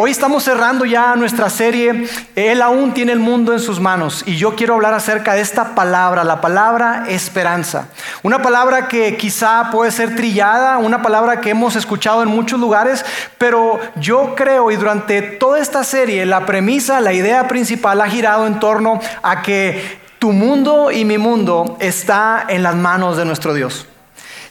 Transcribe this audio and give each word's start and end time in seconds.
Hoy 0.00 0.12
estamos 0.12 0.44
cerrando 0.44 0.84
ya 0.84 1.16
nuestra 1.16 1.50
serie, 1.50 2.06
Él 2.36 2.62
aún 2.62 2.94
tiene 2.94 3.10
el 3.10 3.18
mundo 3.18 3.52
en 3.52 3.58
sus 3.58 3.80
manos 3.80 4.22
y 4.26 4.36
yo 4.36 4.54
quiero 4.54 4.74
hablar 4.74 4.94
acerca 4.94 5.34
de 5.34 5.40
esta 5.40 5.74
palabra, 5.74 6.22
la 6.22 6.40
palabra 6.40 7.06
esperanza. 7.08 7.88
Una 8.22 8.40
palabra 8.40 8.86
que 8.86 9.16
quizá 9.16 9.70
puede 9.72 9.90
ser 9.90 10.14
trillada, 10.14 10.78
una 10.78 11.02
palabra 11.02 11.40
que 11.40 11.50
hemos 11.50 11.74
escuchado 11.74 12.22
en 12.22 12.28
muchos 12.28 12.60
lugares, 12.60 13.04
pero 13.38 13.80
yo 13.96 14.36
creo 14.36 14.70
y 14.70 14.76
durante 14.76 15.20
toda 15.20 15.58
esta 15.58 15.82
serie 15.82 16.24
la 16.26 16.46
premisa, 16.46 17.00
la 17.00 17.12
idea 17.12 17.48
principal 17.48 18.00
ha 18.00 18.08
girado 18.08 18.46
en 18.46 18.60
torno 18.60 19.00
a 19.24 19.42
que 19.42 19.98
tu 20.20 20.30
mundo 20.30 20.92
y 20.92 21.04
mi 21.04 21.18
mundo 21.18 21.76
está 21.80 22.44
en 22.46 22.62
las 22.62 22.76
manos 22.76 23.16
de 23.16 23.24
nuestro 23.24 23.52
Dios. 23.52 23.88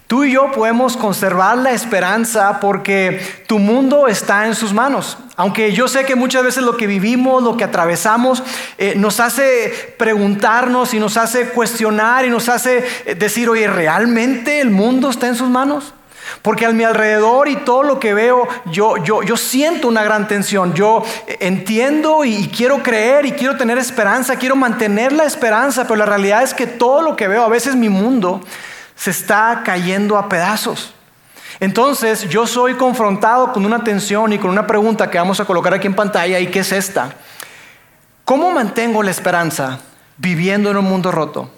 Tú 0.08 0.24
y 0.24 0.32
yo 0.32 0.54
podemos 0.54 0.96
conservar 0.96 1.58
la 1.58 1.74
esperanza 1.74 2.62
porque 2.62 3.22
tu 3.46 3.60
mundo 3.60 4.08
está 4.08 4.48
en 4.48 4.56
sus 4.56 4.72
manos. 4.72 5.18
Aunque 5.36 5.74
yo 5.74 5.90
sé 5.90 6.06
que 6.06 6.16
muchas 6.16 6.44
veces 6.44 6.64
lo 6.64 6.78
que 6.78 6.88
vivimos, 6.88 7.44
lo 7.44 7.58
que 7.58 7.66
atravesamos, 7.66 8.42
eh, 8.78 8.94
nos 8.96 9.20
hace 9.20 9.96
preguntarnos 9.98 10.94
y 10.94 11.00
nos 11.02 11.18
hace 11.18 11.50
cuestionar 11.50 12.26
y 12.26 12.30
nos 12.30 12.48
hace 12.48 12.86
eh, 13.06 13.16
decir, 13.16 13.50
oye, 13.50 13.68
¿realmente 13.68 14.62
el 14.62 14.70
mundo 14.70 15.10
está 15.10 15.28
en 15.28 15.36
sus 15.36 15.50
manos? 15.50 15.94
Porque 16.42 16.66
a 16.66 16.72
mi 16.72 16.86
alrededor 16.86 17.50
y 17.50 17.58
todo 17.58 17.84
lo 17.84 18.00
que 18.00 18.14
veo, 18.14 18.48
yo, 18.72 18.96
yo, 19.04 19.24
yo 19.24 19.36
siento 19.36 19.90
una 19.90 20.04
gran 20.04 20.30
tensión. 20.30 20.74
Yo 20.74 21.04
eh, 21.28 21.36
entiendo 21.42 22.24
y 22.24 22.48
quiero 22.48 22.82
creer 22.82 23.26
y 23.26 23.34
quiero 23.34 23.58
tener 23.58 23.78
esperanza, 23.78 24.38
quiero 24.38 24.56
mantener 24.56 25.12
la 25.12 25.26
esperanza, 25.26 25.84
pero 25.84 25.98
la 25.98 26.06
realidad 26.06 26.44
es 26.44 26.54
que 26.54 26.66
todo 26.66 27.02
lo 27.02 27.18
que 27.18 27.28
veo, 27.28 27.44
a 27.44 27.50
veces 27.50 27.76
mi 27.76 27.90
mundo, 27.90 28.42
se 28.98 29.12
está 29.12 29.62
cayendo 29.64 30.18
a 30.18 30.28
pedazos. 30.28 30.94
Entonces 31.60 32.28
yo 32.28 32.46
soy 32.46 32.74
confrontado 32.74 33.54
con 33.54 33.66
una 33.66 33.84
tensión 33.84 34.34
y 34.34 34.40
con 34.40 34.50
una 34.50 34.68
pregunta 34.68 35.10
que 35.10 35.18
vamos 35.18 35.40
a 35.40 35.46
colocar 35.46 35.74
aquí 35.74 35.88
en 35.88 35.96
pantalla 35.96 36.40
y 36.40 36.48
que 36.48 36.60
es 36.60 36.72
esta. 36.74 37.14
¿Cómo 38.26 38.52
mantengo 38.52 39.02
la 39.04 39.12
esperanza 39.12 39.80
viviendo 40.18 40.70
en 40.72 40.78
un 40.78 40.86
mundo 40.86 41.12
roto? 41.12 41.50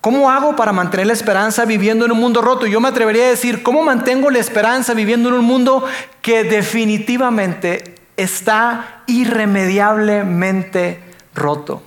¿Cómo 0.00 0.30
hago 0.30 0.56
para 0.56 0.72
mantener 0.72 1.06
la 1.06 1.12
esperanza 1.12 1.64
viviendo 1.64 2.04
en 2.04 2.12
un 2.12 2.18
mundo 2.18 2.42
roto? 2.42 2.66
Yo 2.66 2.80
me 2.80 2.88
atrevería 2.88 3.26
a 3.26 3.30
decir, 3.30 3.62
¿cómo 3.62 3.82
mantengo 3.82 4.30
la 4.30 4.38
esperanza 4.38 4.94
viviendo 4.94 5.28
en 5.28 5.36
un 5.36 5.44
mundo 5.44 5.84
que 6.22 6.44
definitivamente 6.44 7.96
está 8.16 9.02
irremediablemente 9.06 11.02
roto? 11.34 11.82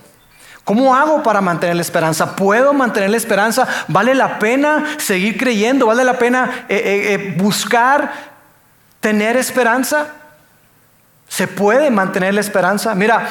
¿Cómo 0.64 0.96
hago 0.96 1.22
para 1.22 1.42
mantener 1.42 1.76
la 1.76 1.82
esperanza? 1.82 2.34
¿Puedo 2.34 2.72
mantener 2.72 3.10
la 3.10 3.18
esperanza? 3.18 3.68
¿Vale 3.86 4.14
la 4.14 4.38
pena 4.38 4.96
seguir 4.96 5.36
creyendo? 5.36 5.86
¿Vale 5.86 6.04
la 6.04 6.18
pena 6.18 6.64
eh, 6.68 6.76
eh, 6.76 7.14
eh, 7.14 7.34
buscar 7.36 8.10
tener 9.00 9.36
esperanza? 9.36 10.06
¿Se 11.28 11.46
puede 11.46 11.90
mantener 11.90 12.32
la 12.32 12.40
esperanza? 12.40 12.94
Mira, 12.94 13.28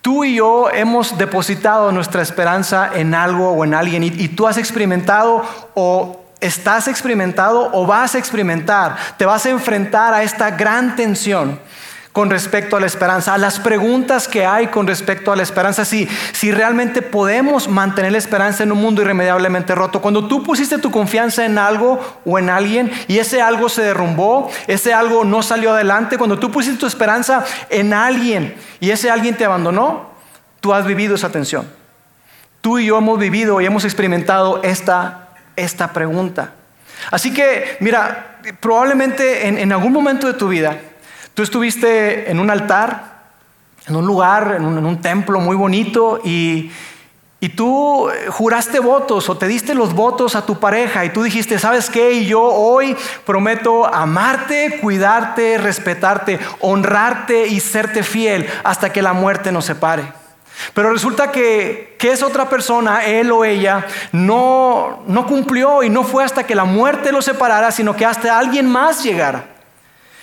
tú 0.00 0.22
y 0.22 0.36
yo 0.36 0.70
hemos 0.70 1.18
depositado 1.18 1.90
nuestra 1.90 2.22
esperanza 2.22 2.90
en 2.94 3.14
algo 3.14 3.50
o 3.50 3.64
en 3.64 3.74
alguien 3.74 4.04
y 4.04 4.28
tú 4.28 4.46
has 4.46 4.56
experimentado 4.56 5.44
o 5.74 6.24
estás 6.40 6.86
experimentado 6.86 7.70
o 7.72 7.84
vas 7.84 8.14
a 8.14 8.18
experimentar, 8.18 8.96
te 9.16 9.26
vas 9.26 9.44
a 9.44 9.50
enfrentar 9.50 10.14
a 10.14 10.22
esta 10.22 10.52
gran 10.52 10.94
tensión 10.94 11.58
con 12.12 12.28
respecto 12.28 12.76
a 12.76 12.80
la 12.80 12.86
esperanza, 12.86 13.34
a 13.34 13.38
las 13.38 13.60
preguntas 13.60 14.26
que 14.26 14.44
hay 14.44 14.66
con 14.66 14.86
respecto 14.86 15.30
a 15.30 15.36
la 15.36 15.44
esperanza, 15.44 15.84
si, 15.84 16.08
si 16.32 16.50
realmente 16.50 17.02
podemos 17.02 17.68
mantener 17.68 18.12
la 18.12 18.18
esperanza 18.18 18.64
en 18.64 18.72
un 18.72 18.78
mundo 18.78 19.02
irremediablemente 19.02 19.74
roto. 19.76 20.00
Cuando 20.00 20.26
tú 20.26 20.42
pusiste 20.42 20.78
tu 20.78 20.90
confianza 20.90 21.44
en 21.44 21.56
algo 21.56 22.00
o 22.24 22.38
en 22.38 22.50
alguien 22.50 22.90
y 23.06 23.18
ese 23.18 23.40
algo 23.40 23.68
se 23.68 23.82
derrumbó, 23.82 24.50
ese 24.66 24.92
algo 24.92 25.24
no 25.24 25.42
salió 25.42 25.72
adelante, 25.72 26.18
cuando 26.18 26.38
tú 26.38 26.50
pusiste 26.50 26.80
tu 26.80 26.86
esperanza 26.86 27.44
en 27.68 27.92
alguien 27.92 28.56
y 28.80 28.90
ese 28.90 29.08
alguien 29.08 29.36
te 29.36 29.44
abandonó, 29.44 30.10
tú 30.60 30.74
has 30.74 30.84
vivido 30.84 31.14
esa 31.14 31.30
tensión. 31.30 31.68
Tú 32.60 32.78
y 32.78 32.86
yo 32.86 32.98
hemos 32.98 33.18
vivido 33.18 33.60
y 33.60 33.66
hemos 33.66 33.84
experimentado 33.84 34.60
esta, 34.64 35.28
esta 35.54 35.92
pregunta. 35.92 36.54
Así 37.10 37.32
que, 37.32 37.76
mira, 37.80 38.40
probablemente 38.58 39.46
en, 39.46 39.56
en 39.56 39.72
algún 39.72 39.92
momento 39.92 40.26
de 40.26 40.34
tu 40.34 40.48
vida, 40.48 40.76
Tú 41.40 41.44
estuviste 41.44 42.30
en 42.30 42.38
un 42.38 42.50
altar, 42.50 43.22
en 43.86 43.96
un 43.96 44.06
lugar, 44.06 44.56
en 44.58 44.66
un, 44.66 45.00
templo 45.00 45.40
muy 45.40 45.56
bonito 45.56 46.20
y, 46.22 46.70
y 47.40 47.48
tú 47.48 48.10
juraste 48.28 48.78
votos 48.78 49.26
o 49.30 49.38
te 49.38 49.46
diste 49.46 49.74
los 49.74 49.94
votos 49.94 50.36
a 50.36 50.44
tu 50.44 50.60
pareja 50.60 51.02
y 51.06 51.08
tú 51.08 51.22
dijiste, 51.22 51.58
¿sabes 51.58 51.88
qué? 51.88 52.12
Y 52.12 52.26
yo 52.26 52.42
hoy 52.42 52.94
prometo 53.24 53.86
amarte, 53.86 54.80
cuidarte, 54.82 55.56
respetarte, 55.56 56.38
honrarte 56.60 57.46
y 57.46 57.58
serte 57.60 58.02
fiel 58.02 58.46
hasta 58.62 58.92
que 58.92 59.00
la 59.00 59.14
muerte 59.14 59.50
nos 59.50 59.64
separe. 59.64 60.12
Pero 60.74 60.92
resulta 60.92 61.32
que, 61.32 61.96
que 61.98 62.12
esa 62.12 62.26
otra 62.26 62.50
persona, 62.50 63.06
él 63.06 63.32
o 63.32 63.46
ella, 63.46 63.86
no, 64.12 65.04
no 65.06 65.26
cumplió 65.26 65.82
y 65.82 65.88
no 65.88 66.04
fue 66.04 66.22
hasta 66.22 66.44
que 66.44 66.54
la 66.54 66.64
muerte 66.64 67.12
los 67.12 67.24
separara, 67.24 67.72
sino 67.72 67.96
que 67.96 68.04
hasta 68.04 68.38
alguien 68.38 68.66
más 68.66 69.02
llegara. 69.02 69.49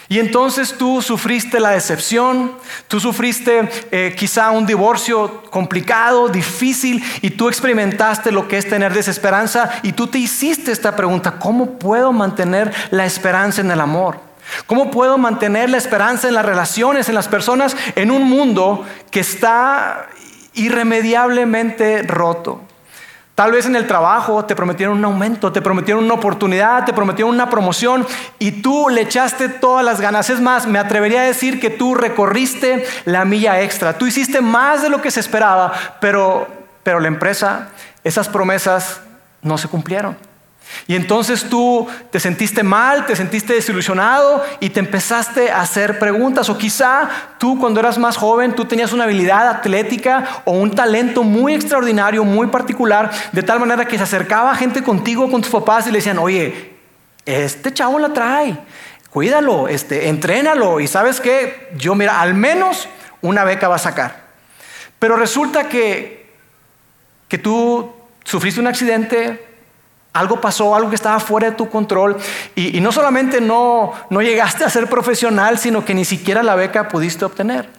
Y 0.09 0.19
entonces 0.19 0.75
tú 0.77 1.01
sufriste 1.01 1.59
la 1.59 1.71
decepción, 1.71 2.53
tú 2.87 2.99
sufriste 2.99 3.69
eh, 3.91 4.15
quizá 4.17 4.51
un 4.51 4.65
divorcio 4.65 5.43
complicado, 5.49 6.29
difícil, 6.29 7.03
y 7.21 7.31
tú 7.31 7.49
experimentaste 7.49 8.31
lo 8.31 8.47
que 8.47 8.57
es 8.57 8.69
tener 8.69 8.93
desesperanza, 8.93 9.69
y 9.83 9.91
tú 9.91 10.07
te 10.07 10.17
hiciste 10.17 10.71
esta 10.71 10.95
pregunta, 10.95 11.39
¿cómo 11.39 11.77
puedo 11.77 12.13
mantener 12.13 12.73
la 12.91 13.05
esperanza 13.05 13.59
en 13.59 13.69
el 13.69 13.81
amor? 13.81 14.19
¿Cómo 14.65 14.91
puedo 14.91 15.17
mantener 15.17 15.69
la 15.69 15.77
esperanza 15.77 16.29
en 16.29 16.33
las 16.33 16.45
relaciones, 16.45 17.09
en 17.09 17.15
las 17.15 17.27
personas, 17.27 17.75
en 17.95 18.11
un 18.11 18.23
mundo 18.23 18.85
que 19.11 19.19
está 19.19 20.07
irremediablemente 20.53 22.03
roto? 22.03 22.61
Tal 23.37 23.51
vez 23.51 23.67
en 23.67 23.75
el 23.75 23.85
trabajo 23.85 24.45
te 24.45 24.55
prometieron 24.55 24.97
un 24.97 25.05
aumento, 25.05 25.51
te 25.51 25.61
prometieron 25.61 26.03
una 26.03 26.15
oportunidad, 26.15 26.85
te 26.85 26.91
prometieron 26.91 27.35
una 27.35 27.51
promoción 27.51 28.03
y 28.39 28.63
tú 28.63 28.89
le 28.89 29.01
echaste 29.01 29.47
todas 29.47 29.85
las 29.85 30.01
ganas. 30.01 30.31
Es 30.31 30.41
más, 30.41 30.65
me 30.65 30.79
atrevería 30.79 31.21
a 31.21 31.25
decir 31.25 31.59
que 31.59 31.69
tú 31.69 31.93
recorriste 31.93 32.83
la 33.05 33.25
milla 33.25 33.61
extra. 33.61 33.95
Tú 33.95 34.07
hiciste 34.07 34.41
más 34.41 34.81
de 34.81 34.89
lo 34.89 35.03
que 35.03 35.11
se 35.11 35.19
esperaba, 35.19 35.71
pero, 36.01 36.47
pero 36.81 36.99
la 36.99 37.09
empresa, 37.09 37.67
esas 38.03 38.27
promesas 38.27 39.01
no 39.43 39.59
se 39.59 39.67
cumplieron. 39.67 40.17
Y 40.87 40.95
entonces 40.95 41.49
tú 41.49 41.87
te 42.11 42.19
sentiste 42.19 42.63
mal, 42.63 43.05
te 43.05 43.15
sentiste 43.15 43.53
desilusionado 43.53 44.43
y 44.59 44.69
te 44.69 44.79
empezaste 44.79 45.51
a 45.51 45.61
hacer 45.61 45.99
preguntas. 45.99 46.49
O 46.49 46.57
quizá 46.57 47.09
tú 47.37 47.59
cuando 47.59 47.79
eras 47.79 47.97
más 47.97 48.15
joven, 48.15 48.55
tú 48.55 48.65
tenías 48.65 48.93
una 48.93 49.03
habilidad 49.03 49.49
atlética 49.49 50.41
o 50.45 50.51
un 50.51 50.73
talento 50.73 51.23
muy 51.23 51.53
extraordinario, 51.53 52.23
muy 52.23 52.47
particular, 52.47 53.11
de 53.31 53.43
tal 53.43 53.59
manera 53.59 53.85
que 53.85 53.97
se 53.97 54.03
acercaba 54.03 54.55
gente 54.55 54.81
contigo, 54.81 55.29
con 55.29 55.41
tus 55.41 55.51
papás 55.51 55.87
y 55.87 55.91
le 55.91 55.97
decían, 55.97 56.19
oye, 56.19 56.77
este 57.25 57.73
chavo 57.73 57.99
la 57.99 58.13
trae, 58.13 58.57
cuídalo, 59.09 59.67
este, 59.67 60.07
entrénalo 60.07 60.79
y 60.79 60.87
sabes 60.87 61.19
qué, 61.19 61.69
yo 61.75 61.95
mira, 61.95 62.21
al 62.21 62.33
menos 62.33 62.87
una 63.21 63.43
beca 63.43 63.67
va 63.67 63.75
a 63.75 63.79
sacar. 63.79 64.27
Pero 64.99 65.17
resulta 65.17 65.67
que, 65.67 66.31
que 67.27 67.37
tú 67.37 67.93
sufriste 68.23 68.61
un 68.61 68.67
accidente, 68.67 69.45
algo 70.19 70.41
pasó, 70.41 70.75
algo 70.75 70.89
que 70.89 70.95
estaba 70.95 71.19
fuera 71.19 71.49
de 71.49 71.55
tu 71.55 71.69
control 71.69 72.17
y, 72.55 72.79
no 72.79 72.91
solamente 72.91 73.41
no, 73.41 73.93
no 74.09 74.21
llegaste 74.21 74.63
a 74.63 74.69
ser 74.69 74.87
profesional, 74.87 75.57
sino 75.57 75.85
que 75.85 75.93
ni 75.93 76.05
siquiera 76.05 76.43
la 76.43 76.55
beca 76.55 76.89
pudiste 76.89 77.25
obtener. 77.25 77.69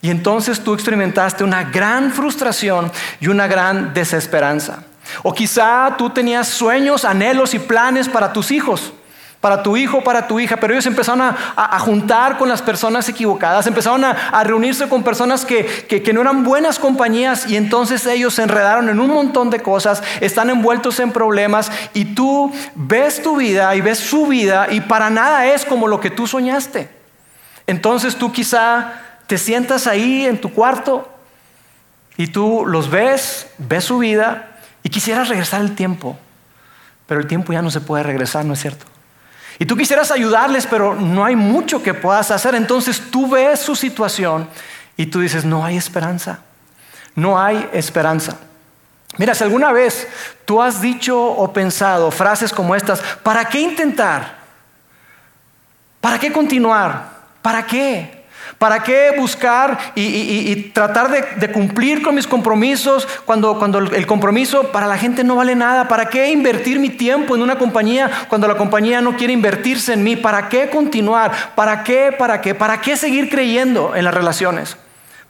Y 0.00 0.10
entonces 0.10 0.60
tú 0.60 0.74
experimentaste 0.74 1.44
una 1.44 1.64
gran 1.64 2.12
frustración 2.12 2.90
y 3.20 3.28
una 3.28 3.46
gran 3.46 3.94
desesperanza. 3.94 4.84
O 5.22 5.32
quizá 5.32 5.94
tú 5.96 6.10
tenías 6.10 6.48
sueños, 6.48 7.04
anhelos 7.04 7.54
y 7.54 7.58
planes 7.58 8.08
para 8.08 8.32
tus 8.32 8.50
hijos 8.50 8.92
para 9.42 9.62
tu 9.64 9.76
hijo, 9.76 10.04
para 10.04 10.28
tu 10.28 10.38
hija, 10.38 10.56
pero 10.56 10.72
ellos 10.72 10.86
empezaron 10.86 11.20
a, 11.20 11.78
juntar 11.80 12.38
con 12.38 12.48
las 12.48 12.62
personas 12.62 13.08
equivocadas, 13.08 13.66
empezaron 13.66 14.04
a, 14.04 14.44
reunirse 14.44 14.88
con 14.88 15.02
personas 15.02 15.44
que, 15.44 15.66
que, 15.86 16.12
no 16.12 16.20
eran 16.20 16.44
buenas 16.44 16.78
compañías 16.78 17.50
y 17.50 17.56
entonces 17.56 18.06
ellos 18.06 18.34
se 18.34 18.44
enredaron 18.44 18.88
en 18.88 19.00
un 19.00 19.10
montón 19.10 19.50
de 19.50 19.60
cosas, 19.60 20.02
están 20.20 20.48
envueltos 20.48 21.00
en 21.00 21.10
problemas 21.10 21.72
y 21.92 22.14
tú 22.14 22.52
ves 22.76 23.20
tu 23.20 23.36
vida 23.36 23.74
y 23.74 23.80
ves 23.80 23.98
su 23.98 24.28
vida 24.28 24.68
y 24.70 24.80
para 24.80 25.10
nada 25.10 25.44
es 25.46 25.64
como 25.64 25.88
lo 25.88 25.98
que 25.98 26.10
tú 26.10 26.28
soñaste. 26.28 26.88
Entonces 27.66 28.14
tú 28.14 28.30
quizá 28.30 28.92
te 29.26 29.38
sientas 29.38 29.88
ahí 29.88 30.24
en 30.24 30.40
tu 30.40 30.52
cuarto 30.52 31.12
y 32.16 32.28
tú 32.28 32.64
los 32.64 32.88
ves, 32.88 33.48
ves 33.58 33.82
su 33.82 33.98
vida 33.98 34.50
y 34.84 34.88
quisieras 34.88 35.28
regresar 35.28 35.62
el 35.62 35.74
tiempo 35.74 36.16
pero 37.12 37.20
el 37.20 37.26
tiempo 37.26 37.52
ya 37.52 37.60
no 37.60 37.70
se 37.70 37.82
puede 37.82 38.02
regresar, 38.02 38.44
¿no 38.46 38.54
es 38.54 38.60
cierto? 38.60 38.86
Y 39.58 39.66
tú 39.66 39.76
quisieras 39.76 40.10
ayudarles, 40.10 40.66
pero 40.66 40.94
no 40.94 41.24
hay 41.24 41.36
mucho 41.36 41.82
que 41.82 41.94
puedas 41.94 42.30
hacer. 42.30 42.54
Entonces 42.54 43.10
tú 43.10 43.28
ves 43.28 43.60
su 43.60 43.76
situación 43.76 44.48
y 44.96 45.06
tú 45.06 45.20
dices, 45.20 45.44
no 45.44 45.64
hay 45.64 45.76
esperanza, 45.76 46.40
no 47.14 47.40
hay 47.40 47.68
esperanza. 47.72 48.36
Mira, 49.18 49.34
si 49.34 49.44
alguna 49.44 49.72
vez 49.72 50.08
tú 50.44 50.62
has 50.62 50.80
dicho 50.80 51.20
o 51.22 51.52
pensado 51.52 52.10
frases 52.10 52.52
como 52.52 52.74
estas, 52.74 53.00
¿para 53.22 53.44
qué 53.44 53.60
intentar? 53.60 54.38
¿Para 56.00 56.18
qué 56.18 56.32
continuar? 56.32 57.10
¿Para 57.42 57.66
qué? 57.66 58.21
¿Para 58.62 58.84
qué 58.84 59.12
buscar 59.18 59.76
y, 59.96 60.54
tratar 60.72 61.10
de, 61.10 61.50
cumplir 61.50 62.00
con 62.00 62.14
mis 62.14 62.28
compromisos 62.28 63.08
cuando, 63.24 63.58
cuando 63.58 63.80
el 63.80 64.06
compromiso 64.06 64.70
para 64.70 64.86
la 64.86 64.96
gente 64.96 65.24
no 65.24 65.34
vale 65.34 65.56
nada? 65.56 65.88
¿Para 65.88 66.08
qué 66.08 66.30
invertir 66.30 66.78
mi 66.78 66.88
tiempo 66.88 67.34
en 67.34 67.42
una 67.42 67.58
compañía 67.58 68.08
cuando 68.28 68.46
la 68.46 68.56
compañía 68.56 69.00
no 69.00 69.16
quiere 69.16 69.32
invertirse 69.32 69.94
en 69.94 70.04
mí? 70.04 70.14
¿Para 70.14 70.48
qué 70.48 70.70
continuar? 70.70 71.32
¿Para 71.56 71.82
qué? 71.82 72.14
¿Para 72.16 72.40
qué? 72.40 72.54
¿Para 72.54 72.80
qué 72.80 72.96
seguir 72.96 73.28
creyendo 73.28 73.96
en 73.96 74.04
las 74.04 74.14
relaciones? 74.14 74.76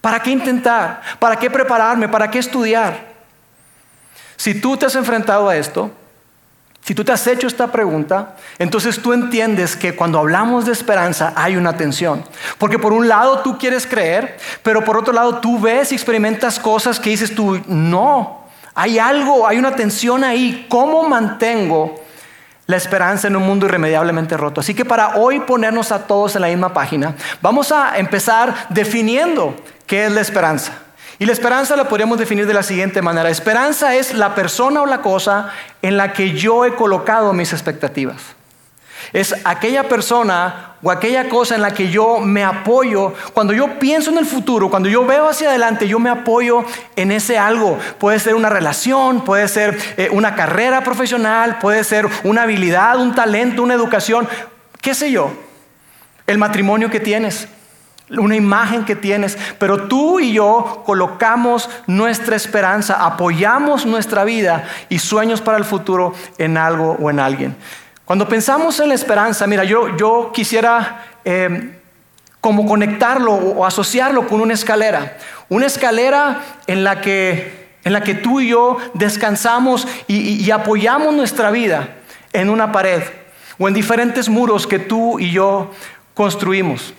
¿Para 0.03 0.21
qué 0.21 0.31
intentar? 0.31 1.01
¿Para 1.19 1.37
qué 1.37 1.49
prepararme? 1.49 2.11
¿Para 2.11 2.31
qué 2.31 2.39
estudiar? 2.39 3.15
Si 4.37 4.61
tú 4.61 4.77
te 4.77 4.85
has 4.85 4.95
enfrentado 4.95 5.49
a 5.49 5.57
esto, 5.57 5.91
si 6.85 6.97
tú 6.97 7.05
te 7.05 7.13
has 7.13 7.25
hecho 7.29 7.47
esta 7.47 7.71
pregunta, 7.71 8.35
entonces 8.59 9.01
tú 9.01 9.13
entiendes 9.13 9.77
que 9.77 9.95
cuando 9.95 10.19
hablamos 10.19 10.67
de 10.67 10.73
esperanza 10.73 11.33
hay 11.37 11.57
una 11.57 11.77
tensión. 11.77 12.25
Porque 12.59 12.79
por 12.79 12.93
un 12.93 13.07
lado 13.07 13.39
tú 13.39 13.57
quieres 13.57 13.87
creer, 13.87 14.37
pero 14.65 14.83
por 14.83 14.97
otro 14.97 15.13
lado 15.13 15.37
tú 15.37 15.61
ves 15.61 15.93
y 15.93 15.95
experimentas 15.95 16.59
cosas 16.59 16.99
que 16.99 17.11
dices 17.11 17.37
tú, 17.37 17.61
no, 17.69 18.43
hay 18.75 18.99
algo, 18.99 19.47
hay 19.47 19.59
una 19.59 19.77
tensión 19.77 20.25
ahí. 20.25 20.67
¿Cómo 20.69 21.09
mantengo 21.09 21.95
la 22.67 22.77
esperanza 22.77 23.29
en 23.29 23.37
un 23.37 23.45
mundo 23.45 23.67
irremediablemente 23.67 24.37
roto? 24.37 24.61
Así 24.61 24.75
que 24.75 24.85
para 24.85 25.17
hoy 25.17 25.39
ponernos 25.39 25.93
a 25.93 26.09
todos 26.09 26.35
en 26.35 26.43
la 26.43 26.49
misma 26.49 26.73
página, 26.73 27.15
vamos 27.41 27.71
a 27.71 27.97
empezar 27.97 28.67
definiendo 28.71 29.55
qué 29.87 30.07
es 30.07 30.13
la 30.13 30.21
esperanza. 30.21 30.73
Y 31.23 31.25
la 31.25 31.35
esperanza 31.35 31.77
la 31.77 31.89
podríamos 31.89 32.19
definir 32.19 32.49
de 32.49 32.53
la 32.53 32.65
siguiente 32.65 33.01
manera. 33.01 33.31
Esperanza 33.31 33.95
es 33.95 34.13
la 34.13 34.35
persona 34.35 34.83
o 34.83 34.87
la 34.87 35.03
cosa 35.03 35.53
en 35.81 35.97
la 35.97 36.13
que 36.13 36.33
yo 36.33 36.65
he 36.65 36.75
colocado 36.75 37.33
mis 37.33 37.53
expectativas. 37.53 38.21
Es 39.13 39.33
aquella 39.45 39.89
persona 39.89 40.73
o 40.83 40.91
aquella 40.91 41.29
cosa 41.29 41.55
en 41.55 41.63
la 41.63 41.71
que 41.71 41.91
yo 41.91 42.19
me 42.19 42.43
apoyo. 42.43 43.15
Cuando 43.35 43.53
yo 43.53 43.79
pienso 43.79 44.11
en 44.11 44.19
el 44.19 44.27
futuro, 44.27 44.69
cuando 44.69 44.89
yo 44.89 45.07
veo 45.07 45.29
hacia 45.29 45.51
adelante, 45.51 45.87
yo 45.87 46.01
me 46.01 46.11
apoyo 46.11 46.65
en 46.97 47.13
ese 47.13 47.39
algo. 47.39 47.79
Puede 48.01 48.19
ser 48.19 48.35
una 48.35 48.49
relación, 48.49 49.23
puede 49.23 49.47
ser 49.47 49.79
eh, 49.97 50.09
una 50.11 50.35
carrera 50.35 50.83
profesional, 50.83 51.61
puede 51.61 51.85
ser 51.85 52.09
una 52.25 52.43
habilidad, 52.43 52.99
un 52.99 53.15
talento, 53.15 53.63
una 53.63 53.75
educación, 53.75 54.29
qué 54.81 54.93
sé 54.93 55.13
yo. 55.13 55.31
El 56.27 56.39
matrimonio 56.39 56.91
que 56.91 56.99
tienes, 56.99 57.47
una 58.19 58.37
imagen 58.37 58.85
que 58.85 58.97
tienes, 58.97 59.39
pero 59.59 59.85
tú 59.85 60.21
y 60.21 60.33
yo 60.33 60.83
colocamos 60.85 61.69
nuestra 61.87 62.37
esperanza, 62.37 63.05
apoyamos 63.05 63.87
nuestra 63.87 64.25
vida 64.25 64.69
y 64.89 64.99
sueños 64.99 65.41
para 65.41 65.59
el 65.59 65.65
futuro 65.65 66.15
en 66.39 66.57
algo 66.57 66.97
o 67.01 67.11
en 67.11 67.21
alguien. 67.21 67.57
Cuando 68.05 68.29
pensamos 68.29 68.79
en 68.81 68.89
la 68.89 68.95
esperanza, 68.95 69.47
mira, 69.47 69.65
yo, 69.65 69.97
yo 69.97 70.31
quisiera 70.35 71.05
eh, 71.25 71.79
como 72.41 72.67
conectarlo 72.67 73.33
o 73.33 73.65
asociarlo 73.65 74.27
con 74.27 74.41
una 74.41 74.55
escalera, 74.55 75.17
una 75.49 75.67
escalera 75.67 76.41
en 76.67 76.85
la 76.85 77.01
que, 77.01 77.77
en 77.85 77.93
la 77.93 78.03
que 78.03 78.15
tú 78.15 78.41
y 78.41 78.49
yo 78.49 78.79
descansamos 78.95 79.87
y 80.07 80.51
apoyamos 80.51 81.15
nuestra 81.15 81.51
vida 81.51 81.97
en 82.33 82.51
una 82.51 82.73
pared 82.73 83.03
o 83.59 83.69
en 83.69 83.75
diferentes 83.75 84.29
muros 84.29 84.67
que 84.67 84.79
tú 84.79 85.19
y 85.19 85.31
yo 85.31 85.71
construimos. 86.15 86.95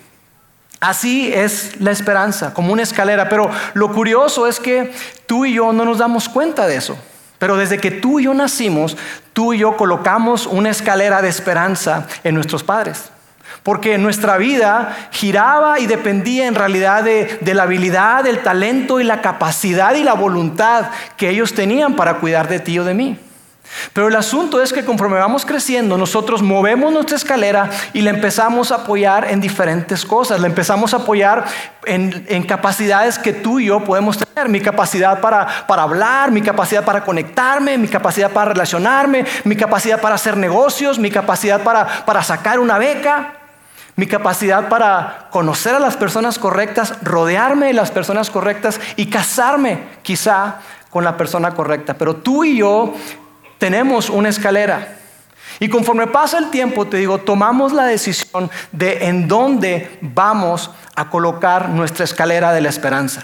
Así 0.84 1.32
es 1.34 1.80
la 1.80 1.92
esperanza, 1.92 2.54
como 2.54 2.74
una 2.74 2.84
escalera. 2.84 3.30
Pero 3.30 3.50
lo 3.74 3.94
curioso 3.94 4.48
es 4.48 4.60
que 4.60 4.92
tú 5.26 5.46
y 5.46 5.54
yo 5.54 5.72
no 5.72 5.86
nos 5.86 6.00
damos 6.00 6.28
cuenta 6.28 6.68
de 6.68 6.76
eso. 6.76 6.98
Pero 7.40 7.56
desde 7.56 7.78
que 7.78 7.90
tú 7.90 8.20
y 8.20 8.26
yo 8.26 8.34
nacimos, 8.34 8.98
tú 9.32 9.54
y 9.54 9.60
yo 9.60 9.78
colocamos 9.78 10.46
una 10.46 10.70
escalera 10.70 11.22
de 11.22 11.30
esperanza 11.30 12.06
en 12.26 12.36
nuestros 12.36 12.66
padres. 12.66 13.12
Porque 13.64 13.98
nuestra 13.98 14.36
vida 14.36 15.08
giraba 15.12 15.80
y 15.80 15.88
dependía 15.88 16.48
en 16.48 16.56
realidad 16.56 17.02
de, 17.06 17.40
la 17.54 17.64
habilidad, 17.64 18.26
del 18.26 18.44
talento 18.44 19.00
y 19.00 19.06
la 19.06 19.22
capacidad 19.22 19.96
y 19.96 20.04
la 20.04 20.16
voluntad 20.16 20.88
que 21.16 21.30
ellos 21.30 21.54
tenían 21.54 21.96
para 21.96 22.16
cuidar 22.16 22.50
de 22.50 22.60
ti 22.60 22.78
o 22.78 22.84
de 22.84 22.94
mí. 22.94 23.18
Pero 23.94 24.08
el 24.08 24.16
asunto 24.16 24.62
es 24.62 24.74
que 24.74 24.86
conforme 24.86 25.18
vamos 25.18 25.46
creciendo, 25.46 25.98
nosotros 25.98 26.42
movemos 26.42 26.92
nuestra 26.92 27.18
escalera 27.18 27.70
y 27.94 28.02
la 28.02 28.12
empezamos 28.12 28.72
a 28.72 28.76
apoyar 28.76 29.30
en 29.30 29.42
diferentes 29.42 30.06
cosas. 30.06 30.40
La 30.40 30.48
empezamos 30.48 30.94
a 30.94 30.98
apoyar 30.98 31.46
en, 31.86 32.44
capacidades 32.44 33.20
que 33.20 33.34
tú 33.34 33.60
y 33.60 33.66
yo 33.66 33.84
podemos 33.84 34.18
tener. 34.18 34.50
Mi 34.50 34.62
capacidad 34.62 35.22
para, 35.22 35.66
hablar, 35.68 36.32
mi 36.32 36.42
capacidad 36.42 36.84
para 36.84 37.04
conectarme, 37.04 37.78
mi 37.78 37.88
capacidad 37.88 38.32
para 38.32 38.54
relacionarme, 38.54 39.26
mi 39.44 39.56
capacidad 39.56 40.02
para 40.02 40.16
hacer 40.16 40.38
negocios, 40.38 41.00
mi 41.00 41.12
capacidad 41.12 41.62
para, 41.62 42.06
para 42.06 42.24
sacar 42.24 42.60
una 42.60 42.78
beca. 42.78 43.40
Mi 43.96 44.08
capacidad 44.08 44.70
para 44.70 45.28
conocer 45.30 45.76
a 45.76 45.80
las 45.80 45.98
personas 45.98 46.40
correctas, 46.40 46.96
rodearme 47.04 47.68
de 47.68 47.74
las 47.74 47.92
personas 47.92 48.32
correctas 48.32 48.80
y 48.96 49.06
casarme 49.06 49.84
quizá 50.02 50.56
con 50.90 51.04
la 51.04 51.16
persona 51.16 51.52
correcta. 51.54 51.94
Pero 51.94 52.16
tú 52.16 52.44
y 52.44 52.58
yo 52.58 52.96
tenemos 53.64 54.10
una 54.10 54.28
escalera. 54.28 54.98
Y 55.58 55.70
conforme 55.70 56.08
pasa 56.08 56.38
el 56.38 56.50
tiempo, 56.50 56.86
te 56.86 56.98
digo, 56.98 57.20
tomamos 57.20 57.72
la 57.72 57.86
decisión 57.86 58.52
de 58.74 59.06
en 59.06 59.30
dónde 59.30 60.00
vamos 60.02 60.70
a 60.98 61.10
colocar 61.10 61.70
nuestra 61.70 62.04
escalera 62.04 62.52
de 62.52 62.60
la 62.60 62.68
esperanza. 62.68 63.24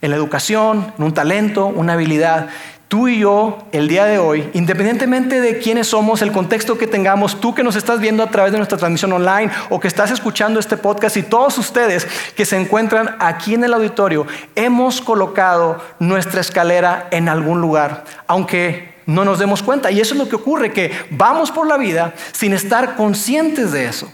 En 0.00 0.08
la 0.08 0.16
educación, 0.16 0.94
en 0.96 1.04
un 1.04 1.12
talento, 1.12 1.66
una 1.66 1.92
habilidad. 1.92 2.48
Tú 2.88 3.08
y 3.08 3.18
yo, 3.18 3.58
el 3.72 3.88
día 3.88 4.06
de 4.06 4.16
hoy, 4.16 4.48
independientemente 4.54 5.38
de 5.38 5.58
quiénes 5.58 5.88
somos, 5.88 6.22
el 6.22 6.32
contexto 6.32 6.78
que 6.78 6.86
tengamos, 6.86 7.38
tú 7.38 7.54
que 7.54 7.62
nos 7.62 7.76
estás 7.76 8.00
viendo 8.00 8.22
a 8.22 8.30
través 8.30 8.52
de 8.52 8.56
nuestra 8.56 8.78
transmisión 8.78 9.12
online 9.12 9.50
o 9.68 9.78
que 9.78 9.88
estás 9.88 10.10
escuchando 10.10 10.60
este 10.60 10.78
podcast 10.78 11.18
y 11.18 11.24
todos 11.24 11.58
ustedes 11.58 12.08
que 12.34 12.46
se 12.46 12.56
encuentran 12.56 13.16
aquí 13.18 13.52
en 13.52 13.64
el 13.64 13.74
auditorio, 13.74 14.26
hemos 14.54 15.02
colocado 15.02 15.84
nuestra 15.98 16.40
escalera 16.40 17.08
en 17.10 17.28
algún 17.28 17.60
lugar, 17.60 18.04
aunque 18.26 18.96
no 19.08 19.24
nos 19.24 19.38
demos 19.38 19.62
cuenta. 19.62 19.90
Y 19.90 20.00
eso 20.00 20.12
es 20.14 20.20
lo 20.20 20.28
que 20.28 20.36
ocurre, 20.36 20.70
que 20.70 20.92
vamos 21.10 21.50
por 21.50 21.66
la 21.66 21.78
vida 21.78 22.14
sin 22.32 22.52
estar 22.52 22.94
conscientes 22.94 23.72
de 23.72 23.86
eso. 23.86 24.12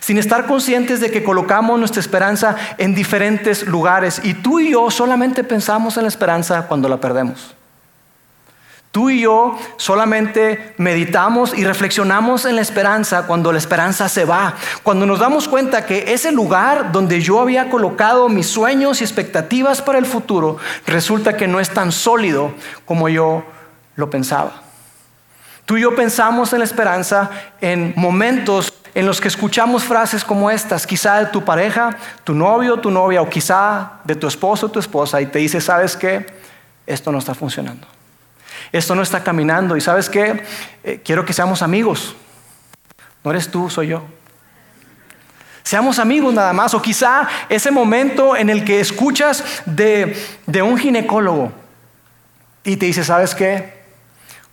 Sin 0.00 0.18
estar 0.18 0.46
conscientes 0.46 1.00
de 1.00 1.12
que 1.12 1.22
colocamos 1.22 1.78
nuestra 1.78 2.00
esperanza 2.00 2.56
en 2.76 2.92
diferentes 2.92 3.66
lugares. 3.66 4.20
Y 4.24 4.34
tú 4.34 4.58
y 4.58 4.72
yo 4.72 4.90
solamente 4.90 5.44
pensamos 5.44 5.96
en 5.96 6.02
la 6.02 6.08
esperanza 6.08 6.66
cuando 6.66 6.88
la 6.88 7.00
perdemos. 7.00 7.54
Tú 8.90 9.10
y 9.10 9.20
yo 9.20 9.56
solamente 9.76 10.74
meditamos 10.76 11.56
y 11.56 11.64
reflexionamos 11.64 12.44
en 12.44 12.56
la 12.56 12.62
esperanza 12.62 13.28
cuando 13.28 13.52
la 13.52 13.58
esperanza 13.58 14.08
se 14.08 14.24
va. 14.24 14.54
Cuando 14.82 15.06
nos 15.06 15.20
damos 15.20 15.46
cuenta 15.46 15.86
que 15.86 16.12
ese 16.12 16.32
lugar 16.32 16.90
donde 16.90 17.20
yo 17.20 17.40
había 17.40 17.70
colocado 17.70 18.28
mis 18.28 18.48
sueños 18.48 19.00
y 19.00 19.04
expectativas 19.04 19.80
para 19.80 19.98
el 19.98 20.06
futuro 20.06 20.56
resulta 20.84 21.36
que 21.36 21.46
no 21.46 21.60
es 21.60 21.70
tan 21.70 21.92
sólido 21.92 22.52
como 22.84 23.08
yo 23.08 23.44
lo 23.96 24.10
pensaba. 24.10 24.62
Tú 25.64 25.76
y 25.76 25.82
yo 25.82 25.94
pensamos 25.94 26.52
en 26.52 26.58
la 26.58 26.64
esperanza 26.64 27.30
en 27.60 27.92
momentos 27.96 28.72
en 28.94 29.06
los 29.06 29.20
que 29.20 29.28
escuchamos 29.28 29.84
frases 29.84 30.24
como 30.24 30.50
estas, 30.50 30.86
quizá 30.86 31.18
de 31.20 31.26
tu 31.26 31.44
pareja, 31.44 31.96
tu 32.24 32.34
novio, 32.34 32.78
tu 32.78 32.90
novia, 32.90 33.22
o 33.22 33.28
quizá 33.28 33.92
de 34.04 34.14
tu 34.14 34.26
esposo 34.26 34.66
o 34.66 34.70
tu 34.70 34.78
esposa, 34.78 35.20
y 35.20 35.26
te 35.26 35.38
dice, 35.38 35.60
¿sabes 35.60 35.96
qué? 35.96 36.26
Esto 36.86 37.10
no 37.10 37.18
está 37.18 37.34
funcionando. 37.34 37.86
Esto 38.70 38.94
no 38.94 39.02
está 39.02 39.22
caminando. 39.22 39.76
Y 39.76 39.80
sabes 39.80 40.08
qué? 40.08 40.44
Eh, 40.84 41.00
quiero 41.04 41.24
que 41.24 41.32
seamos 41.32 41.62
amigos. 41.62 42.14
No 43.24 43.30
eres 43.30 43.50
tú, 43.50 43.70
soy 43.70 43.88
yo. 43.88 44.02
Seamos 45.62 45.98
amigos 45.98 46.34
nada 46.34 46.52
más. 46.52 46.74
O 46.74 46.82
quizá 46.82 47.28
ese 47.48 47.70
momento 47.70 48.36
en 48.36 48.50
el 48.50 48.64
que 48.64 48.80
escuchas 48.80 49.62
de, 49.64 50.16
de 50.46 50.62
un 50.62 50.76
ginecólogo 50.76 51.52
y 52.64 52.76
te 52.76 52.86
dice, 52.86 53.04
¿sabes 53.04 53.34
qué? 53.34 53.81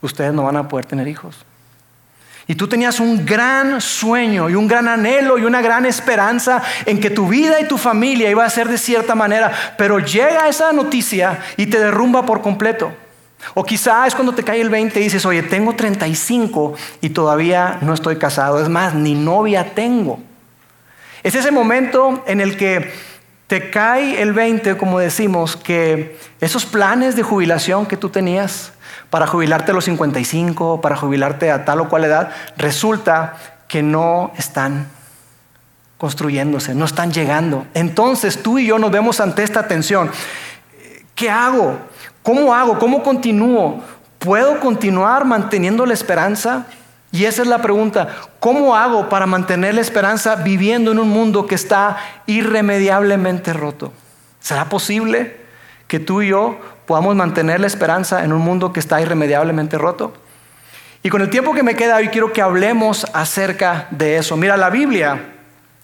Ustedes 0.01 0.33
no 0.33 0.43
van 0.43 0.57
a 0.57 0.67
poder 0.67 0.85
tener 0.85 1.07
hijos. 1.07 1.45
Y 2.47 2.55
tú 2.55 2.67
tenías 2.67 2.99
un 2.99 3.25
gran 3.25 3.79
sueño 3.79 4.49
y 4.49 4.55
un 4.55 4.67
gran 4.67 4.87
anhelo 4.87 5.37
y 5.37 5.43
una 5.43 5.61
gran 5.61 5.85
esperanza 5.85 6.63
en 6.87 6.99
que 6.99 7.11
tu 7.11 7.27
vida 7.27 7.61
y 7.61 7.67
tu 7.67 7.77
familia 7.77 8.31
iba 8.31 8.43
a 8.43 8.49
ser 8.49 8.67
de 8.67 8.79
cierta 8.79 9.13
manera, 9.13 9.51
pero 9.77 9.99
llega 9.99 10.47
esa 10.47 10.73
noticia 10.73 11.39
y 11.57 11.67
te 11.67 11.79
derrumba 11.79 12.25
por 12.25 12.41
completo. 12.41 12.91
O 13.53 13.63
quizá 13.63 14.07
es 14.07 14.15
cuando 14.15 14.33
te 14.33 14.43
cae 14.43 14.61
el 14.61 14.69
20 14.69 14.99
y 14.99 15.03
dices, 15.03 15.25
oye, 15.27 15.43
tengo 15.43 15.75
35 15.75 16.73
y 17.01 17.09
todavía 17.11 17.77
no 17.81 17.93
estoy 17.93 18.17
casado. 18.17 18.59
Es 18.61 18.67
más, 18.67 18.95
ni 18.95 19.13
novia 19.13 19.75
tengo. 19.75 20.19
Es 21.21 21.35
ese 21.35 21.51
momento 21.51 22.23
en 22.25 22.41
el 22.41 22.57
que 22.57 22.91
te 23.45 23.69
cae 23.69 24.21
el 24.21 24.33
20, 24.33 24.75
como 24.77 24.99
decimos, 24.99 25.55
que 25.55 26.17
esos 26.41 26.65
planes 26.65 27.15
de 27.15 27.23
jubilación 27.23 27.85
que 27.85 27.97
tú 27.97 28.09
tenías 28.09 28.73
para 29.09 29.27
jubilarte 29.27 29.71
a 29.71 29.73
los 29.73 29.85
55, 29.85 30.81
para 30.81 30.95
jubilarte 30.95 31.51
a 31.51 31.65
tal 31.65 31.81
o 31.81 31.89
cual 31.89 32.05
edad, 32.05 32.31
resulta 32.57 33.35
que 33.67 33.81
no 33.81 34.31
están 34.37 34.87
construyéndose, 35.97 36.75
no 36.75 36.85
están 36.85 37.11
llegando. 37.11 37.65
Entonces 37.73 38.41
tú 38.41 38.59
y 38.59 38.67
yo 38.67 38.79
nos 38.79 38.91
vemos 38.91 39.19
ante 39.19 39.43
esta 39.43 39.67
tensión. 39.67 40.11
¿Qué 41.15 41.29
hago? 41.29 41.77
¿Cómo 42.23 42.53
hago? 42.53 42.79
¿Cómo 42.79 43.03
continúo? 43.03 43.81
¿Puedo 44.19 44.59
continuar 44.59 45.25
manteniendo 45.25 45.85
la 45.85 45.93
esperanza? 45.93 46.67
Y 47.11 47.25
esa 47.25 47.41
es 47.41 47.47
la 47.47 47.61
pregunta, 47.61 48.07
¿cómo 48.39 48.75
hago 48.75 49.09
para 49.09 49.25
mantener 49.25 49.73
la 49.73 49.81
esperanza 49.81 50.35
viviendo 50.35 50.91
en 50.91 50.99
un 50.99 51.09
mundo 51.09 51.47
que 51.47 51.55
está 51.55 51.97
irremediablemente 52.27 53.51
roto? 53.51 53.91
¿Será 54.39 54.65
posible 54.65 55.48
que 55.89 55.99
tú 55.99 56.21
y 56.21 56.29
yo 56.29 56.57
podamos 56.85 57.17
mantener 57.17 57.59
la 57.59 57.67
esperanza 57.67 58.23
en 58.23 58.31
un 58.31 58.39
mundo 58.39 58.71
que 58.71 58.79
está 58.79 59.01
irremediablemente 59.01 59.77
roto? 59.77 60.13
Y 61.03 61.09
con 61.09 61.21
el 61.21 61.29
tiempo 61.29 61.53
que 61.53 61.63
me 61.63 61.75
queda 61.75 61.97
hoy 61.97 62.07
quiero 62.07 62.31
que 62.31 62.41
hablemos 62.41 63.05
acerca 63.13 63.87
de 63.91 64.17
eso. 64.17 64.37
Mira, 64.37 64.55
la 64.55 64.69
Biblia 64.69 65.19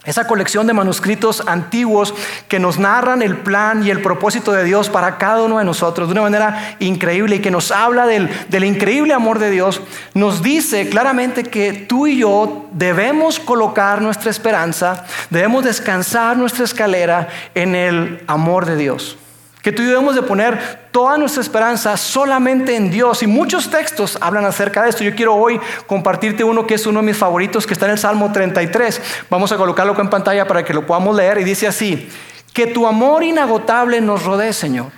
esa 0.06 0.28
colección 0.28 0.68
de 0.68 0.74
manuscritos 0.74 1.42
antiguos 1.48 2.14
que 2.48 2.60
nos 2.60 2.78
narran 2.78 3.24
el 3.24 3.38
plan 3.38 3.84
y 3.84 3.90
el 3.90 4.04
propósito 4.04 4.52
de 4.52 4.64
Dios 4.64 4.88
para 4.90 5.18
cada 5.18 5.42
uno 5.42 5.58
de 5.58 5.66
nosotros 5.66 6.08
de 6.08 6.12
una 6.12 6.22
manera 6.22 6.78
increíble 6.80 7.38
y 7.38 7.40
que 7.40 7.50
nos 7.50 7.72
habla 7.72 8.06
del, 8.06 8.30
del, 8.50 8.66
increíble 8.66 9.16
amor 9.16 9.40
de 9.40 9.50
Dios, 9.50 9.82
nos 10.14 10.44
dice 10.44 10.90
claramente 10.90 11.44
que 11.44 11.74
tú 11.74 12.06
y 12.06 12.20
yo 12.20 12.68
debemos 12.72 13.40
colocar 13.40 14.02
nuestra 14.02 14.30
esperanza, 14.30 15.06
debemos 15.32 15.64
descansar 15.64 16.38
nuestra 16.38 16.66
escalera 16.66 17.28
en 17.56 17.74
el 17.74 18.24
amor 18.28 18.66
de 18.68 18.76
Dios 18.76 19.18
que 19.66 19.72
tú 19.72 19.82
debemos 19.82 20.14
de 20.14 20.22
poner 20.22 20.90
toda 20.92 21.18
nuestra 21.18 21.42
esperanza 21.42 21.98
solamente 21.98 22.76
en 22.76 22.92
Dios. 22.92 23.24
Y 23.24 23.26
muchos 23.26 23.72
textos 23.72 24.16
hablan 24.22 24.46
acerca 24.46 24.84
de 24.84 24.92
esto. 24.92 25.04
Yo 25.04 25.16
quiero 25.16 25.34
hoy 25.34 25.60
compartirte 25.88 26.44
uno 26.44 26.68
que 26.68 26.76
es 26.76 26.86
uno 26.86 27.00
de 27.00 27.08
mis 27.08 27.18
favoritos, 27.18 27.66
que 27.66 27.74
está 27.74 27.88
en 27.88 27.94
el 27.94 27.98
Salmo 27.98 28.32
33. 28.32 29.02
Vamos 29.28 29.52
a 29.52 29.58
colocarlo 29.58 30.00
en 30.00 30.08
pantalla 30.08 30.46
para 30.46 30.64
que 30.64 30.72
lo 30.72 30.86
podamos 30.86 31.16
leer. 31.16 31.40
Y 31.40 31.44
dice 31.44 31.66
así, 31.66 32.08
que 32.54 32.68
tu 32.68 32.86
amor 32.86 33.24
inagotable 33.24 34.02
nos 34.02 34.24
rodee, 34.24 34.54
Señor. 34.54 34.92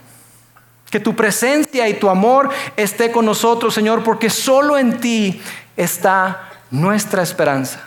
Que 0.90 1.00
tu 1.00 1.16
presencia 1.16 1.88
y 1.88 1.94
tu 1.94 2.10
amor 2.10 2.50
esté 2.76 3.10
con 3.10 3.24
nosotros, 3.26 3.74
Señor, 3.74 4.04
porque 4.04 4.30
solo 4.30 4.78
en 4.78 5.00
ti 5.00 5.42
está 5.78 6.50
nuestra 6.72 7.24
esperanza. 7.24 7.80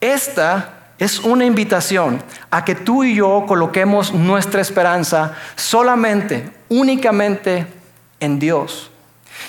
Esta 0.00 0.75
es 0.98 1.20
una 1.20 1.44
invitación 1.44 2.22
a 2.50 2.64
que 2.64 2.74
tú 2.74 3.04
y 3.04 3.16
yo 3.16 3.44
coloquemos 3.46 4.12
nuestra 4.12 4.60
esperanza 4.60 5.34
solamente, 5.54 6.50
únicamente 6.68 7.66
en 8.20 8.38
Dios. 8.38 8.90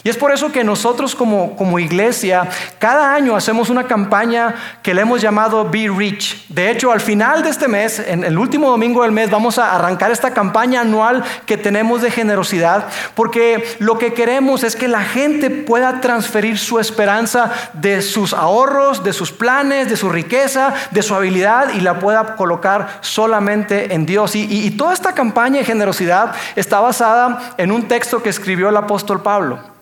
Y 0.03 0.09
es 0.09 0.17
por 0.17 0.31
eso 0.31 0.51
que 0.51 0.63
nosotros 0.63 1.15
como, 1.15 1.55
como 1.55 1.79
iglesia 1.79 2.47
cada 2.79 3.13
año 3.13 3.35
hacemos 3.35 3.69
una 3.69 3.85
campaña 3.85 4.55
que 4.81 4.93
le 4.93 5.01
hemos 5.01 5.21
llamado 5.21 5.69
Be 5.69 5.89
Rich. 5.89 6.47
De 6.49 6.71
hecho, 6.71 6.91
al 6.91 7.01
final 7.01 7.43
de 7.43 7.49
este 7.49 7.67
mes, 7.67 7.99
en 7.99 8.23
el 8.23 8.37
último 8.37 8.69
domingo 8.69 9.03
del 9.03 9.11
mes, 9.11 9.29
vamos 9.29 9.57
a 9.57 9.75
arrancar 9.75 10.11
esta 10.11 10.31
campaña 10.31 10.81
anual 10.81 11.23
que 11.45 11.57
tenemos 11.57 12.01
de 12.01 12.11
generosidad, 12.11 12.87
porque 13.15 13.77
lo 13.79 13.97
que 13.97 14.13
queremos 14.13 14.63
es 14.63 14.75
que 14.75 14.87
la 14.87 15.01
gente 15.01 15.49
pueda 15.49 16.01
transferir 16.01 16.57
su 16.57 16.79
esperanza 16.79 17.51
de 17.73 18.01
sus 18.01 18.33
ahorros, 18.33 19.03
de 19.03 19.13
sus 19.13 19.31
planes, 19.31 19.89
de 19.89 19.97
su 19.97 20.09
riqueza, 20.09 20.73
de 20.91 21.01
su 21.01 21.15
habilidad 21.15 21.73
y 21.73 21.81
la 21.81 21.99
pueda 21.99 22.35
colocar 22.35 22.99
solamente 23.01 23.93
en 23.93 24.05
Dios. 24.05 24.35
Y, 24.35 24.43
y 24.43 24.71
toda 24.71 24.93
esta 24.93 25.13
campaña 25.13 25.59
de 25.59 25.65
generosidad 25.65 26.33
está 26.55 26.79
basada 26.79 27.53
en 27.57 27.71
un 27.71 27.87
texto 27.87 28.21
que 28.21 28.29
escribió 28.29 28.69
el 28.69 28.77
apóstol 28.77 29.21
Pablo. 29.21 29.76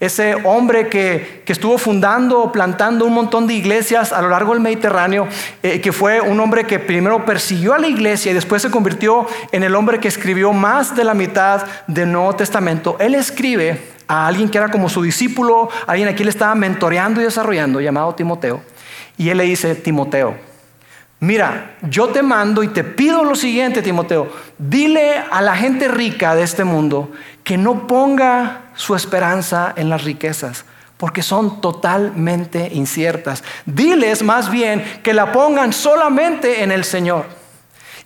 Ese 0.00 0.34
hombre 0.44 0.88
que, 0.88 1.42
estuvo 1.46 1.76
fundando, 1.76 2.50
plantando 2.52 3.04
un 3.04 3.12
montón 3.12 3.46
de 3.46 3.52
iglesias 3.52 4.14
a 4.14 4.22
lo 4.22 4.30
largo 4.30 4.54
del 4.54 4.62
Mediterráneo, 4.62 5.28
eh, 5.62 5.82
que 5.82 5.92
fue 5.92 6.22
un 6.22 6.40
hombre 6.40 6.64
que 6.64 6.78
primero 6.78 7.26
persiguió 7.26 7.74
a 7.74 7.78
la 7.78 7.86
iglesia 7.86 8.30
y 8.30 8.34
después 8.34 8.62
se 8.62 8.70
convirtió 8.70 9.26
en 9.52 9.62
el 9.62 9.74
hombre 9.74 10.00
que 10.00 10.08
escribió 10.08 10.54
más 10.54 10.96
de 10.96 11.04
la 11.04 11.12
mitad 11.12 11.66
del 11.86 12.10
Nuevo 12.10 12.34
Testamento. 12.34 12.96
Él 12.98 13.14
escribe 13.14 13.78
a 14.08 14.26
alguien 14.26 14.48
que 14.48 14.56
era 14.56 14.70
como 14.70 14.88
su 14.88 15.02
discípulo, 15.02 15.68
alguien 15.86 16.08
a 16.08 16.14
quien 16.14 16.24
le 16.24 16.30
estaba 16.30 16.54
mentoreando 16.54 17.20
y 17.20 17.24
desarrollando, 17.24 17.78
llamado 17.80 18.14
Timoteo. 18.14 18.62
Y 19.18 19.28
él 19.28 19.36
le 19.36 19.44
dice, 19.44 19.74
Timoteo, 19.74 20.34
mira, 21.20 21.76
yo 21.82 22.08
te 22.08 22.22
mando 22.22 22.62
y 22.62 22.68
te 22.68 22.84
pido 22.84 23.22
lo 23.22 23.34
siguiente, 23.34 23.82
Timoteo, 23.82 24.32
dile 24.56 25.22
a 25.30 25.42
la 25.42 25.54
gente 25.56 25.88
rica 25.88 26.34
de 26.34 26.42
este 26.42 26.64
mundo 26.64 27.12
que 27.44 27.58
no 27.58 27.86
ponga 27.86 28.69
su 28.80 28.94
esperanza 28.94 29.74
en 29.76 29.90
las 29.90 30.04
riquezas, 30.04 30.64
porque 30.96 31.22
son 31.22 31.60
totalmente 31.60 32.70
inciertas. 32.72 33.44
Diles 33.66 34.22
más 34.22 34.50
bien 34.50 34.82
que 35.02 35.12
la 35.12 35.32
pongan 35.32 35.74
solamente 35.74 36.62
en 36.62 36.72
el 36.72 36.84
Señor. 36.84 37.26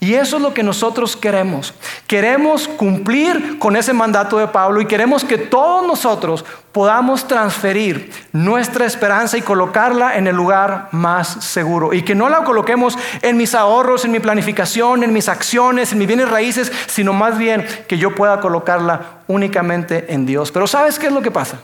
Y 0.00 0.14
eso 0.14 0.36
es 0.36 0.42
lo 0.42 0.52
que 0.52 0.62
nosotros 0.62 1.16
queremos. 1.16 1.74
Queremos 2.06 2.68
cumplir 2.68 3.58
con 3.58 3.76
ese 3.76 3.92
mandato 3.92 4.38
de 4.38 4.48
Pablo 4.48 4.80
y 4.80 4.86
queremos 4.86 5.24
que 5.24 5.38
todos 5.38 5.86
nosotros 5.86 6.44
podamos 6.72 7.28
transferir 7.28 8.12
nuestra 8.32 8.84
esperanza 8.84 9.38
y 9.38 9.42
colocarla 9.42 10.16
en 10.16 10.26
el 10.26 10.34
lugar 10.36 10.88
más 10.90 11.44
seguro. 11.44 11.94
Y 11.94 12.02
que 12.02 12.14
no 12.14 12.28
la 12.28 12.44
coloquemos 12.44 12.98
en 13.22 13.36
mis 13.36 13.54
ahorros, 13.54 14.04
en 14.04 14.10
mi 14.10 14.20
planificación, 14.20 15.04
en 15.04 15.12
mis 15.12 15.28
acciones, 15.28 15.92
en 15.92 15.98
mis 15.98 16.08
bienes 16.08 16.28
raíces, 16.28 16.72
sino 16.86 17.12
más 17.12 17.38
bien 17.38 17.66
que 17.88 17.96
yo 17.96 18.14
pueda 18.14 18.40
colocarla 18.40 19.20
únicamente 19.28 20.12
en 20.12 20.26
Dios. 20.26 20.50
Pero 20.50 20.66
¿sabes 20.66 20.98
qué 20.98 21.06
es 21.06 21.12
lo 21.12 21.22
que 21.22 21.30
pasa? 21.30 21.60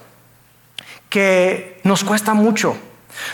Que 1.08 1.80
nos 1.82 2.04
cuesta 2.04 2.34
mucho 2.34 2.76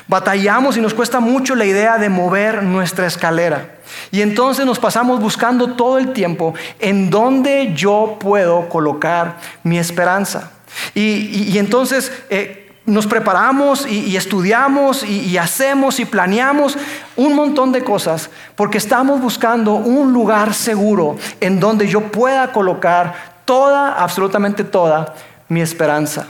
Batallamos 0.09 0.76
y 0.76 0.80
nos 0.80 0.95
cuesta 0.95 1.21
mucho 1.21 1.54
la 1.54 1.64
idea 1.64 1.99
de 1.99 2.09
mover 2.09 2.62
nuestra 2.62 3.06
escalera. 3.06 3.76
Y 4.11 4.23
entonces 4.23 4.66
nos 4.66 4.78
pasamos 4.78 5.21
buscando 5.21 5.75
todo 5.75 5.99
el 5.99 6.12
tiempo 6.12 6.54
en 6.78 7.11
dónde 7.11 7.73
yo 7.75 8.16
puedo 8.18 8.68
colocar 8.68 9.38
mi 9.62 9.78
esperanza. 9.78 10.52
Y, 10.95 11.56
entonces 11.59 12.12
eh, 12.28 12.73
nos 12.85 13.06
preparamos 13.06 13.87
y, 13.87 14.16
estudiamos 14.16 15.02
y, 15.04 15.37
hacemos 15.38 15.99
y 16.00 16.04
planeamos 16.04 16.76
un 17.16 17.35
montón 17.35 17.73
de 17.73 17.83
cosas 17.83 18.30
porque 18.54 18.78
estamos 18.78 19.21
buscando 19.21 19.75
un 19.75 20.12
lugar 20.12 20.54
seguro 20.54 21.16
en 21.40 21.59
donde 21.59 21.88
yo 21.88 22.12
pueda 22.12 22.52
colocar 22.52 23.37
toda, 23.45 23.92
absolutamente 23.95 24.64
toda, 24.64 25.14
mi 25.49 25.61
esperanza 25.61 26.26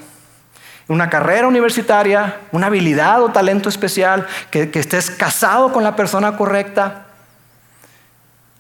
una 0.89 1.11
carrera 1.11 1.49
universitaria, 1.49 2.41
una 2.53 2.67
habilidad 2.67 3.23
o 3.23 3.31
talento 3.31 3.69
especial, 3.69 4.27
que, 4.51 4.71
estés 4.75 5.11
casado 5.11 5.73
con 5.73 5.83
la 5.83 5.97
persona 5.97 6.37
correcta. 6.37 7.07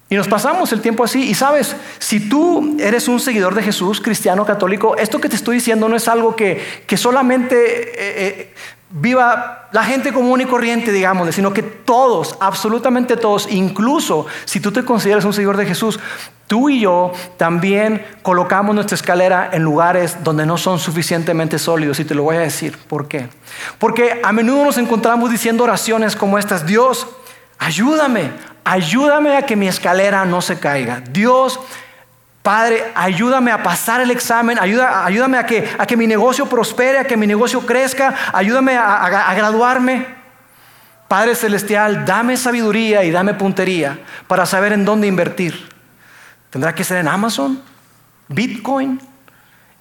Y 0.09 0.14
nos 0.14 0.28
pasamos 0.28 0.73
el 0.73 0.80
tiempo 0.80 1.04
así. 1.04 1.28
Y 1.28 1.35
sabes, 1.35 1.76
si 1.99 2.28
tú 2.28 2.76
eres 2.80 3.09
un 3.09 3.21
seguidor 3.21 3.54
de 3.54 3.62
Jesús, 3.62 4.00
cristiano, 4.00 4.45
católico, 4.45 4.97
esto 4.97 5.21
que 5.21 5.28
te 5.28 5.37
estoy 5.37 5.56
diciendo 5.56 5.88
no 5.88 5.97
es 5.97 6.09
algo 6.09 6.37
que, 6.37 6.61
solamente 6.97 7.56
eh, 7.56 8.28
eh, 8.28 8.54
viva 8.90 9.69
la 9.73 9.85
gente 9.85 10.12
común 10.12 10.40
y 10.40 10.47
corriente, 10.47 10.93
digamos, 10.93 11.35
sino 11.35 11.52
que 11.52 11.62
todos, 11.62 12.37
absolutamente 12.40 13.16
todos, 13.16 13.49
incluso 13.50 14.26
si 14.45 14.61
tú 14.61 14.73
te 14.73 14.85
consideras 14.85 15.25
un 15.25 15.33
seguidor 15.33 15.57
de 15.57 15.66
Jesús, 15.66 15.99
tú 16.47 16.69
y 16.69 16.81
yo 16.81 17.12
también 17.37 18.05
colocamos 18.23 18.75
nuestra 18.75 18.95
escalera 18.95 19.50
en 19.52 19.62
lugares 19.62 20.23
donde 20.23 20.47
no 20.47 20.57
son 20.57 20.78
suficientemente 20.78 21.59
sólidos. 21.59 21.99
Y 22.00 22.05
te 22.05 22.14
lo 22.14 22.23
voy 22.23 22.37
a 22.37 22.40
decir, 22.40 22.78
¿por 22.88 23.09
qué? 23.09 23.28
Porque 23.78 24.21
a 24.23 24.33
menudo 24.33 24.64
nos 24.64 24.78
encontramos 24.78 25.31
diciendo 25.31 25.64
oraciones 25.64 26.14
como 26.14 26.38
estas, 26.38 26.66
Dios, 26.66 27.09
ayúdame, 27.59 28.31
ayúdame 28.64 29.37
a 29.37 29.43
que 29.43 29.57
mi 29.57 29.66
escalera 29.66 30.25
no 30.25 30.40
se 30.40 30.59
caiga. 30.59 31.00
Dios, 31.00 31.59
Padre, 32.47 32.93
ayúdame 32.95 33.50
a 33.50 33.61
pasar 33.61 34.00
el 34.00 34.12
examen, 34.12 34.57
ayúdame 34.61 35.37
a 35.37 35.45
que, 35.45 35.69
a 35.76 35.85
que 35.85 35.97
mi 35.97 36.07
negocio 36.07 36.47
prospere, 36.47 36.99
a 37.00 37.05
que 37.05 37.17
mi 37.17 37.26
negocio 37.26 37.67
crezca, 37.67 38.15
ayúdame 38.33 38.76
a, 38.76 39.35
graduarme. 39.35 40.07
Padre 41.09 41.35
Celestial, 41.35 42.05
dame 42.05 42.37
sabiduría 42.37 43.03
y 43.03 43.11
dame 43.11 43.35
puntería 43.35 43.99
para 44.29 44.47
saber 44.47 44.73
en 44.75 44.85
dónde 44.85 45.09
invertir. 45.09 45.69
¿Tendrá 46.49 46.73
que 46.73 46.85
ser 46.85 46.99
en 46.99 47.09
Amazon? 47.09 47.61
¿Bitcoin? 48.29 49.00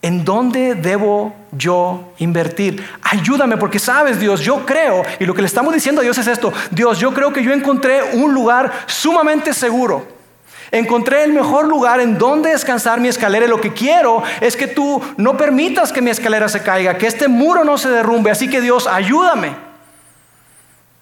¿En 0.01 0.25
dónde 0.25 0.73
debo 0.73 1.35
yo 1.51 2.15
invertir? 2.17 2.83
Ayúdame 3.03 3.57
porque 3.57 3.77
sabes, 3.77 4.19
Dios, 4.19 4.41
yo 4.41 4.65
creo, 4.65 5.03
y 5.19 5.25
lo 5.27 5.35
que 5.35 5.43
le 5.43 5.47
estamos 5.47 5.71
diciendo 5.71 6.01
a 6.01 6.03
Dios 6.03 6.17
es 6.17 6.25
esto, 6.25 6.51
Dios, 6.71 6.97
yo 6.97 7.13
creo 7.13 7.31
que 7.31 7.43
yo 7.43 7.53
encontré 7.53 8.01
un 8.15 8.33
lugar 8.33 8.71
sumamente 8.87 9.53
seguro 9.53 10.14
Encontré 10.75 11.23
el 11.23 11.31
mejor 11.31 11.69
lugar 11.69 12.01
en 12.01 12.17
donde 12.17 12.49
descansar 12.49 12.99
mi 12.99 13.07
escalera 13.07 13.45
y 13.45 13.47
lo 13.47 13.61
que 13.61 13.71
quiero 13.71 14.21
es 14.41 14.57
que 14.57 14.67
tú 14.67 15.01
no 15.15 15.37
permitas 15.37 15.93
que 15.93 16.01
mi 16.01 16.09
escalera 16.09 16.49
se 16.49 16.63
caiga, 16.63 16.97
que 16.97 17.07
este 17.07 17.29
muro 17.29 17.63
no 17.63 17.77
se 17.77 17.87
derrumbe. 17.87 18.29
Así 18.29 18.49
que 18.49 18.59
Dios, 18.59 18.85
ayúdame. 18.85 19.55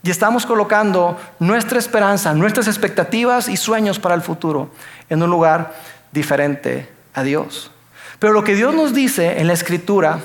Y 0.04 0.12
estamos 0.12 0.46
colocando 0.46 1.20
nuestra 1.40 1.80
esperanza, 1.80 2.36
nuestras 2.36 2.68
expectativas 2.68 3.50
y 3.50 3.58
sueños 3.58 3.98
para 3.98 4.14
el 4.14 4.22
futuro 4.22 4.70
en 5.10 5.24
un 5.24 5.32
lugar 5.32 5.74
diferente 6.12 6.88
a 7.16 7.24
Dios. 7.24 7.72
Pero 8.20 8.32
lo 8.32 8.44
que 8.44 8.54
Dios 8.54 8.76
nos 8.76 8.94
dice 8.94 9.40
en 9.40 9.48
la 9.48 9.54
escritura 9.54 10.20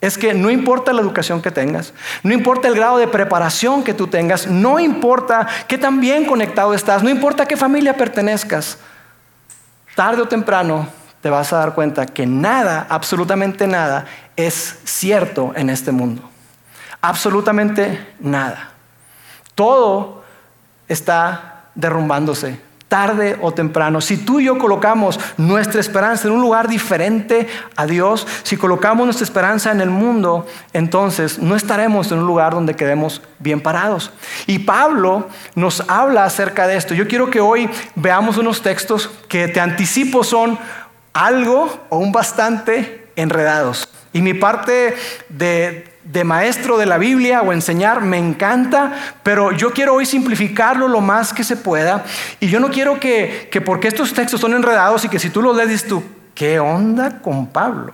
es 0.00 0.16
que 0.16 0.32
no 0.34 0.50
importa 0.50 0.92
la 0.92 1.00
educación 1.00 1.42
que 1.42 1.50
tengas, 1.50 1.92
no 2.22 2.32
importa 2.32 2.68
el 2.68 2.74
grado 2.74 2.98
de 2.98 3.08
preparación 3.08 3.82
que 3.82 3.94
tú 3.94 4.06
tengas, 4.06 4.46
no 4.46 4.78
importa 4.78 5.46
qué 5.66 5.76
tan 5.76 6.00
bien 6.00 6.24
conectado 6.24 6.72
estás, 6.72 7.02
no 7.02 7.08
importa 7.08 7.46
qué 7.46 7.56
familia 7.56 7.96
pertenezcas, 7.96 8.78
tarde 9.96 10.22
o 10.22 10.28
temprano 10.28 10.88
te 11.20 11.30
vas 11.30 11.52
a 11.52 11.58
dar 11.58 11.74
cuenta 11.74 12.06
que 12.06 12.26
nada, 12.26 12.86
absolutamente 12.88 13.66
nada, 13.66 14.06
es 14.36 14.78
cierto 14.84 15.52
en 15.56 15.70
este 15.70 15.90
mundo. 15.90 16.22
Absolutamente 17.00 18.14
nada. 18.20 18.70
Todo 19.54 20.22
está 20.86 21.64
derrumbándose, 21.74 22.60
tarde 22.88 23.36
o 23.40 23.52
temprano. 23.52 24.00
Si 24.00 24.16
tú 24.16 24.40
y 24.40 24.44
yo 24.44 24.58
colocamos 24.58 25.20
nuestra 25.36 25.80
esperanza 25.80 26.26
en 26.26 26.34
un 26.34 26.40
lugar 26.40 26.68
diferente 26.68 27.46
a 27.76 27.86
Dios, 27.86 28.26
si 28.42 28.56
colocamos 28.56 29.04
nuestra 29.04 29.24
esperanza 29.24 29.70
en 29.70 29.80
el 29.80 29.90
mundo, 29.90 30.46
entonces 30.72 31.38
no 31.38 31.54
estaremos 31.54 32.10
en 32.10 32.18
un 32.18 32.26
lugar 32.26 32.54
donde 32.54 32.74
quedemos 32.74 33.22
bien 33.38 33.60
parados. 33.60 34.10
Y 34.46 34.60
Pablo 34.60 35.28
nos 35.54 35.82
habla 35.88 36.24
acerca 36.24 36.66
de 36.66 36.76
esto. 36.76 36.94
Yo 36.94 37.06
quiero 37.06 37.30
que 37.30 37.40
hoy 37.40 37.68
veamos 37.94 38.38
unos 38.38 38.62
textos 38.62 39.10
que 39.28 39.48
te 39.48 39.60
anticipo 39.60 40.24
son 40.24 40.58
algo 41.12 41.86
o 41.90 41.98
un 41.98 42.12
bastante 42.12 43.08
enredados. 43.16 43.88
Y 44.12 44.22
mi 44.22 44.34
parte 44.34 44.96
de, 45.28 45.87
de 46.10 46.24
maestro 46.24 46.78
de 46.78 46.86
la 46.86 46.96
Biblia 46.96 47.42
o 47.42 47.52
enseñar 47.52 48.00
me 48.00 48.16
encanta, 48.16 48.92
pero 49.22 49.52
yo 49.52 49.72
quiero 49.72 49.94
hoy 49.94 50.06
simplificarlo 50.06 50.88
lo 50.88 51.00
más 51.00 51.32
que 51.32 51.44
se 51.44 51.56
pueda. 51.56 52.04
Y 52.40 52.48
yo 52.48 52.60
no 52.60 52.70
quiero 52.70 52.98
que, 52.98 53.48
que 53.52 53.60
porque 53.60 53.88
estos 53.88 54.14
textos 54.14 54.40
son 54.40 54.54
enredados 54.54 55.04
y 55.04 55.08
que 55.08 55.18
si 55.18 55.30
tú 55.30 55.42
los 55.42 55.56
lees, 55.56 55.86
tú, 55.86 56.02
¿qué 56.34 56.58
onda 56.58 57.20
con 57.20 57.48
Pablo? 57.48 57.92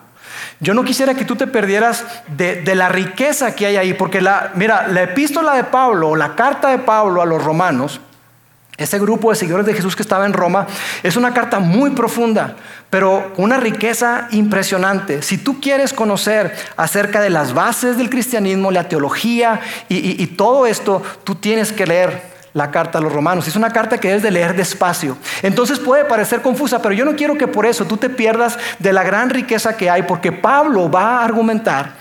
Yo 0.60 0.74
no 0.74 0.84
quisiera 0.84 1.14
que 1.14 1.24
tú 1.24 1.36
te 1.36 1.46
perdieras 1.46 2.04
de, 2.28 2.62
de, 2.62 2.74
la 2.74 2.88
riqueza 2.88 3.54
que 3.54 3.66
hay 3.66 3.76
ahí, 3.76 3.94
porque 3.94 4.20
la, 4.20 4.52
mira, 4.54 4.86
la 4.88 5.02
epístola 5.02 5.54
de 5.54 5.64
Pablo 5.64 6.10
o 6.10 6.16
la 6.16 6.36
carta 6.36 6.68
de 6.68 6.78
Pablo 6.78 7.20
a 7.20 7.26
los 7.26 7.42
romanos, 7.42 8.00
ese 8.76 8.98
grupo 8.98 9.30
de 9.30 9.36
seguidores 9.36 9.66
de 9.66 9.74
Jesús 9.74 9.94
que 9.94 10.02
estaba 10.02 10.26
en 10.26 10.32
Roma, 10.32 10.66
es 11.02 11.16
una 11.16 11.32
carta 11.32 11.60
muy 11.60 11.90
profunda, 11.90 12.56
pero 12.90 13.32
una 13.36 13.56
riqueza 13.56 14.28
impresionante. 14.32 15.22
Si 15.22 15.38
tú 15.38 15.60
quieres 15.60 15.92
conocer 15.92 16.54
acerca 16.76 17.20
de 17.20 17.30
las 17.30 17.54
bases 17.54 17.96
del 17.96 18.10
cristianismo, 18.10 18.70
la 18.70 18.88
teología 18.88 19.60
y, 19.88 20.26
todo 20.28 20.66
esto, 20.66 21.02
tú 21.22 21.36
tienes 21.36 21.72
que 21.72 21.86
leer 21.86 22.34
la 22.52 22.70
carta 22.70 22.98
a 22.98 23.00
los 23.00 23.12
romanos. 23.12 23.46
Es 23.46 23.56
una 23.56 23.70
carta 23.70 23.98
que 23.98 24.08
debes 24.08 24.22
de 24.22 24.30
leer 24.30 24.56
despacio. 24.56 25.16
Entonces 25.42 25.78
puede 25.78 26.04
parecer 26.04 26.40
confusa, 26.42 26.80
pero 26.80 26.94
yo 26.94 27.04
no 27.04 27.16
quiero 27.16 27.36
que 27.36 27.48
por 27.48 27.66
eso 27.66 27.84
tú 27.84 27.96
te 27.96 28.10
pierdas 28.10 28.58
de 28.78 28.92
la 28.92 29.02
gran 29.02 29.30
riqueza 29.30 29.76
que 29.76 29.90
hay, 29.90 30.02
porque 30.02 30.32
Pablo 30.32 30.90
va 30.90 31.18
a 31.18 31.24
argumentar 31.24 31.94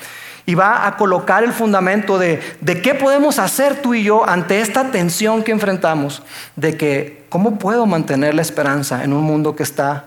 y 0.45 0.55
va 0.55 0.88
a 0.88 0.97
colocar 0.97 1.43
el 1.43 1.53
fundamento 1.53 2.17
de, 2.17 2.41
de 2.62 2.81
qué 2.81 2.95
podemos 2.95 3.39
hacer 3.39 3.81
tú 3.81 3.93
y 3.93 4.03
yo 4.03 4.27
ante 4.27 4.59
esta 4.59 4.91
tensión 4.91 5.43
que 5.43 5.51
enfrentamos, 5.51 6.21
de 6.55 6.77
que 6.77 7.25
cómo 7.29 7.57
puedo 7.57 7.85
mantener 7.85 8.35
la 8.35 8.41
esperanza 8.41 9.03
en 9.03 9.13
un 9.13 9.23
mundo 9.23 9.55
que 9.55 9.63
está 9.63 10.05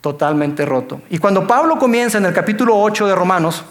totalmente 0.00 0.64
roto. 0.64 1.00
Y 1.10 1.18
cuando 1.18 1.46
Pablo 1.46 1.78
comienza 1.78 2.18
en 2.18 2.26
el 2.26 2.32
capítulo 2.32 2.76
8 2.78 3.06
de 3.06 3.14
Romanos, 3.14 3.64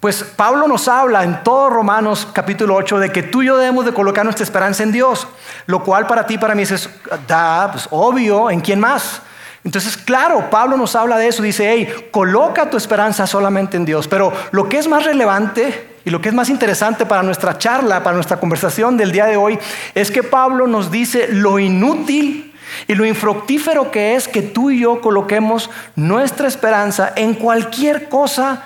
pues 0.00 0.22
Pablo 0.22 0.68
nos 0.68 0.88
habla 0.88 1.24
en 1.24 1.42
todo 1.42 1.70
Romanos 1.70 2.28
capítulo 2.32 2.74
8 2.74 2.98
de 2.98 3.10
que 3.10 3.22
tú 3.22 3.42
y 3.42 3.46
yo 3.46 3.56
debemos 3.56 3.86
de 3.86 3.94
colocar 3.94 4.24
nuestra 4.24 4.44
esperanza 4.44 4.82
en 4.82 4.92
Dios, 4.92 5.26
lo 5.66 5.82
cual 5.82 6.06
para 6.06 6.26
ti, 6.26 6.38
para 6.38 6.54
mí 6.54 6.62
es 6.62 6.88
da, 7.26 7.70
pues, 7.72 7.88
obvio, 7.90 8.50
¿en 8.50 8.60
quién 8.60 8.78
más? 8.78 9.22
Entonces, 9.64 9.96
claro, 9.96 10.48
Pablo 10.50 10.76
nos 10.76 10.94
habla 10.94 11.18
de 11.18 11.28
eso, 11.28 11.42
dice, 11.42 11.70
hey, 11.70 12.08
coloca 12.10 12.70
tu 12.70 12.76
esperanza 12.76 13.26
solamente 13.26 13.76
en 13.76 13.84
Dios, 13.84 14.06
pero 14.06 14.32
lo 14.52 14.68
que 14.68 14.78
es 14.78 14.88
más 14.88 15.04
relevante 15.04 15.96
y 16.04 16.10
lo 16.10 16.20
que 16.20 16.28
es 16.28 16.34
más 16.34 16.48
interesante 16.48 17.04
para 17.04 17.24
nuestra 17.24 17.58
charla, 17.58 18.02
para 18.02 18.14
nuestra 18.14 18.38
conversación 18.38 18.96
del 18.96 19.10
día 19.10 19.26
de 19.26 19.36
hoy, 19.36 19.58
es 19.94 20.10
que 20.10 20.22
Pablo 20.22 20.68
nos 20.68 20.90
dice 20.90 21.28
lo 21.32 21.58
inútil 21.58 22.54
y 22.86 22.94
lo 22.94 23.04
infructífero 23.04 23.90
que 23.90 24.14
es 24.14 24.28
que 24.28 24.42
tú 24.42 24.70
y 24.70 24.80
yo 24.80 25.00
coloquemos 25.00 25.70
nuestra 25.96 26.46
esperanza 26.46 27.12
en 27.16 27.34
cualquier 27.34 28.08
cosa 28.08 28.64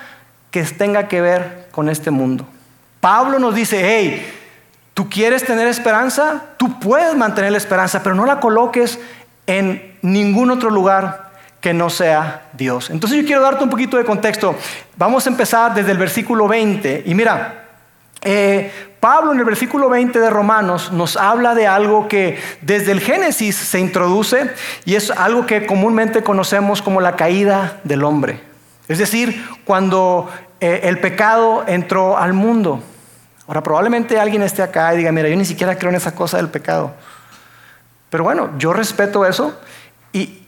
que 0.50 0.64
tenga 0.64 1.08
que 1.08 1.20
ver 1.20 1.68
con 1.70 1.88
este 1.88 2.10
mundo. 2.10 2.46
Pablo 3.00 3.38
nos 3.38 3.54
dice, 3.54 3.80
hey, 3.82 4.30
tú 4.94 5.08
quieres 5.08 5.44
tener 5.44 5.68
esperanza, 5.68 6.42
tú 6.58 6.78
puedes 6.78 7.16
mantener 7.16 7.52
la 7.52 7.58
esperanza, 7.58 8.02
pero 8.02 8.14
no 8.14 8.26
la 8.26 8.40
coloques 8.40 8.98
en 9.50 9.96
ningún 10.02 10.52
otro 10.52 10.70
lugar 10.70 11.30
que 11.60 11.74
no 11.74 11.90
sea 11.90 12.48
Dios. 12.52 12.88
Entonces 12.88 13.20
yo 13.20 13.26
quiero 13.26 13.42
darte 13.42 13.64
un 13.64 13.70
poquito 13.70 13.96
de 13.96 14.04
contexto. 14.04 14.54
Vamos 14.96 15.26
a 15.26 15.30
empezar 15.30 15.74
desde 15.74 15.90
el 15.90 15.98
versículo 15.98 16.46
20. 16.46 17.02
Y 17.04 17.14
mira, 17.16 17.64
eh, 18.22 18.70
Pablo 19.00 19.32
en 19.32 19.40
el 19.40 19.44
versículo 19.44 19.88
20 19.88 20.20
de 20.20 20.30
Romanos 20.30 20.92
nos 20.92 21.16
habla 21.16 21.56
de 21.56 21.66
algo 21.66 22.06
que 22.06 22.38
desde 22.62 22.92
el 22.92 23.00
Génesis 23.00 23.56
se 23.56 23.80
introduce 23.80 24.52
y 24.84 24.94
es 24.94 25.10
algo 25.10 25.46
que 25.46 25.66
comúnmente 25.66 26.22
conocemos 26.22 26.80
como 26.80 27.00
la 27.00 27.16
caída 27.16 27.80
del 27.82 28.04
hombre. 28.04 28.40
Es 28.86 28.98
decir, 28.98 29.44
cuando 29.64 30.30
eh, 30.60 30.82
el 30.84 31.00
pecado 31.00 31.64
entró 31.66 32.16
al 32.16 32.34
mundo. 32.34 32.82
Ahora 33.48 33.64
probablemente 33.64 34.20
alguien 34.20 34.42
esté 34.42 34.62
acá 34.62 34.94
y 34.94 34.98
diga, 34.98 35.10
mira, 35.10 35.28
yo 35.28 35.34
ni 35.34 35.44
siquiera 35.44 35.76
creo 35.76 35.90
en 35.90 35.96
esa 35.96 36.14
cosa 36.14 36.36
del 36.36 36.50
pecado. 36.50 36.94
Pero 38.10 38.24
bueno, 38.24 38.50
yo 38.58 38.72
respeto 38.72 39.24
eso 39.24 39.58
y, 40.12 40.42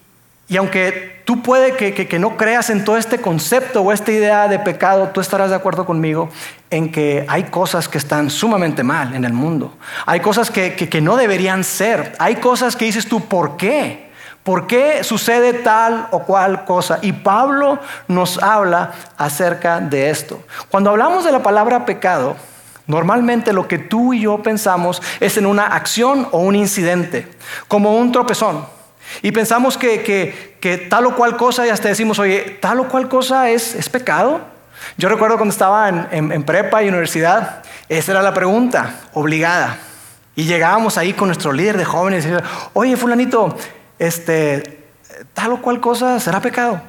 y 0.48 0.57
aunque 0.57 1.22
tú 1.25 1.42
puede 1.42 1.77
que, 1.77 2.18
no 2.18 2.37
creas 2.37 2.68
en 2.70 2.85
todo 2.85 2.96
este 2.96 3.18
concepto 3.18 3.81
o 3.81 3.92
esta 3.92 4.12
idea 4.12 4.48
de 4.48 4.59
pecado, 4.59 5.09
tú 5.09 5.20
estarás 5.20 5.51
de 5.51 5.57
acuerdo 5.57 5.87
conmigo 5.87 6.29
en 6.70 6.92
que 6.92 7.25
hay 7.29 7.44
cosas 7.44 7.88
que 7.88 7.98
están 7.98 8.29
sumamente 8.29 8.83
mal 8.83 9.14
en 9.14 9.25
el 9.25 9.33
mundo. 9.33 9.72
Hay 10.05 10.20
cosas 10.20 10.51
que, 10.51 10.75
que 10.75 11.01
no 11.01 11.16
deberían 11.16 11.64
ser. 11.64 12.14
Hay 12.18 12.37
cosas 12.37 12.77
que 12.77 12.85
dices 12.85 13.09
tú, 13.09 13.20
¿por 13.27 13.57
qué? 13.57 14.11
¿Por 14.42 14.66
qué 14.66 15.05
sucede 15.05 15.53
tal 15.53 16.09
o 16.11 16.25
cual 16.25 16.64
cosa? 16.64 16.98
Y 17.01 17.12
Pablo 17.12 17.79
nos 18.09 18.42
habla 18.42 18.90
acerca 19.16 19.79
de 19.79 20.11
esto. 20.11 20.42
Cuando 20.68 20.90
hablamos 20.90 21.25
de 21.25 21.31
la 21.31 21.42
palabra 21.44 21.87
pecado, 21.87 22.37
normalmente 22.92 23.55
lo 23.55 23.66
que 23.66 23.78
tú 23.78 24.12
y 24.12 24.20
yo 24.20 24.42
pensamos 24.42 25.00
es 25.18 25.38
en 25.38 25.46
una 25.46 25.66
acción 25.68 26.28
o 26.31 26.40
un 26.40 26.55
incidente, 26.55 27.26
como 27.66 27.96
un 27.96 28.12
tropezón. 28.12 28.66
Y 29.22 29.33
pensamos 29.33 29.78
que, 29.78 30.87
tal 30.90 31.07
o 31.07 31.16
cual 31.16 31.38
cosa, 31.38 31.66
y 31.66 31.70
hasta 31.70 31.88
decimos, 31.88 32.18
oye, 32.18 32.59
tal 32.61 32.81
o 32.81 32.88
cual 32.88 33.09
cosa 33.09 33.48
es, 33.48 33.88
pecado. 33.88 34.42
Yo 34.98 35.09
recuerdo 35.09 35.37
cuando 35.37 35.52
estaba 35.52 35.88
en, 35.88 36.42
prepa 36.42 36.83
y 36.83 36.88
universidad, 36.88 37.62
esa 37.88 38.12
era 38.12 38.22
la 38.22 38.35
pregunta 38.35 39.00
obligada. 39.14 39.78
Y 40.37 40.44
llegábamos 40.44 40.98
ahí 40.98 41.14
con 41.14 41.28
nuestro 41.28 41.52
líder 41.52 41.78
de 41.78 41.87
jóvenes 41.87 42.26
y 42.26 42.28
decíamos, 42.28 42.52
oye, 42.74 42.96
fulanito, 42.98 43.57
este, 43.98 44.85
tal 45.33 45.52
o 45.52 45.62
cual 45.62 45.81
cosa 45.81 46.20
será 46.20 46.40
pecado. 46.40 46.83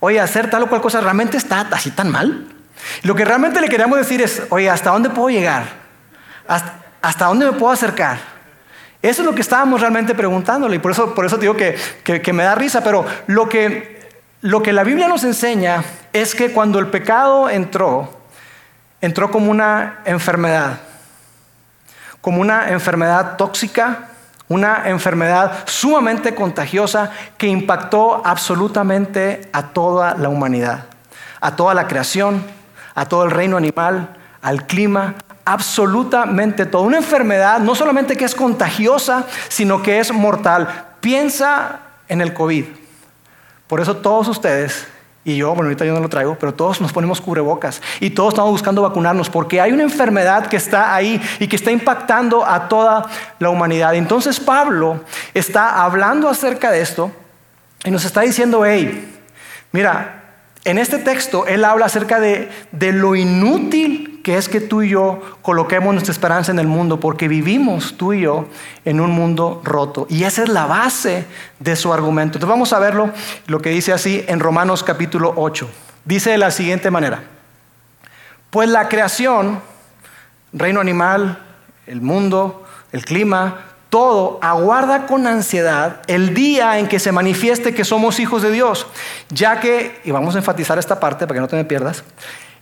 Oye, 0.00 0.18
hacer 0.18 0.50
tal 0.50 0.64
o 0.64 0.68
cual 0.68 0.80
cosa 0.80 1.00
realmente 1.00 1.36
está 1.36 1.68
así 1.70 1.92
tan 1.92 2.10
mal. 2.10 2.57
Lo 3.02 3.14
que 3.14 3.24
realmente 3.24 3.60
le 3.60 3.68
queríamos 3.68 3.98
decir 3.98 4.20
es, 4.22 4.42
oye, 4.50 4.68
¿hasta 4.70 4.90
dónde 4.90 5.10
puedo 5.10 5.30
llegar? 5.30 5.88
hasta 7.02 7.26
dónde 7.26 7.44
me 7.44 7.52
puedo 7.52 7.72
acercar? 7.72 8.18
Eso 9.00 9.22
es 9.22 9.26
lo 9.26 9.34
que 9.34 9.42
estábamos 9.42 9.80
realmente 9.80 10.14
preguntándole 10.14 10.76
y 10.76 10.78
por 10.80 10.90
eso, 10.90 11.14
por 11.14 11.24
eso 11.24 11.36
digo 11.36 11.54
que, 11.54 11.76
que, 12.02 12.32
me 12.32 12.42
da 12.42 12.56
risa, 12.56 12.82
pero 12.82 13.06
lo 13.28 13.48
que, 13.48 14.08
lo 14.40 14.60
que 14.60 14.72
la 14.72 14.82
Biblia 14.82 15.06
nos 15.06 15.22
enseña 15.22 15.84
es 16.12 16.34
que 16.34 16.50
cuando 16.52 16.80
el 16.80 16.88
pecado 16.88 17.48
entró, 17.48 18.18
entró 19.00 19.30
como 19.30 19.52
una 19.52 20.00
enfermedad, 20.04 20.80
como 22.20 22.40
una 22.40 22.70
enfermedad 22.70 23.36
tóxica, 23.36 24.08
una 24.48 24.88
enfermedad 24.88 25.52
sumamente 25.66 26.34
contagiosa 26.34 27.12
que 27.36 27.46
impactó 27.46 28.22
absolutamente 28.26 29.48
a 29.52 29.68
toda 29.68 30.16
la 30.16 30.28
humanidad, 30.28 30.86
a 31.40 31.54
toda 31.54 31.72
la 31.72 31.86
creación, 31.86 32.42
a 32.98 33.06
todo 33.06 33.24
el 33.24 33.30
reino 33.30 33.56
animal, 33.56 34.16
al 34.42 34.66
clima, 34.66 35.14
absolutamente 35.44 36.66
todo. 36.66 36.82
Una 36.82 36.96
enfermedad 36.96 37.60
no 37.60 37.76
solamente 37.76 38.16
que 38.16 38.24
es 38.24 38.34
contagiosa, 38.34 39.24
sino 39.48 39.82
que 39.82 40.00
es 40.00 40.12
mortal. 40.12 40.86
Piensa 41.00 41.80
en 42.08 42.20
el 42.20 42.34
COVID. 42.34 42.64
Por 43.68 43.80
eso 43.80 43.98
todos 43.98 44.26
ustedes 44.26 44.88
y 45.24 45.36
yo, 45.36 45.48
bueno, 45.48 45.64
ahorita 45.64 45.84
yo 45.84 45.94
no 45.94 46.00
lo 46.00 46.08
traigo, 46.08 46.36
pero 46.40 46.54
todos 46.54 46.80
nos 46.80 46.92
ponemos 46.92 47.20
cubrebocas 47.20 47.82
y 48.00 48.10
todos 48.10 48.34
estamos 48.34 48.50
buscando 48.50 48.82
vacunarnos 48.82 49.30
porque 49.30 49.60
hay 49.60 49.70
una 49.72 49.84
enfermedad 49.84 50.46
que 50.46 50.56
está 50.56 50.94
ahí 50.94 51.20
y 51.38 51.46
que 51.46 51.54
está 51.54 51.70
impactando 51.70 52.44
a 52.44 52.68
toda 52.68 53.06
la 53.38 53.50
humanidad. 53.50 53.94
Entonces 53.94 54.40
Pablo 54.40 55.04
está 55.34 55.84
hablando 55.84 56.28
acerca 56.28 56.72
de 56.72 56.80
esto 56.80 57.12
y 57.84 57.92
nos 57.92 58.04
está 58.04 58.22
diciendo, 58.22 58.64
hey, 58.66 59.20
mira, 59.70 60.17
en 60.64 60.78
este 60.78 60.98
texto 60.98 61.46
él 61.46 61.64
habla 61.64 61.86
acerca 61.86 62.20
de, 62.20 62.48
de 62.72 62.92
lo 62.92 63.14
inútil 63.14 64.18
que 64.28 64.36
es 64.36 64.50
que 64.50 64.60
tú 64.60 64.82
y 64.82 64.90
yo 64.90 65.22
coloquemos 65.40 65.94
nuestra 65.94 66.12
esperanza 66.12 66.52
en 66.52 66.58
el 66.58 66.66
mundo, 66.66 67.00
porque 67.00 67.28
vivimos 67.28 67.96
tú 67.96 68.12
y 68.12 68.20
yo 68.20 68.46
en 68.84 69.00
un 69.00 69.10
mundo 69.10 69.62
roto. 69.64 70.06
Y 70.10 70.24
esa 70.24 70.42
es 70.42 70.50
la 70.50 70.66
base 70.66 71.24
de 71.60 71.76
su 71.76 71.94
argumento. 71.94 72.36
Entonces 72.36 72.50
vamos 72.50 72.74
a 72.74 72.78
verlo, 72.78 73.10
lo 73.46 73.62
que 73.62 73.70
dice 73.70 73.90
así 73.90 74.22
en 74.28 74.40
Romanos 74.40 74.84
capítulo 74.84 75.32
8. 75.34 75.70
Dice 76.04 76.28
de 76.28 76.36
la 76.36 76.50
siguiente 76.50 76.90
manera, 76.90 77.22
pues 78.50 78.68
la 78.68 78.90
creación, 78.90 79.62
reino 80.52 80.80
animal, 80.80 81.38
el 81.86 82.02
mundo, 82.02 82.66
el 82.92 83.06
clima, 83.06 83.67
todo 83.90 84.38
aguarda 84.42 85.06
con 85.06 85.26
ansiedad 85.26 86.02
el 86.06 86.34
día 86.34 86.78
en 86.78 86.88
que 86.88 86.98
se 86.98 87.12
manifieste 87.12 87.74
que 87.74 87.84
somos 87.84 88.20
hijos 88.20 88.42
de 88.42 88.50
Dios, 88.50 88.86
ya 89.30 89.60
que, 89.60 90.00
y 90.04 90.10
vamos 90.10 90.34
a 90.34 90.38
enfatizar 90.38 90.78
esta 90.78 91.00
parte 91.00 91.26
para 91.26 91.36
que 91.36 91.40
no 91.40 91.48
te 91.48 91.56
me 91.56 91.64
pierdas, 91.64 92.04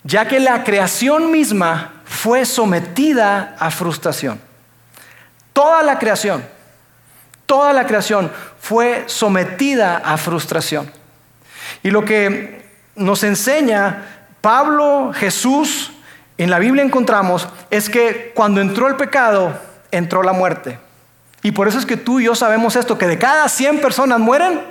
ya 0.04 0.28
que 0.28 0.38
la 0.38 0.62
creación 0.62 1.32
misma 1.32 1.94
fue 2.04 2.44
sometida 2.44 3.56
a 3.58 3.70
frustración. 3.70 4.40
Toda 5.52 5.82
la 5.82 5.98
creación, 5.98 6.44
toda 7.46 7.72
la 7.72 7.86
creación 7.86 8.30
fue 8.60 9.04
sometida 9.06 9.96
a 10.04 10.16
frustración. 10.16 10.90
Y 11.82 11.90
lo 11.90 12.04
que 12.04 12.66
nos 12.94 13.24
enseña 13.24 14.26
Pablo, 14.40 15.12
Jesús, 15.12 15.92
en 16.38 16.50
la 16.50 16.60
Biblia 16.60 16.84
encontramos 16.84 17.48
es 17.70 17.88
que 17.88 18.32
cuando 18.34 18.60
entró 18.60 18.86
el 18.86 18.94
pecado, 18.94 19.58
entró 19.90 20.22
la 20.22 20.32
muerte. 20.32 20.78
Y 21.46 21.52
por 21.52 21.68
eso 21.68 21.78
es 21.78 21.86
que 21.86 21.96
tú 21.96 22.18
y 22.18 22.24
yo 22.24 22.34
sabemos 22.34 22.74
esto, 22.74 22.98
que 22.98 23.06
de 23.06 23.20
cada 23.20 23.48
100 23.48 23.80
personas 23.80 24.18
mueren, 24.18 24.62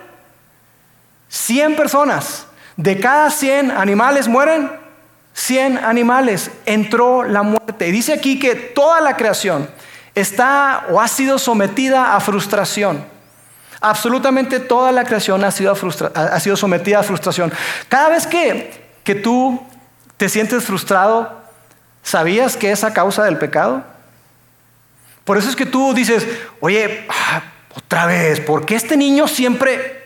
100 1.29 1.77
personas, 1.77 2.47
de 2.75 2.99
cada 2.99 3.31
100 3.31 3.71
animales 3.71 4.27
mueren, 4.27 4.69
100 5.31 5.77
animales, 5.77 6.51
entró 6.65 7.23
la 7.23 7.43
muerte. 7.43 7.88
Y 7.88 7.93
dice 7.93 8.11
aquí 8.11 8.39
que 8.39 8.55
toda 8.55 8.99
la 8.99 9.15
creación 9.15 9.69
está 10.15 10.88
o 10.89 10.99
ha 10.99 11.07
sido 11.07 11.38
sometida 11.39 12.13
a 12.13 12.19
frustración. 12.19 13.05
Absolutamente 13.79 14.59
toda 14.59 14.91
la 14.91 15.05
creación 15.05 15.45
ha 15.45 15.51
sido, 15.51 15.77
ha 16.13 16.39
sido 16.41 16.57
sometida 16.57 16.99
a 16.99 17.03
frustración. 17.03 17.53
Cada 17.88 18.09
vez 18.09 18.27
que, 18.27 18.83
que 19.05 19.15
tú 19.15 19.65
te 20.17 20.27
sientes 20.27 20.65
frustrado, 20.65 21.41
¿sabías 22.03 22.57
que 22.57 22.73
es 22.73 22.83
a 22.83 22.91
causa 22.91 23.23
del 23.23 23.38
pecado? 23.38 23.94
Por 25.25 25.38
eso 25.38 25.49
es 25.49 25.55
que 25.55 25.65
tú 25.65 25.93
dices, 25.93 26.25
oye, 26.61 27.05
ah, 27.09 27.41
otra 27.75 28.05
vez, 28.05 28.39
¿por 28.39 28.65
qué 28.65 28.75
este 28.75 28.95
niño 28.95 29.27
siempre? 29.27 30.05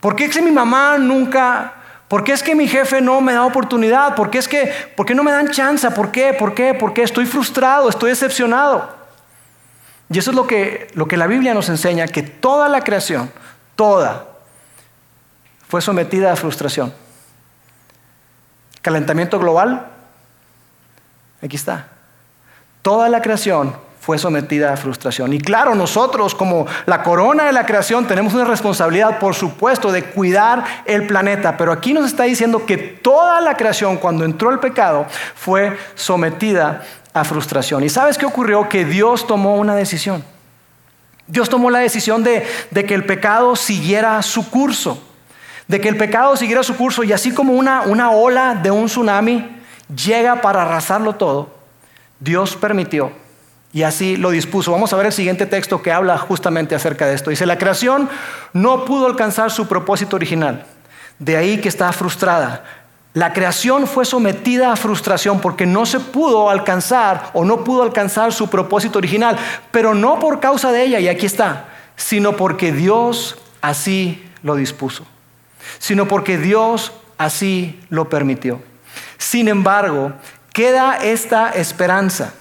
¿Por 0.00 0.16
qué 0.16 0.26
es 0.26 0.34
que 0.34 0.42
mi 0.42 0.50
mamá 0.50 0.98
nunca? 0.98 1.72
¿Por 2.08 2.24
qué 2.24 2.32
es 2.32 2.42
que 2.42 2.54
mi 2.54 2.66
jefe 2.66 3.00
no 3.00 3.20
me 3.20 3.32
da 3.32 3.44
oportunidad? 3.44 4.16
¿Por 4.16 4.28
qué 4.28 4.38
es 4.38 4.48
que, 4.48 4.72
por 4.96 5.06
qué 5.06 5.14
no 5.14 5.22
me 5.22 5.30
dan 5.30 5.50
chance? 5.50 5.88
¿Por 5.92 6.10
qué? 6.10 6.34
¿Por 6.34 6.52
qué? 6.52 6.74
¿Por 6.74 6.92
qué? 6.92 7.04
Estoy 7.04 7.26
frustrado, 7.26 7.88
estoy 7.88 8.10
decepcionado. 8.10 8.92
Y 10.10 10.18
eso 10.18 10.30
es 10.30 10.36
lo 10.36 10.46
que, 10.46 10.88
lo 10.94 11.06
que 11.06 11.16
la 11.16 11.26
Biblia 11.26 11.54
nos 11.54 11.68
enseña, 11.68 12.08
que 12.08 12.22
toda 12.22 12.68
la 12.68 12.82
creación, 12.82 13.30
toda, 13.76 14.26
fue 15.68 15.80
sometida 15.80 16.32
a 16.32 16.36
frustración. 16.36 16.92
Calentamiento 18.82 19.38
global, 19.38 19.86
aquí 21.42 21.56
está. 21.56 21.88
Toda 22.82 23.08
la 23.08 23.22
creación 23.22 23.87
fue 24.08 24.16
sometida 24.16 24.72
a 24.72 24.76
frustración. 24.78 25.34
Y 25.34 25.38
claro, 25.38 25.74
nosotros 25.74 26.34
como 26.34 26.66
la 26.86 27.02
corona 27.02 27.44
de 27.44 27.52
la 27.52 27.66
creación 27.66 28.06
tenemos 28.06 28.32
una 28.32 28.46
responsabilidad, 28.46 29.18
por 29.18 29.34
supuesto, 29.34 29.92
de 29.92 30.02
cuidar 30.02 30.64
el 30.86 31.06
planeta. 31.06 31.58
Pero 31.58 31.72
aquí 31.72 31.92
nos 31.92 32.06
está 32.06 32.22
diciendo 32.22 32.64
que 32.64 32.78
toda 32.78 33.42
la 33.42 33.54
creación, 33.58 33.98
cuando 33.98 34.24
entró 34.24 34.50
el 34.50 34.60
pecado, 34.60 35.04
fue 35.34 35.76
sometida 35.94 36.86
a 37.12 37.22
frustración. 37.22 37.84
¿Y 37.84 37.90
sabes 37.90 38.16
qué 38.16 38.24
ocurrió? 38.24 38.66
Que 38.70 38.86
Dios 38.86 39.26
tomó 39.26 39.56
una 39.56 39.74
decisión. 39.74 40.24
Dios 41.26 41.50
tomó 41.50 41.68
la 41.68 41.80
decisión 41.80 42.24
de, 42.24 42.46
de 42.70 42.86
que 42.86 42.94
el 42.94 43.04
pecado 43.04 43.56
siguiera 43.56 44.22
su 44.22 44.48
curso. 44.48 45.02
De 45.66 45.82
que 45.82 45.90
el 45.90 45.98
pecado 45.98 46.34
siguiera 46.34 46.62
su 46.62 46.76
curso 46.76 47.04
y 47.04 47.12
así 47.12 47.34
como 47.34 47.52
una, 47.52 47.82
una 47.82 48.10
ola 48.12 48.54
de 48.54 48.70
un 48.70 48.86
tsunami 48.86 49.54
llega 49.94 50.40
para 50.40 50.62
arrasarlo 50.62 51.16
todo, 51.16 51.50
Dios 52.20 52.56
permitió 52.56 53.27
y 53.72 53.82
así 53.82 54.16
lo 54.16 54.30
dispuso. 54.30 54.72
Vamos 54.72 54.92
a 54.92 54.96
ver 54.96 55.06
el 55.06 55.12
siguiente 55.12 55.46
texto 55.46 55.82
que 55.82 55.92
habla 55.92 56.18
justamente 56.18 56.74
acerca 56.74 57.06
de 57.06 57.14
esto. 57.14 57.30
Dice, 57.30 57.46
la 57.46 57.58
creación 57.58 58.08
no 58.52 58.84
pudo 58.84 59.06
alcanzar 59.06 59.50
su 59.50 59.68
propósito 59.68 60.16
original. 60.16 60.64
De 61.18 61.36
ahí 61.36 61.58
que 61.60 61.68
está 61.68 61.92
frustrada. 61.92 62.64
La 63.14 63.32
creación 63.32 63.86
fue 63.86 64.04
sometida 64.04 64.72
a 64.72 64.76
frustración 64.76 65.40
porque 65.40 65.66
no 65.66 65.86
se 65.86 65.98
pudo 65.98 66.50
alcanzar 66.50 67.30
o 67.32 67.44
no 67.44 67.64
pudo 67.64 67.82
alcanzar 67.82 68.32
su 68.32 68.48
propósito 68.48 68.98
original, 68.98 69.36
pero 69.70 69.94
no 69.94 70.18
por 70.20 70.40
causa 70.40 70.70
de 70.70 70.84
ella, 70.84 71.00
y 71.00 71.08
aquí 71.08 71.26
está, 71.26 71.68
sino 71.96 72.36
porque 72.36 72.70
Dios 72.70 73.38
así 73.60 74.30
lo 74.42 74.54
dispuso, 74.54 75.04
sino 75.78 76.06
porque 76.06 76.38
Dios 76.38 76.92
así 77.16 77.80
lo 77.88 78.08
permitió. 78.08 78.60
Sin 79.16 79.48
embargo, 79.48 80.12
queda 80.52 80.98
esta 80.98 81.50
esperanza 81.50 82.34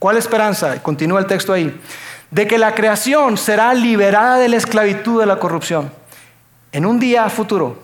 ¿Cuál 0.00 0.16
esperanza? 0.16 0.82
Continúa 0.82 1.20
el 1.20 1.26
texto 1.26 1.52
ahí. 1.52 1.78
De 2.30 2.46
que 2.46 2.56
la 2.56 2.74
creación 2.74 3.36
será 3.36 3.74
liberada 3.74 4.38
de 4.38 4.48
la 4.48 4.56
esclavitud 4.56 5.20
de 5.20 5.26
la 5.26 5.38
corrupción. 5.38 5.92
En 6.72 6.86
un 6.86 6.98
día 6.98 7.28
futuro, 7.28 7.78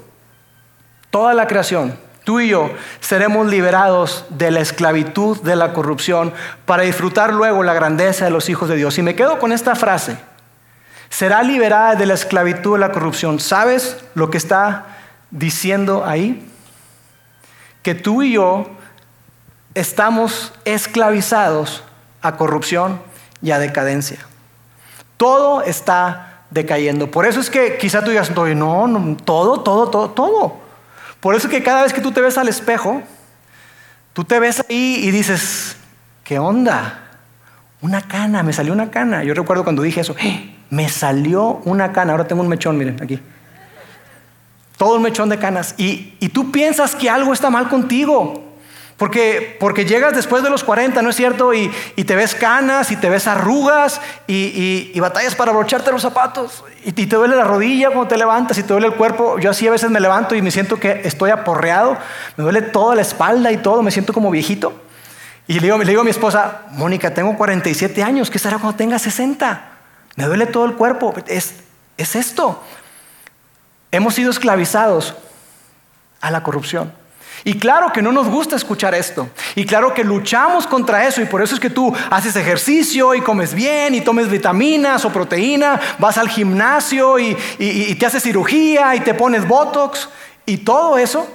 toda 1.11 1.35
la 1.35 1.47
creación, 1.47 1.95
tú 2.25 2.41
y 2.41 2.49
yo, 2.49 2.71
seremos 3.01 3.49
liberados 3.49 4.25
de 4.31 4.51
la 4.51 4.61
esclavitud 4.61 5.43
de 5.43 5.57
la 5.57 5.75
corrupción 5.75 6.33
para 6.65 6.85
disfrutar 6.85 7.35
luego 7.35 7.63
la 7.63 7.75
grandeza 7.75 8.25
de 8.25 8.31
los 8.31 8.49
hijos 8.49 8.71
de 8.71 8.77
Dios. 8.77 8.97
Y 8.97 9.03
me 9.03 9.15
quedo 9.15 9.39
con 9.39 9.53
esta 9.53 9.75
frase. 9.75 10.17
Será 11.11 11.43
liberada 11.43 11.97
de 11.97 12.07
la 12.07 12.15
esclavitud 12.15 12.77
de 12.77 12.81
la 12.81 12.93
corrupción. 12.93 13.41
¿Sabes 13.41 13.99
lo 14.15 14.31
que 14.31 14.39
está 14.39 14.87
diciendo 15.31 16.07
ahí? 16.07 16.51
Que 17.83 17.95
tú 17.95 18.23
y 18.23 18.33
yo 18.33 18.71
estamos 19.75 20.55
esclavizados 20.65 21.83
a 22.23 22.37
corrupción 22.37 23.01
y 23.43 23.51
a 23.51 23.59
decadencia. 23.59 24.19
Todo 25.17 25.63
está 25.63 26.43
decayendo. 26.51 27.11
Por 27.11 27.27
eso 27.27 27.41
es 27.41 27.51
que 27.51 27.79
quizá 27.79 28.03
tú 28.03 28.11
digas, 28.11 28.31
no, 28.31 29.17
todo, 29.25 29.61
todo, 29.61 29.89
todo, 29.89 30.11
todo. 30.11 30.57
Por 31.21 31.35
eso 31.35 31.49
es 31.49 31.53
que 31.55 31.63
cada 31.63 31.83
vez 31.83 31.93
que 31.93 32.01
tú 32.01 32.13
te 32.13 32.21
ves 32.21 32.39
al 32.39 32.49
espejo, 32.49 33.03
tú 34.13 34.25
te 34.25 34.39
ves 34.39 34.65
ahí 34.69 35.01
y 35.03 35.11
dices, 35.11 35.77
¿qué 36.25 36.39
onda? 36.39 37.03
Una 37.81 38.03
cana, 38.03 38.43
me 38.43 38.53
salió 38.53 38.73
una 38.73 38.91
cana. 38.91 39.25
Yo 39.25 39.35
recuerdo 39.35 39.65
cuando 39.65 39.83
dije 39.83 40.01
eso, 40.01 40.15
¡Eh! 40.19 40.55
me 40.71 40.89
salió 40.89 41.61
una 41.65 41.93
cana. 41.93 42.13
Ahora 42.13 42.27
tengo 42.27 42.43
un 42.43 42.49
mechón, 42.49 42.77
miren, 42.79 43.03
aquí. 43.03 43.21
Todo 44.77 44.97
un 44.97 45.03
mechón 45.03 45.29
de 45.29 45.39
canas. 45.39 45.75
Y 45.79 46.29
tú 46.31 46.53
piensas 46.53 46.95
que 46.95 47.09
algo 47.09 47.33
está 47.33 47.51
mal 47.51 47.69
contigo. 47.69 48.46
Porque, 48.97 49.57
porque 49.61 49.85
llegas 49.85 50.15
después 50.15 50.43
de 50.43 50.49
los 50.49 50.65
40, 50.65 51.03
¿no 51.03 51.11
es 51.11 51.17
cierto? 51.17 51.53
Y, 51.53 51.71
te 52.07 52.17
ves 52.17 52.35
canas 52.35 52.91
y 52.91 52.97
te 52.97 53.11
ves 53.11 53.27
arrugas 53.27 54.01
y, 54.27 54.99
batallas 55.01 55.35
para 55.35 55.51
abrocharte 55.51 55.93
los 55.93 56.01
zapatos 56.01 56.65
y, 56.83 56.93
te 56.93 57.17
duele 57.17 57.37
la 57.37 57.45
rodilla 57.45 57.89
cuando 57.89 58.09
te 58.09 58.17
levantas 58.17 58.57
y 58.57 58.63
te 58.63 58.73
duele 58.73 58.87
el 58.87 58.95
cuerpo. 58.95 59.39
Yo 59.39 59.51
así 59.51 59.69
a 59.69 59.71
veces 59.71 59.91
me 59.91 60.01
levanto 60.01 60.35
y 60.35 60.41
me 60.41 60.51
siento 60.51 60.81
que 60.81 61.03
estoy 61.05 61.31
aporreado, 61.31 61.99
me 62.39 62.45
duele 62.45 62.63
toda 62.63 62.95
la 62.95 63.03
espalda 63.03 63.53
y 63.53 63.59
todo, 63.59 63.83
me 63.83 63.91
siento 63.91 64.15
como 64.15 64.31
viejito. 64.31 64.73
Y 65.47 65.55
le 65.55 65.61
digo, 65.61 65.77
le 65.77 65.85
digo 65.85 66.01
a 66.01 66.05
mi 66.05 66.11
esposa, 66.11 66.63
Mónica, 66.71 67.13
tengo 67.13 67.37
47 67.37 68.03
años, 68.03 68.31
¿qué 68.31 68.39
será 68.39 68.59
cuando 68.59 68.79
tenga 68.79 68.99
60? 68.99 69.73
Me 70.17 70.25
duele 70.25 70.47
todo 70.47 70.65
el 70.65 70.73
cuerpo. 70.73 71.15
Es, 71.27 71.57
es 71.99 72.17
esto. 72.17 72.63
Hemos 73.93 74.15
sido 74.15 74.31
esclavizados 74.31 75.15
a 76.23 76.31
la 76.31 76.43
corrupción. 76.43 76.93
Y 77.45 77.59
claro 77.59 77.93
que 77.93 78.03
no 78.03 78.13
nos 78.13 78.29
gusta 78.29 78.57
escuchar 78.57 78.95
esto. 78.95 79.29
Y 79.55 79.65
claro 79.67 79.95
que 79.95 80.05
luchamos 80.05 80.67
contra 80.67 81.07
eso. 81.07 81.21
Y 81.21 81.27
por 81.27 81.43
eso 81.43 81.55
es 81.55 81.61
que 81.61 81.71
tú 81.71 81.95
haces 82.11 82.35
ejercicio 82.37 83.15
y 83.15 83.21
comes 83.21 83.55
bien 83.55 83.95
y 83.95 84.01
tomes 84.01 84.29
vitaminas 84.29 85.05
o 85.05 85.13
proteína, 85.13 85.81
vas 85.99 86.19
al 86.19 86.29
gimnasio 86.29 87.19
y, 87.19 87.35
te 87.99 88.07
haces 88.07 88.23
cirugía 88.23 88.95
y 88.97 89.01
te 89.01 89.15
pones 89.15 89.47
botox 89.47 90.09
y 90.45 90.59
todo 90.59 90.99
eso. 90.99 91.27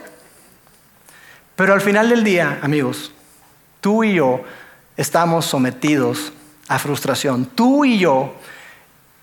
Pero 1.55 1.73
al 1.73 1.81
final 1.81 2.09
del 2.09 2.23
día, 2.23 2.59
amigos, 2.61 3.11
tú 3.79 4.03
y 4.03 4.15
yo 4.15 4.41
estamos 4.97 5.45
sometidos 5.45 6.33
a 6.67 6.79
frustración. 6.79 7.45
Tú 7.45 7.85
y 7.85 7.99
yo 7.99 8.33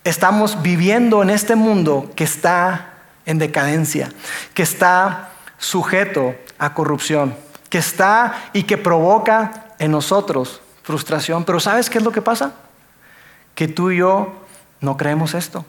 estamos 0.05 0.63
viviendo 0.63 1.23
en 1.23 1.31
este 1.31 1.55
mundo 1.55 2.11
que 2.15 2.25
está 2.25 2.95
en 3.27 3.39
decadencia, 3.39 4.11
que 4.55 4.63
está 4.63 5.31
sujeto 5.59 6.35
a 6.59 6.75
corrupción, 6.75 7.35
que 7.69 7.79
está 7.79 8.51
y 8.53 8.65
que 8.65 8.79
provoca 8.79 9.75
en 9.79 9.93
nosotros 9.93 10.61
frustración. 10.83 11.45
Pero 11.45 11.61
¿sabes 11.61 11.91
qué 11.91 11.99
es 11.99 12.05
lo 12.05 12.13
que 12.13 12.23
pasa? 12.23 12.53
Que 13.55 13.69
tú 13.69 13.91
y 13.91 13.99
yo 13.99 14.33
no 14.81 14.97
creemos 14.97 15.35
esto. 15.35 15.65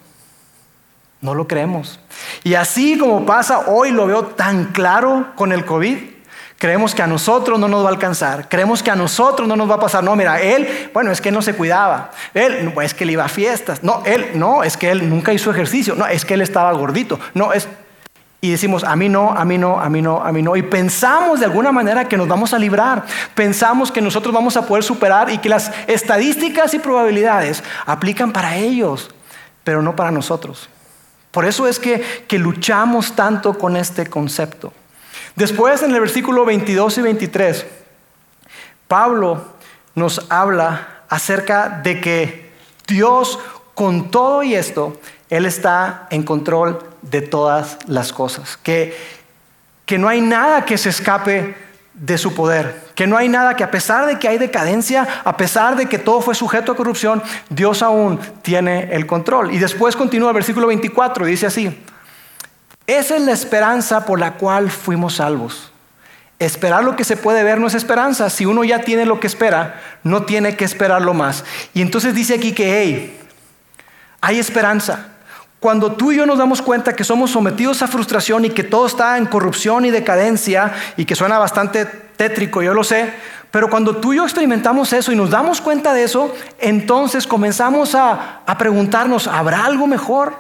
No 1.21 1.34
lo 1.36 1.47
creemos. 1.47 1.99
Y 2.43 2.54
así 2.54 2.97
como 2.97 3.25
pasa, 3.25 3.65
hoy 3.67 3.91
lo 3.91 4.08
veo 4.08 4.28
tan 4.28 4.65
claro 4.65 5.34
con 5.36 5.52
el 5.52 5.65
COVID. 5.65 5.97
Creemos 6.58 6.93
que 6.93 7.02
a 7.02 7.08
nosotros 7.08 7.60
no 7.60 7.67
nos 7.67 7.84
va 7.84 7.88
a 7.88 7.91
alcanzar. 7.91 8.47
Creemos 8.49 8.84
que 8.84 8.91
a 8.91 8.95
nosotros 8.95 9.47
no 9.47 9.56
nos 9.56 9.69
va 9.69 9.75
a 9.75 9.80
pasar. 9.80 10.04
No, 10.04 10.15
mira, 10.15 10.41
él, 10.41 10.89
bueno, 10.93 11.12
es 11.12 11.21
que 11.21 11.32
no 11.32 11.41
se 11.41 11.54
cuidaba. 11.54 12.12
Él, 12.34 12.73
es 12.82 12.93
que 12.93 13.06
él 13.06 13.12
iba 13.12 13.25
a 13.25 13.30
fiestas. 13.30 13.84
No, 13.84 14.04
él, 14.06 14.32
no, 14.36 14.63
es 14.63 14.75
que 14.75 14.91
él 14.91 15.10
nunca 15.10 15.34
hizo 15.34 15.52
ejercicio. 15.52 15.95
No, 15.95 16.06
es 16.06 16.25
que 16.25 16.34
él 16.34 16.41
estaba 16.41 16.71
gordito. 16.73 17.19
No, 17.34 17.54
es... 17.54 17.67
Y 18.41 18.52
decimos, 18.52 18.86
a 18.86 18.95
mí 18.95 19.10
no, 19.10 19.32
a 19.32 19.43
mí 19.43 19.58
no, 19.58 19.80
a 19.80 19.89
mí 19.89 20.02
no, 20.02 20.23
a 20.23 20.32
mí 20.32 20.41
no. 20.41 20.56
Y 20.56 20.62
pensamos 20.62 21.39
de 21.39 21.45
alguna 21.45 21.73
manera 21.73 22.08
que 22.08 22.15
nos 22.15 22.28
vamos 22.28 22.54
a 22.54 22.60
librar. 22.60 23.06
Pensamos 23.36 23.91
que 23.91 24.02
nosotros 24.02 24.34
vamos 24.34 24.56
a 24.56 24.65
poder 24.65 24.84
superar 24.84 25.30
y 25.30 25.39
que 25.39 25.49
las 25.49 25.71
estadísticas 25.88 26.73
y 26.73 26.80
probabilidades 26.80 27.63
aplican 27.86 28.32
para 28.32 28.56
ellos, 28.56 29.10
pero 29.65 29.82
no 29.82 29.95
para 29.95 30.12
nosotros. 30.12 30.69
Por 31.32 31.45
eso 31.45 31.67
es 31.67 31.80
que, 31.80 32.02
que 32.28 32.39
luchamos 32.39 33.13
tanto 33.13 33.58
con 33.58 33.75
este 33.75 34.08
concepto. 34.08 34.71
Después 35.36 35.84
en 35.84 35.93
el 35.93 35.99
versículo 35.99 36.45
22 36.45 36.97
y 36.97 37.02
23, 37.02 37.65
Pablo 38.88 39.43
nos 39.95 40.25
habla 40.30 41.04
acerca 41.10 41.69
de 41.69 41.99
que 41.99 42.52
Dios 42.88 43.38
con 43.75 44.12
todo 44.12 44.43
y 44.43 44.56
esto, 44.56 44.97
Él 45.30 45.46
está 45.46 46.08
en 46.10 46.24
control 46.24 46.80
de 47.02 47.22
todas 47.22 47.78
las 47.86 48.12
cosas, 48.12 48.58
que, 48.58 48.98
que 49.86 49.98
no 49.98 50.10
hay 50.10 50.22
nada 50.22 50.65
que 50.65 50.78
se 50.78 50.89
escape 50.89 51.56
de 51.94 52.18
su 52.18 52.34
poder, 52.34 52.82
que 52.96 53.08
no 53.08 53.18
hay 53.18 53.28
nada 53.28 53.56
que 53.56 53.63
a 53.63 53.72
pesar 53.72 54.06
de 54.06 54.20
que 54.20 54.28
hay 54.28 54.38
decadencia, 54.38 55.08
a 55.24 55.38
pesar 55.38 55.76
de 55.76 55.88
que 55.88 56.00
todo 56.00 56.22
fue 56.22 56.34
sujeto 56.34 56.72
a 56.72 56.76
corrupción, 56.76 57.22
Dios 57.50 57.82
aún 57.82 58.20
tiene 58.42 58.89
el 58.94 59.06
control. 59.06 59.54
Y 59.54 59.60
después 59.60 59.96
continúa 59.96 60.30
el 60.30 60.36
versículo 60.36 60.68
24 60.68 61.28
y 61.28 61.32
dice 61.32 61.48
así, 61.48 61.84
esa 62.88 63.18
es 63.18 63.22
la 63.22 63.34
esperanza 63.34 64.06
por 64.06 64.20
la 64.20 64.34
cual 64.34 64.72
fuimos 64.72 65.15
salvos. 65.15 65.72
Esperar 66.39 66.86
lo 66.86 66.96
que 66.96 67.04
se 67.04 67.18
puede 67.18 67.44
ver 67.44 67.60
no 67.60 67.68
es 67.68 67.76
esperanza. 67.76 68.30
Si 68.30 68.46
uno 68.46 68.63
ya 68.63 68.80
tiene 68.80 69.06
lo 69.06 69.20
que 69.20 69.28
espera, 69.28 69.80
no 70.04 70.24
tiene 70.24 70.56
que 70.56 70.63
esperarlo 70.63 71.13
más. 71.13 71.44
Y 71.74 71.82
entonces 71.82 72.15
dice 72.15 72.36
aquí 72.36 72.54
que, 72.54 72.82
hey, 72.82 73.20
hay 74.22 74.39
esperanza. 74.39 75.08
Cuando 75.60 75.91
tú 75.91 76.13
y 76.13 76.15
yo 76.15 76.26
nos 76.26 76.38
damos 76.38 76.62
cuenta 76.62 76.95
que 76.95 77.04
somos 77.04 77.32
sometidos 77.32 77.82
a 77.82 77.88
frustración 77.88 78.45
y 78.45 78.50
que 78.50 78.63
todo 78.63 78.86
está 78.86 79.17
en 79.17 79.26
corrupción 79.26 79.84
y 79.84 79.91
decadencia 79.91 80.72
y 80.95 81.04
que 81.04 81.15
suena 81.15 81.38
bastante 81.38 81.86
tétrico, 81.86 82.62
yo 82.62 82.74
lo 82.74 82.86
sé, 82.86 83.13
pero 83.52 83.69
cuando 83.69 83.98
tú 83.98 84.13
y 84.13 84.17
yo 84.17 84.24
experimentamos 84.24 84.93
eso 84.93 85.12
y 85.12 85.17
nos 85.17 85.32
damos 85.32 85.60
cuenta 85.60 85.93
de 85.93 86.04
eso, 86.04 86.34
entonces 86.60 87.28
comenzamos 87.28 87.93
a, 87.93 88.41
a 88.45 88.58
preguntarnos, 88.58 89.28
¿habrá 89.28 89.65
algo 89.65 89.86
mejor? 89.86 90.34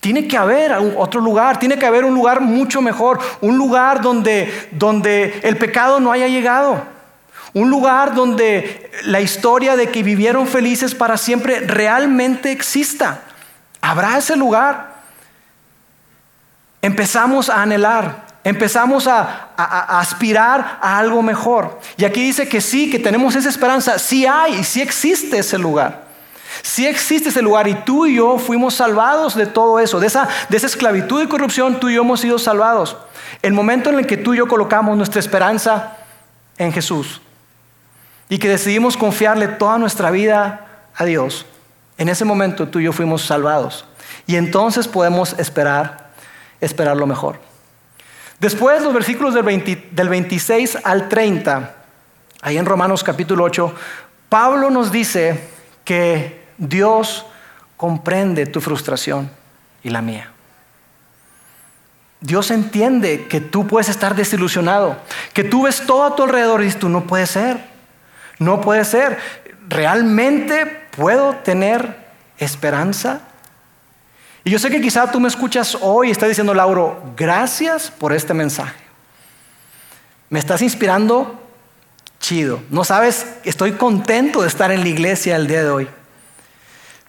Tiene 0.00 0.28
que 0.28 0.36
haber 0.36 0.72
otro 0.72 1.22
lugar, 1.22 1.58
tiene 1.58 1.78
que 1.78 1.86
haber 1.86 2.04
un 2.04 2.12
lugar 2.12 2.42
mucho 2.42 2.82
mejor, 2.82 3.20
un 3.40 3.56
lugar 3.56 4.02
donde, 4.02 4.52
donde 4.72 5.40
el 5.42 5.56
pecado 5.56 6.00
no 6.00 6.12
haya 6.12 6.28
llegado, 6.28 6.82
un 7.54 7.70
lugar 7.70 8.14
donde 8.14 8.90
la 9.04 9.22
historia 9.22 9.76
de 9.76 9.88
que 9.88 10.02
vivieron 10.02 10.46
felices 10.46 10.94
para 10.94 11.16
siempre 11.16 11.60
realmente 11.60 12.52
exista. 12.52 13.22
¿Habrá 13.84 14.16
ese 14.16 14.34
lugar? 14.34 14.94
Empezamos 16.80 17.50
a 17.50 17.60
anhelar, 17.60 18.24
empezamos 18.42 19.06
a, 19.06 19.50
aspirar 19.98 20.78
a 20.80 20.98
algo 20.98 21.22
mejor. 21.22 21.78
Y 21.98 22.06
aquí 22.06 22.22
dice 22.22 22.48
que 22.48 22.62
sí, 22.62 22.90
que 22.90 22.98
tenemos 22.98 23.36
esa 23.36 23.50
esperanza, 23.50 23.98
sí 23.98 24.24
hay, 24.24 24.64
sí 24.64 24.80
existe 24.80 25.36
ese 25.36 25.58
lugar. 25.58 26.04
Si 26.62 26.86
existe 26.86 27.28
ese 27.28 27.42
lugar 27.42 27.68
y 27.68 27.74
tú 27.74 28.06
y 28.06 28.14
yo 28.14 28.38
fuimos 28.38 28.72
salvados 28.72 29.34
de 29.34 29.44
todo 29.44 29.78
eso, 29.78 30.00
de 30.00 30.06
esa 30.06 30.28
esclavitud 30.48 31.22
y 31.22 31.26
corrupción, 31.26 31.78
tú 31.78 31.90
y 31.90 31.96
yo 31.96 32.00
hemos 32.00 32.20
sido 32.20 32.38
salvados. 32.38 32.96
El 33.42 33.52
momento 33.52 33.90
en 33.90 33.98
el 33.98 34.06
que 34.06 34.16
tú 34.16 34.32
y 34.32 34.38
yo 34.38 34.48
colocamos 34.48 34.96
nuestra 34.96 35.20
esperanza 35.20 35.98
en 36.56 36.72
Jesús 36.72 37.20
y 38.30 38.38
que 38.38 38.48
decidimos 38.48 38.96
confiarle 38.96 39.46
toda 39.46 39.76
nuestra 39.76 40.10
vida 40.10 40.68
a 40.96 41.04
Dios, 41.04 41.44
en 41.98 42.08
ese 42.08 42.24
momento 42.24 42.68
tú 42.68 42.80
y 42.80 42.84
yo 42.84 42.92
fuimos 42.92 43.22
salvados. 43.22 43.84
Y 44.26 44.36
entonces 44.36 44.88
podemos 44.88 45.38
esperar, 45.38 46.10
esperar 46.60 46.96
lo 46.96 47.06
mejor. 47.06 47.38
Después 48.40 48.82
los 48.82 48.92
versículos 48.92 49.34
del, 49.34 49.88
del 49.90 50.08
26 50.08 50.78
al 50.84 51.08
30, 51.08 51.74
ahí 52.42 52.58
en 52.58 52.66
Romanos 52.66 53.04
capítulo 53.04 53.44
8, 53.44 53.74
Pablo 54.28 54.70
nos 54.70 54.90
dice 54.90 55.48
que 55.84 56.44
Dios 56.58 57.26
comprende 57.76 58.46
tu 58.46 58.60
frustración 58.60 59.30
y 59.82 59.90
la 59.90 60.02
mía. 60.02 60.30
Dios 62.20 62.50
entiende 62.50 63.26
que 63.26 63.40
tú 63.40 63.66
puedes 63.66 63.90
estar 63.90 64.14
desilusionado, 64.14 64.96
que 65.34 65.44
tú 65.44 65.64
ves 65.64 65.84
todo 65.86 66.04
a 66.04 66.16
tu 66.16 66.22
alrededor 66.22 66.62
y 66.62 66.64
dices, 66.64 66.80
tú 66.80 66.88
no 66.88 67.04
puede 67.04 67.26
ser, 67.26 67.62
no 68.38 68.62
puede 68.62 68.84
ser. 68.84 69.18
¿Realmente 69.68 70.83
puedo 70.96 71.34
tener 71.36 72.04
esperanza? 72.38 73.20
Y 74.44 74.50
yo 74.50 74.58
sé 74.58 74.70
que 74.70 74.80
quizá 74.80 75.10
tú 75.10 75.20
me 75.20 75.28
escuchas 75.28 75.78
hoy 75.80 76.08
y 76.08 76.10
estás 76.10 76.28
diciendo, 76.28 76.54
Lauro, 76.54 77.02
gracias 77.16 77.90
por 77.90 78.12
este 78.12 78.34
mensaje. 78.34 78.82
Me 80.28 80.38
estás 80.38 80.62
inspirando 80.62 81.40
chido. 82.20 82.62
No 82.70 82.84
sabes, 82.84 83.26
estoy 83.44 83.72
contento 83.72 84.42
de 84.42 84.48
estar 84.48 84.70
en 84.70 84.80
la 84.80 84.88
iglesia 84.88 85.36
el 85.36 85.46
día 85.46 85.62
de 85.62 85.70
hoy. 85.70 85.88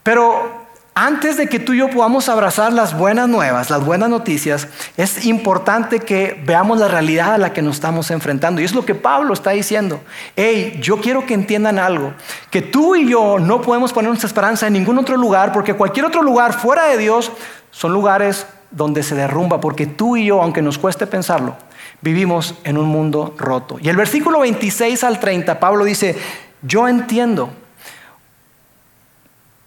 Pero 0.04 0.65
antes 0.98 1.36
de 1.36 1.48
que 1.48 1.60
tú 1.60 1.74
y 1.74 1.80
yo 1.80 1.90
podamos 1.90 2.30
abrazar 2.30 2.72
las 2.72 2.98
buenas 2.98 3.28
nuevas, 3.28 3.70
las 3.70 3.84
buenas 3.84 4.10
noticias, 4.10 4.70
es 4.96 5.26
importante 5.26 6.00
que 6.00 6.42
veamos 6.46 6.80
la 6.80 6.88
realidad 6.88 7.34
a 7.34 7.38
la 7.38 7.52
que 7.52 7.62
nos 7.62 7.76
estamos 7.76 8.12
enfrentando. 8.12 8.62
Y 8.62 8.64
es 8.64 8.74
lo 8.74 8.86
que 8.86 8.96
Pablo 8.96 9.34
está 9.34 9.52
diciendo. 9.52 10.00
Hey, 10.38 10.80
yo 10.82 11.02
quiero 11.02 11.26
que 11.26 11.34
entiendan 11.34 11.80
algo, 11.80 12.14
que 12.50 12.62
tú 12.62 12.96
y 12.96 13.10
yo 13.10 13.40
no 13.40 13.62
podemos 13.62 13.92
poner 13.92 14.08
nuestra 14.08 14.28
esperanza 14.28 14.68
en 14.68 14.74
ningún 14.74 14.98
otro 14.98 15.18
lugar, 15.18 15.52
porque 15.52 15.74
cualquier 15.74 16.06
otro 16.06 16.24
lugar 16.24 16.54
fuera 16.54 16.86
de 16.86 16.98
Dios 16.98 17.30
son 17.72 17.92
lugares 17.92 18.48
donde 18.72 19.04
se 19.04 19.16
derrumba, 19.16 19.60
porque 19.60 19.86
tú 19.88 20.16
y 20.16 20.28
yo, 20.28 20.42
aunque 20.42 20.62
nos 20.62 20.78
cueste 20.78 21.06
pensarlo, 21.08 21.58
vivimos 22.00 22.56
en 22.64 22.78
un 22.78 22.86
mundo 22.86 23.36
roto. 23.38 23.80
Y 23.82 23.90
el 23.90 23.98
versículo 23.98 24.40
26 24.40 25.04
al 25.04 25.20
30, 25.20 25.60
Pablo 25.60 25.84
dice, 25.84 26.16
yo 26.62 26.88
entiendo 26.88 27.50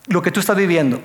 lo 0.07 0.23
que 0.23 0.31
tú 0.31 0.41
estás 0.41 0.57
viviendo. 0.57 1.03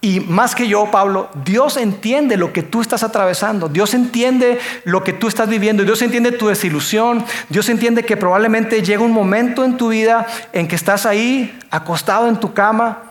Y 0.00 0.20
más 0.20 0.54
que 0.54 0.68
yo, 0.68 0.90
Pablo, 0.90 1.30
Dios 1.44 1.76
entiende 1.76 2.36
lo 2.36 2.52
que 2.52 2.62
tú 2.62 2.80
estás 2.80 3.02
atravesando. 3.02 3.68
Dios 3.68 3.94
entiende 3.94 4.58
lo 4.84 5.02
que 5.02 5.12
tú 5.12 5.26
estás 5.26 5.48
viviendo. 5.48 5.84
Dios 5.84 6.02
entiende 6.02 6.32
tu 6.32 6.48
desilusión. 6.48 7.24
Dios 7.48 7.68
entiende 7.68 8.04
que 8.04 8.16
probablemente 8.16 8.82
llega 8.82 9.02
un 9.02 9.12
momento 9.12 9.64
en 9.64 9.76
tu 9.76 9.88
vida 9.88 10.26
en 10.52 10.68
que 10.68 10.76
estás 10.76 11.06
ahí 11.06 11.58
acostado 11.70 12.28
en 12.28 12.38
tu 12.38 12.52
cama 12.52 13.02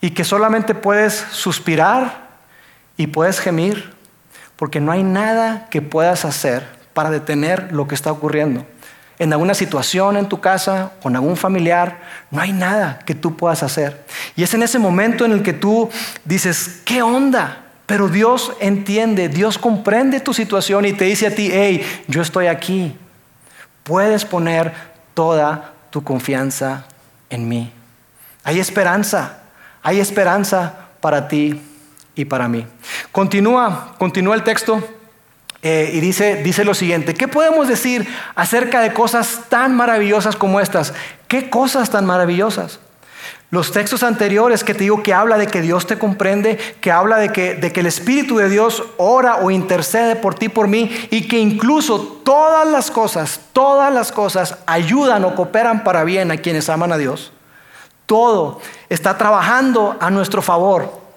y 0.00 0.10
que 0.10 0.22
solamente 0.24 0.74
puedes 0.74 1.14
suspirar 1.32 2.28
y 2.96 3.08
puedes 3.08 3.40
gemir 3.40 3.92
porque 4.56 4.80
no 4.80 4.92
hay 4.92 5.02
nada 5.02 5.68
que 5.70 5.82
puedas 5.82 6.24
hacer 6.24 6.66
para 6.92 7.10
detener 7.10 7.72
lo 7.72 7.88
que 7.88 7.94
está 7.94 8.12
ocurriendo 8.12 8.66
en 9.18 9.32
alguna 9.32 9.54
situación 9.54 10.16
en 10.16 10.28
tu 10.28 10.40
casa, 10.40 10.92
con 11.02 11.16
algún 11.16 11.36
familiar, 11.36 12.00
no 12.30 12.40
hay 12.40 12.52
nada 12.52 13.00
que 13.04 13.14
tú 13.14 13.36
puedas 13.36 13.62
hacer. 13.62 14.04
Y 14.36 14.42
es 14.42 14.54
en 14.54 14.62
ese 14.62 14.78
momento 14.78 15.24
en 15.24 15.32
el 15.32 15.42
que 15.42 15.52
tú 15.52 15.90
dices, 16.24 16.82
¿qué 16.84 17.02
onda? 17.02 17.64
Pero 17.86 18.08
Dios 18.08 18.52
entiende, 18.60 19.28
Dios 19.28 19.58
comprende 19.58 20.20
tu 20.20 20.34
situación 20.34 20.84
y 20.84 20.92
te 20.92 21.06
dice 21.06 21.26
a 21.26 21.34
ti, 21.34 21.50
hey, 21.52 21.84
yo 22.06 22.22
estoy 22.22 22.46
aquí. 22.46 22.96
Puedes 23.82 24.24
poner 24.24 24.72
toda 25.14 25.72
tu 25.90 26.04
confianza 26.04 26.84
en 27.30 27.48
mí. 27.48 27.72
Hay 28.44 28.60
esperanza, 28.60 29.38
hay 29.82 29.98
esperanza 30.00 30.74
para 31.00 31.28
ti 31.28 31.60
y 32.14 32.24
para 32.24 32.46
mí. 32.48 32.66
Continúa, 33.10 33.94
continúa 33.98 34.34
el 34.34 34.44
texto 34.44 34.82
eh, 35.62 35.90
y 35.92 36.00
dice, 36.00 36.36
dice 36.42 36.64
lo 36.64 36.74
siguiente, 36.74 37.14
¿qué 37.14 37.26
podemos 37.26 37.66
decir 37.66 38.06
acerca 38.36 38.80
de 38.80 38.92
cosas 38.92 39.44
tan 39.48 39.74
maravillosas 39.74 40.36
como 40.36 40.60
estas? 40.60 40.94
¿Qué 41.26 41.50
cosas 41.50 41.90
tan 41.90 42.06
maravillosas? 42.06 42.78
Los 43.50 43.72
textos 43.72 44.02
anteriores 44.02 44.62
que 44.62 44.74
te 44.74 44.84
digo 44.84 45.02
que 45.02 45.14
habla 45.14 45.38
de 45.38 45.46
que 45.46 45.62
Dios 45.62 45.86
te 45.86 45.98
comprende, 45.98 46.58
que 46.80 46.92
habla 46.92 47.16
de 47.16 47.30
que, 47.32 47.54
de 47.54 47.72
que 47.72 47.80
el 47.80 47.86
Espíritu 47.86 48.36
de 48.36 48.50
Dios 48.50 48.84
ora 48.98 49.36
o 49.36 49.50
intercede 49.50 50.16
por 50.16 50.34
ti, 50.34 50.48
por 50.48 50.68
mí, 50.68 51.08
y 51.10 51.26
que 51.26 51.38
incluso 51.38 52.20
todas 52.24 52.68
las 52.68 52.90
cosas, 52.90 53.40
todas 53.52 53.92
las 53.92 54.12
cosas 54.12 54.58
ayudan 54.66 55.24
o 55.24 55.34
cooperan 55.34 55.82
para 55.82 56.04
bien 56.04 56.30
a 56.30 56.36
quienes 56.36 56.68
aman 56.68 56.92
a 56.92 56.98
Dios. 56.98 57.32
Todo 58.04 58.60
está 58.90 59.18
trabajando 59.18 59.96
a 59.98 60.10
nuestro 60.10 60.40
favor 60.42 61.07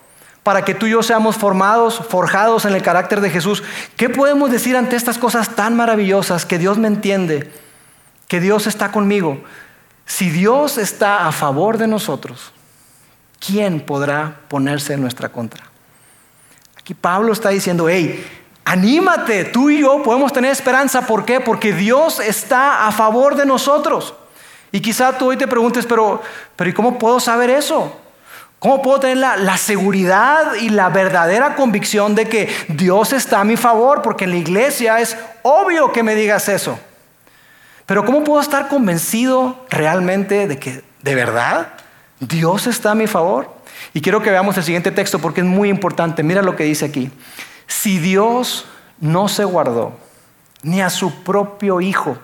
para 0.44 0.66
que 0.66 0.74
tú 0.74 0.88
y 0.88 0.92
yo 0.92 1.04
seamos 1.04 1.38
formados, 1.38 2.02
forjados 2.10 2.66
en 2.66 2.74
el 2.74 2.82
carácter 2.82 3.22
de 3.22 3.30
Jesús. 3.30 3.64
¿Qué 3.96 4.10
podemos 4.10 4.52
decir 4.52 4.76
ante 4.76 4.96
estas 4.96 5.18
cosas 5.18 5.56
tan 5.56 5.76
maravillosas? 5.76 6.46
Que 6.46 6.58
Dios 6.58 6.78
me 6.78 6.88
entiende, 6.88 7.52
que 8.28 8.40
Dios 8.40 8.68
está 8.68 8.92
conmigo. 8.92 9.42
Si 10.06 10.30
Dios 10.30 10.78
está 10.78 11.28
a 11.28 11.32
favor 11.32 11.78
de 11.78 11.88
nosotros, 11.88 12.52
¿quién 13.40 13.82
podrá 13.82 14.42
ponerse 14.48 14.94
en 14.94 15.02
nuestra 15.02 15.30
contra? 15.30 15.66
Aquí 16.78 16.94
Pablo 16.94 17.34
está 17.34 17.50
diciendo, 17.50 17.88
hey, 17.88 18.26
Anímate, 18.64 19.46
tú 19.46 19.70
y 19.70 19.82
yo 19.82 20.04
podemos 20.04 20.32
tener 20.32 20.52
esperanza. 20.52 21.06
¿Por 21.06 21.26
qué? 21.26 21.40
Porque 21.40 21.74
Dios 21.74 22.20
está 22.20 22.88
a 22.88 22.92
favor 22.92 23.36
de 23.36 23.46
nosotros. 23.46 24.14
Y 24.72 24.80
quizá 24.80 25.18
tú 25.18 25.30
hoy 25.30 25.38
te 25.38 25.48
preguntes, 25.48 25.86
pero, 25.86 26.22
pero 26.56 26.70
¿y 26.70 26.74
cómo 26.74 26.98
puedo 26.98 27.20
saber 27.20 27.50
eso? 27.50 28.01
¿Cómo 28.62 28.84
puedo 28.84 29.00
tener 29.00 29.18
la, 29.18 29.58
seguridad 29.58 30.54
y 30.54 30.70
la 30.70 30.90
verdadera 30.90 31.56
convicción 31.56 32.14
de 32.14 32.30
que 32.30 32.48
Dios 32.68 33.12
está 33.12 33.40
a 33.40 33.44
mi 33.44 33.58
favor? 33.58 34.04
Porque 34.04 34.26
en 34.26 34.30
la 34.30 34.38
iglesia 34.38 35.00
es 35.00 35.18
obvio 35.42 35.92
que 35.92 36.04
me 36.04 36.14
digas 36.14 36.48
eso. 36.48 36.78
Pero 37.88 38.06
¿cómo 38.06 38.24
puedo 38.24 38.40
estar 38.40 38.68
convencido 38.68 39.66
realmente 39.72 40.48
de 40.48 40.60
que 40.60 40.84
de 41.02 41.16
verdad 41.16 41.70
Dios 42.20 42.68
está 42.68 42.92
a 42.92 42.96
mi 42.96 43.08
favor? 43.08 43.52
Y 43.96 44.02
quiero 44.02 44.22
que 44.22 44.30
veamos 44.30 44.56
el 44.58 44.64
siguiente 44.64 44.92
texto 44.92 45.18
porque 45.18 45.42
es 45.42 45.48
muy 45.48 45.68
importante. 45.68 46.22
Mira 46.22 46.44
lo 46.44 46.56
que 46.56 46.64
dice 46.64 46.86
aquí. 46.86 47.10
Si 47.66 47.98
Dios 47.98 48.68
no 49.00 49.28
se 49.28 49.44
guardó 49.44 49.98
ni 50.62 50.84
a 50.84 50.92
su 50.92 51.24
propio 51.24 51.82
Hijo, 51.82 52.16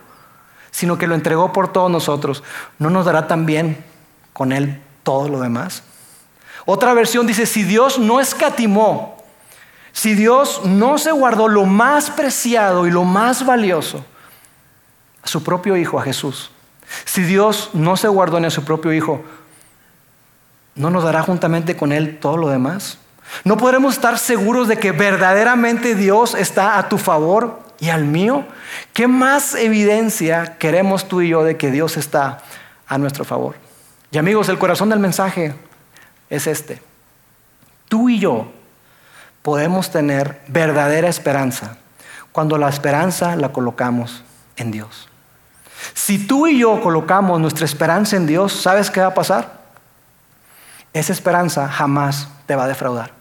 sino 0.69 0.99
que 0.99 1.07
lo 1.07 1.15
entregó 1.15 1.51
por 1.51 1.73
todos 1.73 1.89
nosotros, 1.89 2.43
¿no 2.77 2.91
nos 2.91 3.07
dará 3.07 3.25
también 3.25 3.83
con 4.33 4.51
Él 4.51 4.79
todo 5.01 5.29
lo 5.29 5.39
demás? 5.39 5.81
Otra 6.69 6.93
versión 6.93 7.25
dice, 7.25 7.45
si 7.45 7.63
Dios 7.63 7.97
no 7.97 8.19
escatimó, 8.19 9.15
si 9.93 10.15
Dios 10.15 10.65
no 10.65 10.97
se 10.97 11.13
guardó 11.13 11.47
lo 11.47 11.65
más 11.65 12.09
preciado 12.09 12.85
y 12.85 12.91
lo 12.91 13.05
más 13.05 13.45
valioso, 13.45 14.03
a 15.23 15.27
su 15.29 15.45
propio 15.45 15.77
Hijo, 15.77 15.97
a 15.97 16.03
Jesús, 16.03 16.51
si 17.05 17.23
Dios 17.23 17.69
no 17.71 17.95
se 17.95 18.09
guardó 18.09 18.41
ni 18.41 18.47
a 18.47 18.49
su 18.49 18.65
propio 18.65 18.91
Hijo, 18.91 19.23
¿no 20.75 20.89
nos 20.89 21.05
dará 21.05 21.21
juntamente 21.21 21.77
con 21.77 21.93
Él 21.93 22.19
todo 22.19 22.35
lo 22.35 22.49
demás? 22.49 22.97
¿No 23.45 23.55
podremos 23.55 23.93
estar 23.93 24.19
seguros 24.19 24.67
de 24.67 24.77
que 24.77 24.91
verdaderamente 24.91 25.95
Dios 25.95 26.35
está 26.35 26.77
a 26.77 26.89
tu 26.89 26.97
favor 26.97 27.61
y 27.79 27.91
al 27.91 28.03
mío? 28.03 28.45
¿Qué 28.91 29.07
más 29.07 29.55
evidencia 29.55 30.57
queremos 30.57 31.07
tú 31.07 31.21
y 31.21 31.29
yo 31.29 31.45
de 31.45 31.55
que 31.55 31.71
Dios 31.71 31.95
está 31.95 32.39
a 32.89 32.97
nuestro 32.97 33.23
favor? 33.23 33.55
Y 34.11 34.17
amigos, 34.17 34.49
el 34.49 34.59
corazón 34.59 34.89
del 34.89 34.99
mensaje 34.99 35.55
es 36.29 36.47
este. 36.47 36.81
Tú 37.87 38.09
y 38.09 38.19
yo 38.19 38.51
podemos 39.41 39.91
tener 39.91 40.41
verdadera 40.47 41.07
esperanza 41.07 41.77
cuando 42.31 42.57
la 42.57 42.69
esperanza 42.69 43.35
la 43.35 43.51
colocamos 43.51 44.23
en 44.57 44.71
Dios. 44.71 45.09
Si 45.93 46.27
tú 46.27 46.47
y 46.47 46.59
yo 46.59 46.81
colocamos 46.81 47.39
nuestra 47.39 47.65
esperanza 47.65 48.15
en 48.15 48.27
Dios, 48.27 48.53
¿sabes 48.53 48.91
qué 48.91 48.99
va 48.99 49.07
a 49.07 49.13
pasar? 49.13 49.57
Esa 50.93 51.13
esperanza 51.13 51.67
jamás 51.67 52.27
te 52.45 52.55
va 52.55 52.65
a 52.65 52.67
defraudar. 52.67 53.11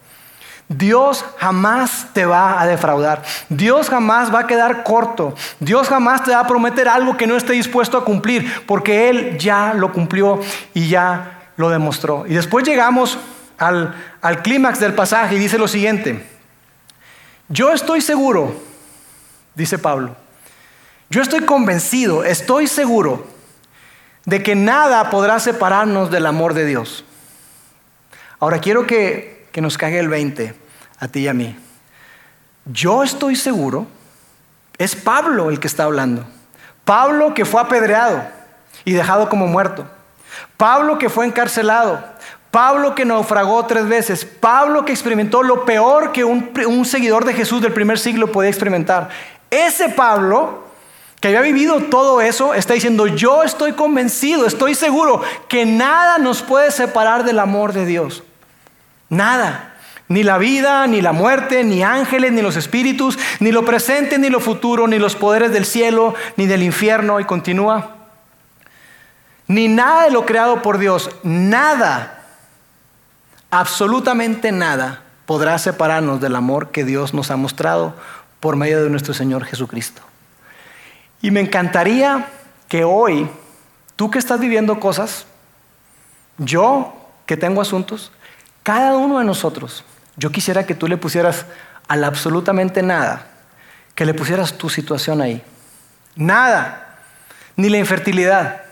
Dios 0.68 1.24
jamás 1.38 2.08
te 2.12 2.26
va 2.26 2.60
a 2.60 2.66
defraudar. 2.66 3.22
Dios 3.48 3.88
jamás 3.88 4.34
va 4.34 4.40
a 4.40 4.46
quedar 4.46 4.82
corto. 4.82 5.34
Dios 5.60 5.88
jamás 5.88 6.24
te 6.24 6.32
va 6.32 6.40
a 6.40 6.46
prometer 6.46 6.88
algo 6.88 7.16
que 7.16 7.26
no 7.26 7.36
esté 7.36 7.52
dispuesto 7.52 7.98
a 7.98 8.04
cumplir, 8.04 8.66
porque 8.66 9.08
Él 9.08 9.38
ya 9.38 9.74
lo 9.74 9.92
cumplió 9.92 10.40
y 10.74 10.88
ya 10.88 11.35
lo 11.56 11.70
demostró. 11.70 12.24
Y 12.26 12.34
después 12.34 12.66
llegamos 12.66 13.18
al, 13.58 13.94
al 14.20 14.42
clímax 14.42 14.80
del 14.80 14.94
pasaje 14.94 15.36
y 15.36 15.38
dice 15.38 15.58
lo 15.58 15.68
siguiente. 15.68 16.26
Yo 17.48 17.72
estoy 17.72 18.00
seguro, 18.00 18.60
dice 19.54 19.78
Pablo, 19.78 20.16
yo 21.10 21.22
estoy 21.22 21.40
convencido, 21.40 22.24
estoy 22.24 22.66
seguro 22.66 23.26
de 24.24 24.42
que 24.42 24.56
nada 24.56 25.10
podrá 25.10 25.38
separarnos 25.38 26.10
del 26.10 26.26
amor 26.26 26.54
de 26.54 26.66
Dios. 26.66 27.04
Ahora 28.40 28.58
quiero 28.58 28.86
que 28.86 29.36
que 29.56 29.62
nos 29.62 29.78
cague 29.78 29.98
el 29.98 30.10
20 30.10 30.54
a 30.98 31.08
ti 31.08 31.20
y 31.20 31.28
a 31.28 31.32
mí. 31.32 31.56
Yo 32.66 33.02
estoy 33.02 33.36
seguro, 33.36 33.86
es 34.76 34.94
Pablo 34.94 35.48
el 35.48 35.60
que 35.60 35.66
está 35.66 35.84
hablando. 35.84 36.26
Pablo 36.84 37.32
que 37.32 37.46
fue 37.46 37.62
apedreado 37.62 38.22
y 38.84 38.92
dejado 38.92 39.30
como 39.30 39.46
muerto. 39.46 39.88
Pablo 40.56 40.98
que 40.98 41.08
fue 41.08 41.26
encarcelado. 41.26 42.02
Pablo 42.50 42.94
que 42.94 43.04
naufragó 43.04 43.66
tres 43.66 43.86
veces. 43.86 44.24
Pablo 44.24 44.84
que 44.84 44.92
experimentó 44.92 45.42
lo 45.42 45.64
peor 45.64 46.12
que 46.12 46.24
un, 46.24 46.50
un 46.66 46.84
seguidor 46.84 47.24
de 47.24 47.34
Jesús 47.34 47.60
del 47.60 47.72
primer 47.72 47.98
siglo 47.98 48.32
podía 48.32 48.50
experimentar. 48.50 49.08
Ese 49.50 49.90
Pablo 49.90 50.66
que 51.20 51.28
había 51.28 51.40
vivido 51.40 51.80
todo 51.80 52.20
eso, 52.20 52.54
está 52.54 52.74
diciendo, 52.74 53.06
yo 53.06 53.42
estoy 53.42 53.72
convencido, 53.72 54.46
estoy 54.46 54.74
seguro 54.74 55.22
que 55.48 55.64
nada 55.64 56.18
nos 56.18 56.42
puede 56.42 56.70
separar 56.70 57.24
del 57.24 57.38
amor 57.38 57.72
de 57.72 57.86
Dios. 57.86 58.22
Nada. 59.08 59.72
Ni 60.08 60.22
la 60.22 60.38
vida, 60.38 60.86
ni 60.86 61.00
la 61.00 61.12
muerte, 61.12 61.64
ni 61.64 61.82
ángeles, 61.82 62.32
ni 62.32 62.42
los 62.42 62.56
espíritus, 62.56 63.18
ni 63.40 63.50
lo 63.50 63.64
presente, 63.64 64.18
ni 64.18 64.30
lo 64.30 64.40
futuro, 64.40 64.86
ni 64.86 64.98
los 64.98 65.16
poderes 65.16 65.52
del 65.52 65.64
cielo, 65.64 66.14
ni 66.36 66.46
del 66.46 66.62
infierno. 66.62 67.18
Y 67.18 67.24
continúa. 67.24 67.96
Ni 69.48 69.68
nada 69.68 70.04
de 70.04 70.10
lo 70.10 70.26
creado 70.26 70.62
por 70.62 70.78
Dios, 70.78 71.10
nada, 71.22 72.22
absolutamente 73.50 74.50
nada, 74.50 75.02
podrá 75.24 75.58
separarnos 75.58 76.20
del 76.20 76.34
amor 76.34 76.70
que 76.70 76.84
Dios 76.84 77.14
nos 77.14 77.30
ha 77.30 77.36
mostrado 77.36 77.94
por 78.40 78.56
medio 78.56 78.82
de 78.82 78.90
nuestro 78.90 79.14
Señor 79.14 79.44
Jesucristo. 79.44 80.02
Y 81.22 81.30
me 81.30 81.40
encantaría 81.40 82.26
que 82.68 82.84
hoy, 82.84 83.28
tú 83.94 84.10
que 84.10 84.18
estás 84.18 84.40
viviendo 84.40 84.80
cosas, 84.80 85.26
yo 86.38 86.94
que 87.24 87.36
tengo 87.36 87.60
asuntos, 87.60 88.12
cada 88.62 88.96
uno 88.96 89.18
de 89.18 89.24
nosotros, 89.24 89.84
yo 90.16 90.30
quisiera 90.30 90.66
que 90.66 90.74
tú 90.74 90.88
le 90.88 90.96
pusieras 90.96 91.46
al 91.88 92.04
absolutamente 92.04 92.82
nada, 92.82 93.26
que 93.94 94.04
le 94.04 94.14
pusieras 94.14 94.58
tu 94.58 94.68
situación 94.68 95.20
ahí. 95.20 95.42
Nada, 96.16 96.98
ni 97.56 97.68
la 97.68 97.78
infertilidad, 97.78 98.65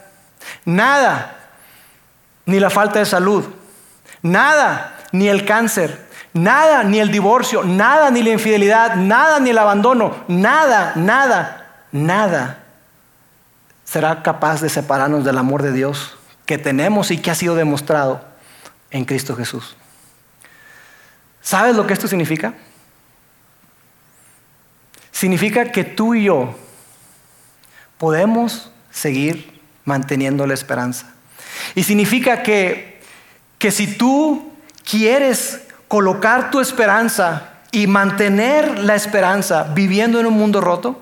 nada, 0.64 1.36
ni 2.46 2.60
la 2.60 2.70
falta 2.70 2.98
de 2.98 3.06
salud, 3.06 3.44
nada, 4.22 4.98
ni 5.12 5.28
el 5.28 5.44
cáncer, 5.44 6.08
nada, 6.32 6.82
ni 6.84 6.98
el 7.00 7.10
divorcio, 7.10 7.62
nada, 7.62 8.10
ni 8.10 8.22
la 8.22 8.30
infidelidad, 8.30 8.96
nada, 8.96 9.38
ni 9.40 9.50
el 9.50 9.58
abandono, 9.58 10.24
nada, 10.28 10.92
nada, 10.96 11.84
nada 11.92 12.64
será 13.84 14.22
capaz 14.22 14.60
de 14.60 14.68
separarnos 14.68 15.24
del 15.24 15.38
amor 15.38 15.62
de 15.62 15.72
Dios 15.72 16.16
que 16.46 16.58
tenemos 16.58 17.10
y 17.10 17.18
que 17.18 17.30
ha 17.30 17.34
sido 17.34 17.54
demostrado 17.54 18.24
en 18.90 19.04
Cristo 19.04 19.36
Jesús. 19.36 19.76
¿Sabes 21.40 21.76
lo 21.76 21.86
que 21.86 21.92
esto 21.92 22.08
significa? 22.08 22.54
Significa 25.12 25.70
que 25.70 25.84
tú 25.84 26.14
y 26.14 26.24
yo 26.24 26.58
podemos 27.98 28.70
seguir 28.90 29.53
manteniendo 29.84 30.46
la 30.46 30.54
esperanza. 30.54 31.06
Y 31.74 31.82
significa 31.82 32.42
que, 32.42 33.00
que 33.58 33.70
si 33.70 33.86
tú 33.96 34.52
quieres 34.88 35.62
colocar 35.88 36.50
tu 36.50 36.60
esperanza 36.60 37.50
y 37.70 37.86
mantener 37.86 38.78
la 38.78 38.94
esperanza 38.94 39.64
viviendo 39.74 40.20
en 40.20 40.26
un 40.26 40.34
mundo 40.34 40.60
roto, 40.60 41.00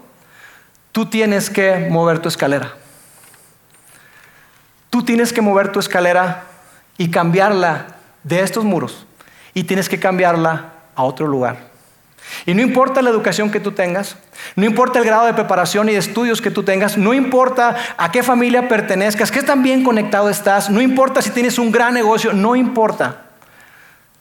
tú 0.93 1.07
tienes 1.07 1.51
que 1.51 1.89
mover 1.91 2.19
tu 2.19 2.29
escalera. 2.29 2.75
Tú 4.91 5.03
tienes 5.03 5.33
que 5.33 5.41
mover 5.41 5.73
tu 5.73 5.81
escalera 5.81 6.45
y 6.99 7.11
cambiarla 7.11 7.87
de 8.23 8.41
estos 8.41 8.65
muros 8.65 9.07
y 9.55 9.65
tienes 9.65 9.89
que 9.89 9.99
cambiarla 9.99 10.73
a 10.95 11.03
otro 11.03 11.27
lugar. 11.27 11.72
Y 12.47 12.55
no 12.55 12.63
importa 12.63 13.03
la 13.03 13.11
educación 13.11 13.51
que 13.51 13.61
tú 13.61 13.73
tengas, 13.73 14.17
no 14.57 14.65
importa 14.65 14.99
el 14.99 15.05
grado 15.05 15.27
de 15.27 15.35
preparación 15.35 15.89
y 15.89 15.93
de 15.93 15.99
estudios 15.99 16.41
que 16.41 16.51
tú 16.51 16.63
tengas, 16.63 16.97
no 16.97 17.15
importa 17.15 17.77
a 17.97 18.11
qué 18.11 18.23
familia 18.23 18.69
pertenezcas, 18.69 19.31
qué 19.31 19.43
tan 19.43 19.63
bien 19.63 19.85
conectado 19.85 20.29
estás, 20.29 20.71
no 20.71 20.81
importa 20.81 21.23
si 21.23 21.31
tienes 21.31 21.59
un 21.59 21.71
gran 21.71 21.95
negocio, 21.95 22.33
no 22.33 22.57
importa. 22.57 23.23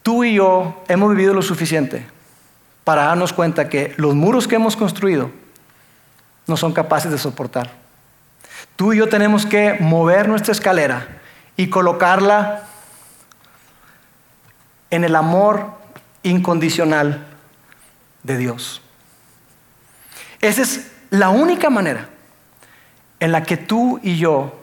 Tú 0.03 0.23
y 0.23 0.35
yo 0.35 0.83
hemos 0.87 1.11
vivido 1.11 1.33
lo 1.33 1.41
suficiente 1.41 2.05
para 2.83 3.05
darnos 3.05 3.33
cuenta 3.33 3.69
que 3.69 3.93
los 3.97 4.15
muros 4.15 4.47
que 4.47 4.55
hemos 4.55 4.75
construido 4.75 5.31
no 6.47 6.57
son 6.57 6.73
capaces 6.73 7.11
de 7.11 7.17
soportar. 7.17 7.71
Tú 8.75 8.93
y 8.93 8.97
yo 8.97 9.07
tenemos 9.09 9.45
que 9.45 9.77
mover 9.79 10.27
nuestra 10.27 10.51
escalera 10.51 11.07
y 11.55 11.67
colocarla 11.67 12.63
en 14.89 15.03
el 15.03 15.15
amor 15.15 15.71
incondicional 16.23 17.30
de 18.23 18.37
Dios. 18.37 18.81
Esa 20.41 20.61
es 20.61 20.91
la 21.09 21.29
única 21.29 21.69
manera 21.69 22.09
en 23.19 23.31
la 23.31 23.43
que 23.43 23.57
tú 23.57 23.99
y 24.01 24.17
yo 24.17 24.59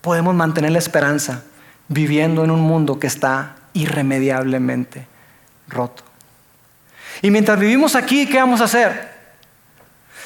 podemos 0.00 0.34
mantener 0.34 0.72
la 0.72 0.78
esperanza 0.78 1.44
viviendo 1.88 2.44
en 2.44 2.50
un 2.50 2.60
mundo 2.60 2.98
que 2.98 3.06
está 3.06 3.56
irremediablemente 3.72 5.06
roto. 5.68 6.02
Y 7.22 7.30
mientras 7.30 7.58
vivimos 7.58 7.94
aquí, 7.94 8.26
¿qué 8.26 8.38
vamos 8.38 8.60
a 8.60 8.64
hacer? 8.64 9.10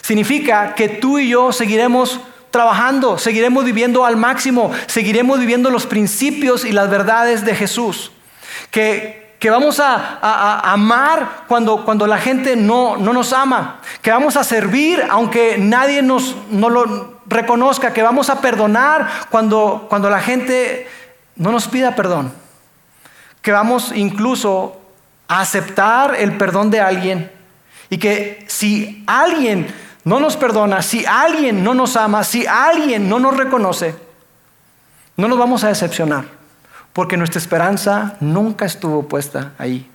Significa 0.00 0.74
que 0.74 0.88
tú 0.88 1.18
y 1.18 1.28
yo 1.28 1.52
seguiremos 1.52 2.20
trabajando, 2.50 3.18
seguiremos 3.18 3.64
viviendo 3.64 4.04
al 4.04 4.16
máximo, 4.16 4.70
seguiremos 4.86 5.40
viviendo 5.40 5.70
los 5.70 5.86
principios 5.86 6.64
y 6.64 6.72
las 6.72 6.88
verdades 6.88 7.44
de 7.44 7.54
Jesús. 7.54 8.12
Que 8.70 9.23
que 9.44 9.50
vamos 9.50 9.78
a, 9.78 10.72
amar 10.72 11.44
cuando, 11.46 11.84
cuando, 11.84 12.06
la 12.06 12.16
gente 12.16 12.56
no, 12.56 12.96
no, 12.96 13.12
nos 13.12 13.34
ama, 13.34 13.78
que 14.00 14.10
vamos 14.10 14.38
a 14.38 14.42
servir 14.42 15.04
aunque 15.10 15.58
nadie 15.58 16.00
nos 16.00 16.34
no 16.48 16.70
lo 16.70 17.18
reconozca, 17.26 17.92
que 17.92 18.02
vamos 18.02 18.30
a 18.30 18.40
perdonar 18.40 19.06
cuando, 19.28 19.84
cuando 19.90 20.08
la 20.08 20.20
gente 20.20 20.88
no 21.36 21.52
nos 21.52 21.68
pida 21.68 21.94
perdón, 21.94 22.32
que 23.42 23.52
vamos 23.52 23.92
incluso 23.94 24.80
a 25.28 25.42
aceptar 25.42 26.14
el 26.18 26.38
perdón 26.38 26.70
de 26.70 26.80
alguien 26.80 27.30
y 27.90 27.98
que 27.98 28.46
si 28.48 29.04
alguien 29.06 29.66
no 30.04 30.20
nos 30.20 30.38
perdona, 30.38 30.80
si 30.80 31.04
alguien 31.04 31.62
no 31.62 31.74
nos 31.74 31.98
ama, 31.98 32.24
si 32.24 32.46
alguien 32.46 33.10
no 33.10 33.18
nos 33.18 33.36
reconoce, 33.36 33.94
no 35.18 35.28
nos 35.28 35.36
vamos 35.36 35.64
a 35.64 35.68
decepcionar, 35.68 36.24
porque 36.94 37.18
nuestra 37.18 37.40
esperanza 37.40 38.16
nunca 38.20 38.64
estuvo 38.64 39.02
puesta 39.06 39.52
ahí. 39.58 39.90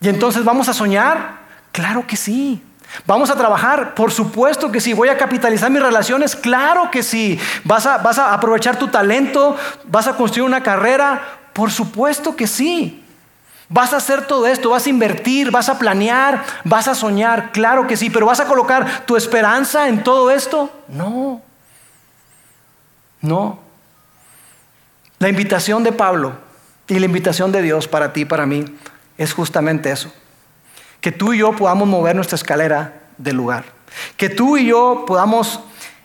Y 0.00 0.08
entonces 0.08 0.44
vamos 0.44 0.68
a 0.68 0.72
soñar, 0.72 1.40
claro 1.72 2.06
que 2.06 2.16
sí. 2.16 2.62
Vamos 3.06 3.30
a 3.30 3.36
trabajar, 3.36 3.94
por 3.94 4.12
supuesto 4.12 4.70
que 4.70 4.80
sí. 4.80 4.92
Voy 4.92 5.08
a 5.08 5.18
capitalizar 5.18 5.70
mis 5.70 5.82
relaciones, 5.82 6.36
claro 6.36 6.90
que 6.90 7.02
sí. 7.02 7.40
Vas 7.64 7.86
a, 7.86 7.98
vas 7.98 8.18
a 8.18 8.32
aprovechar 8.32 8.78
tu 8.78 8.88
talento, 8.88 9.56
vas 9.84 10.06
a 10.06 10.16
construir 10.16 10.46
una 10.46 10.62
carrera, 10.62 11.22
por 11.52 11.70
supuesto 11.70 12.36
que 12.36 12.46
sí. 12.46 13.04
¿Vas 13.68 13.92
a 13.92 13.96
hacer 13.96 14.26
todo 14.26 14.46
esto? 14.46 14.70
¿Vas 14.70 14.86
a 14.86 14.90
invertir? 14.90 15.50
¿Vas 15.50 15.68
a 15.68 15.78
planear? 15.78 16.44
¿Vas 16.62 16.86
a 16.86 16.94
soñar? 16.94 17.50
Claro 17.50 17.86
que 17.86 17.96
sí, 17.96 18.10
pero 18.10 18.26
¿vas 18.26 18.38
a 18.38 18.46
colocar 18.46 19.06
tu 19.06 19.16
esperanza 19.16 19.88
en 19.88 20.04
todo 20.04 20.30
esto? 20.30 20.70
No. 20.88 21.40
No. 23.22 23.61
La 25.22 25.28
invitación 25.28 25.84
de 25.84 25.92
Pablo 25.92 26.32
y 26.88 26.98
la 26.98 27.06
invitación 27.06 27.52
de 27.52 27.62
Dios 27.62 27.86
para 27.86 28.12
ti 28.12 28.22
y 28.22 28.24
para 28.24 28.44
mí 28.44 28.64
es 29.16 29.32
justamente 29.32 29.92
eso. 29.92 30.12
Que 31.00 31.12
tú 31.12 31.32
y 31.32 31.38
yo 31.38 31.54
podamos 31.54 31.86
mover 31.86 32.16
nuestra 32.16 32.34
escalera 32.34 33.02
del 33.18 33.36
lugar. 33.36 33.64
Que 34.16 34.28
tú 34.28 34.56
y 34.56 34.66
yo 34.66 35.04
podamos 35.06 35.60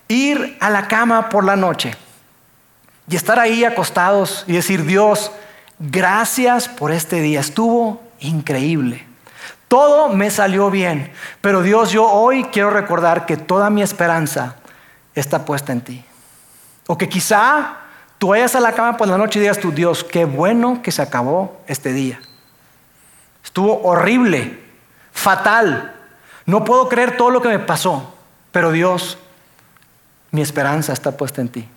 ir 0.08 0.56
a 0.60 0.70
la 0.70 0.88
cama 0.88 1.30
por 1.30 1.44
la 1.44 1.56
noche 1.56 1.96
y 3.10 3.16
estar 3.16 3.40
ahí 3.40 3.66
acostados 3.66 4.44
y 4.46 4.54
decir, 4.54 4.86
Dios, 4.86 5.32
Gracias 5.80 6.68
por 6.68 6.92
este 6.92 7.22
día, 7.22 7.40
estuvo 7.40 8.02
increíble. 8.20 9.06
Todo 9.68 10.10
me 10.10 10.32
salió 10.32 10.72
bien, 10.72 11.12
pero 11.40 11.62
Dios, 11.62 11.92
yo 11.92 12.10
hoy 12.10 12.46
quiero 12.46 12.72
recordar 12.72 13.28
que 13.28 13.38
toda 13.38 13.70
mi 13.70 13.84
esperanza 13.84 14.56
está 15.14 15.46
puesta 15.46 15.72
en 15.74 15.82
ti. 15.82 16.06
O 16.88 16.98
que 16.98 17.08
quizá 17.08 17.78
tú 18.18 18.30
vayas 18.30 18.56
a 18.56 18.60
la 18.60 18.74
cama 18.74 18.98
por 18.98 19.08
la 19.08 19.18
noche 19.18 19.40
y 19.40 19.42
digas 19.42 19.60
tú, 19.60 19.72
Dios, 19.72 20.04
qué 20.04 20.26
bueno 20.26 20.82
que 20.82 20.92
se 20.92 21.02
acabó 21.02 21.62
este 21.68 21.94
día. 21.94 22.20
Estuvo 23.44 23.82
horrible, 23.84 24.60
fatal. 25.12 25.94
No 26.46 26.64
puedo 26.64 26.90
creer 26.90 27.18
todo 27.18 27.30
lo 27.30 27.42
que 27.42 27.50
me 27.50 27.60
pasó, 27.60 28.16
pero 28.52 28.72
Dios, 28.72 29.18
mi 30.32 30.42
esperanza 30.42 30.94
está 30.94 31.12
puesta 31.12 31.42
en 31.42 31.50
ti. 31.50 31.68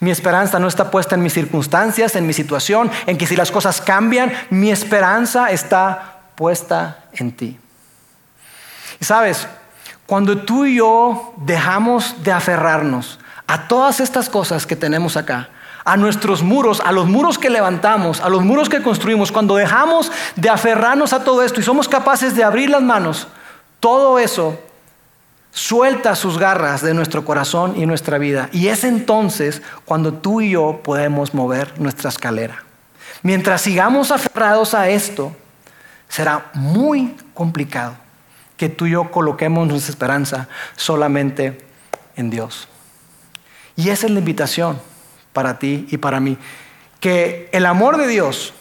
Mi 0.00 0.10
esperanza 0.10 0.58
no 0.58 0.68
está 0.68 0.90
puesta 0.90 1.14
en 1.14 1.22
mis 1.22 1.34
circunstancias, 1.34 2.16
en 2.16 2.26
mi 2.26 2.32
situación, 2.32 2.90
en 3.06 3.16
que 3.16 3.26
si 3.26 3.36
las 3.36 3.50
cosas 3.50 3.80
cambian, 3.80 4.32
mi 4.50 4.70
esperanza 4.70 5.50
está 5.50 6.20
puesta 6.34 7.04
en 7.12 7.32
ti. 7.32 7.58
Y 9.00 9.04
sabes, 9.04 9.46
cuando 10.06 10.38
tú 10.38 10.64
y 10.64 10.76
yo 10.76 11.34
dejamos 11.36 12.22
de 12.22 12.32
aferrarnos 12.32 13.18
a 13.48 13.66
todas 13.66 13.98
estas 13.98 14.28
cosas 14.28 14.66
que 14.66 14.76
tenemos 14.76 15.16
acá, 15.16 15.48
a 15.84 15.96
nuestros 15.96 16.42
muros, 16.42 16.82
a 16.84 16.92
los 16.92 17.06
muros 17.06 17.38
que 17.38 17.48
levantamos, 17.48 18.20
a 18.20 18.28
los 18.28 18.44
muros 18.44 18.68
que 18.68 18.82
construimos, 18.82 19.32
cuando 19.32 19.56
dejamos 19.56 20.12
de 20.36 20.50
aferrarnos 20.50 21.14
a 21.14 21.24
todo 21.24 21.42
esto 21.42 21.58
y 21.58 21.64
somos 21.64 21.88
capaces 21.88 22.36
de 22.36 22.44
abrir 22.44 22.68
las 22.68 22.82
manos, 22.82 23.26
todo 23.80 24.18
eso 24.18 24.60
suelta 25.50 26.14
sus 26.14 26.38
garras 26.38 26.82
de 26.82 26.92
nuestro 26.92 27.24
corazón 27.24 27.74
y 27.76 27.86
nuestra 27.86 28.18
vida. 28.18 28.50
Y 28.52 28.68
es 28.68 28.84
entonces 28.84 29.62
cuando 29.86 30.12
tú 30.12 30.42
y 30.42 30.50
yo 30.50 30.80
podemos 30.84 31.32
mover 31.32 31.80
nuestra 31.80 32.10
escalera. 32.10 32.64
Mientras 33.22 33.62
sigamos 33.62 34.10
aferrados 34.12 34.74
a 34.74 34.90
esto, 34.90 35.34
será 36.08 36.50
muy 36.52 37.16
complicado 37.32 37.94
que 38.58 38.68
tú 38.68 38.86
y 38.86 38.90
yo 38.90 39.10
coloquemos 39.10 39.66
nuestra 39.66 39.90
esperanza 39.90 40.48
solamente 40.76 41.66
en 42.14 42.28
Dios. 42.28 42.68
Y 43.78 43.90
esa 43.90 44.06
es 44.06 44.12
la 44.12 44.18
invitación 44.18 44.80
para 45.32 45.60
ti 45.60 45.86
y 45.88 45.98
para 45.98 46.18
mí. 46.18 46.36
Que 46.98 47.48
el 47.52 47.64
amor 47.64 47.96
de 47.96 48.08
Dios, 48.08 48.52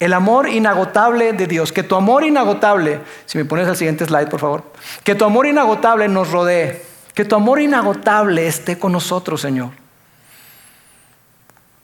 el 0.00 0.12
amor 0.12 0.48
inagotable 0.48 1.32
de 1.32 1.46
Dios, 1.46 1.70
que 1.70 1.84
tu 1.84 1.94
amor 1.94 2.24
inagotable, 2.24 2.98
si 3.24 3.38
me 3.38 3.44
pones 3.44 3.68
el 3.68 3.76
siguiente 3.76 4.04
slide 4.04 4.26
por 4.26 4.40
favor, 4.40 4.72
que 5.04 5.14
tu 5.14 5.24
amor 5.24 5.46
inagotable 5.46 6.08
nos 6.08 6.32
rodee, 6.32 6.82
que 7.14 7.24
tu 7.24 7.36
amor 7.36 7.60
inagotable 7.60 8.48
esté 8.48 8.76
con 8.76 8.90
nosotros, 8.90 9.40
Señor. 9.40 9.70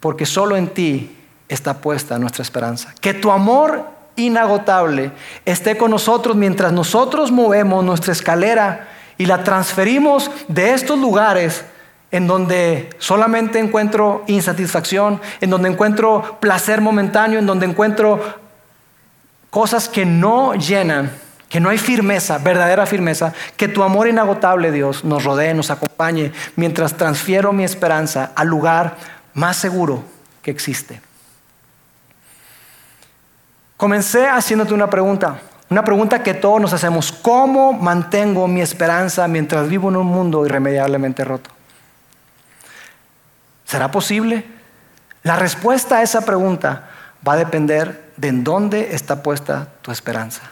Porque 0.01 0.26
solo 0.26 0.57
en 0.57 0.66
ti 0.66 1.16
está 1.49 1.80
puesta 1.80 2.18
nuestra 2.18 2.43
esperanza. 2.43 2.93
Que 3.01 3.14
tu 3.14 3.30
amor 3.30 3.86
inagotable 4.16 5.12
esté 5.45 5.78
con 5.78 5.93
nosotros 5.93 6.34
mientras 6.34 6.72
nosotros 6.72 7.30
movemos 7.30 7.84
nuestra 7.84 8.12
escalera 8.12 8.88
y 9.16 9.26
la 9.26 9.45
transferimos 9.45 10.28
de 10.49 10.74
estos 10.74 10.99
lugares 10.99 11.64
en 12.11 12.27
donde 12.27 12.91
solamente 12.99 13.59
encuentro 13.59 14.25
insatisfacción, 14.27 15.21
en 15.41 15.51
donde 15.51 15.69
encuentro 15.69 16.39
placer 16.41 16.81
momentáneo, 16.81 17.39
en 17.39 17.47
donde 17.47 17.67
encuentro 17.67 18.21
cosas 19.51 19.89
que 19.89 20.05
no 20.05 20.55
llenan, 20.55 21.11
que 21.49 21.61
no 21.61 21.69
hay 21.69 21.79
firmeza, 21.79 22.39
verdadera 22.39 22.87
firmeza, 22.87 23.33
que 23.57 23.69
tu 23.69 23.83
amor 23.83 24.09
inagotable, 24.09 24.73
Dios, 24.73 25.05
nos 25.05 25.25
rodee, 25.25 25.55
nos 25.55 25.71
acompañe, 25.71 26.33
mientras 26.57 26.95
transfiero 26.95 27.53
mi 27.53 27.65
esperanza 27.65 28.33
al 28.35 28.49
lugar 28.49 28.97
más 29.35 29.57
seguro 29.57 30.05
que 30.43 30.51
existe. 30.51 31.01
Comencé 33.77 34.27
haciéndote 34.27 34.75
una 34.75 34.91
pregunta, 34.91 35.41
una 35.71 35.85
pregunta 35.85 36.23
que 36.23 36.35
todos 36.35 36.61
nos 36.61 36.73
hacemos, 36.73 37.13
¿cómo 37.13 37.73
mantengo 37.73 38.47
mi 38.47 38.61
esperanza 38.61 39.27
mientras 39.27 39.69
vivo 39.69 39.89
en 39.89 39.97
un 39.97 40.07
mundo 40.07 40.45
irremediablemente 40.45 41.25
roto? 41.25 41.51
¿Será 43.71 43.93
posible? 43.93 44.45
La 45.23 45.37
respuesta 45.37 45.99
a 45.99 46.03
esa 46.03 46.23
pregunta 46.23 46.91
va 47.27 47.35
a 47.35 47.37
depender 47.37 48.11
de 48.16 48.27
en 48.27 48.43
dónde 48.43 48.97
está 48.97 49.23
puesta 49.23 49.68
tu 49.81 49.93
esperanza. 49.93 50.43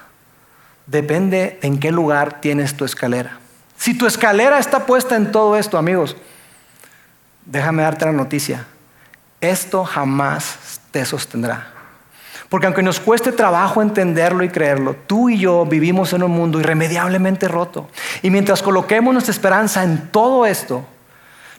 Depende 0.87 1.37
de 1.37 1.59
en 1.66 1.81
qué 1.81 1.91
lugar 1.91 2.41
tienes 2.41 2.77
tu 2.77 2.85
escalera. 2.85 3.41
Si 3.77 3.99
tu 3.99 4.07
escalera 4.07 4.61
está 4.61 4.87
puesta 4.87 5.16
en 5.16 5.33
todo 5.33 5.57
esto, 5.57 5.79
amigos, 5.79 6.16
déjame 7.45 7.83
darte 7.83 8.05
la 8.05 8.12
noticia. 8.12 8.66
Esto 9.41 9.85
jamás 9.85 10.81
te 10.93 11.05
sostendrá. 11.05 11.73
Porque 12.49 12.66
aunque 12.69 12.85
nos 12.85 13.01
cueste 13.01 13.33
trabajo 13.33 13.83
entenderlo 13.83 14.45
y 14.45 14.49
creerlo, 14.49 14.95
tú 14.95 15.29
y 15.29 15.41
yo 15.41 15.66
vivimos 15.66 16.12
en 16.12 16.23
un 16.23 16.31
mundo 16.31 16.61
irremediablemente 16.61 17.49
roto. 17.49 17.89
Y 18.23 18.31
mientras 18.31 18.62
coloquemos 18.62 19.12
nuestra 19.12 19.33
esperanza 19.33 19.83
en 19.83 20.07
todo 20.12 20.47
esto, 20.47 20.87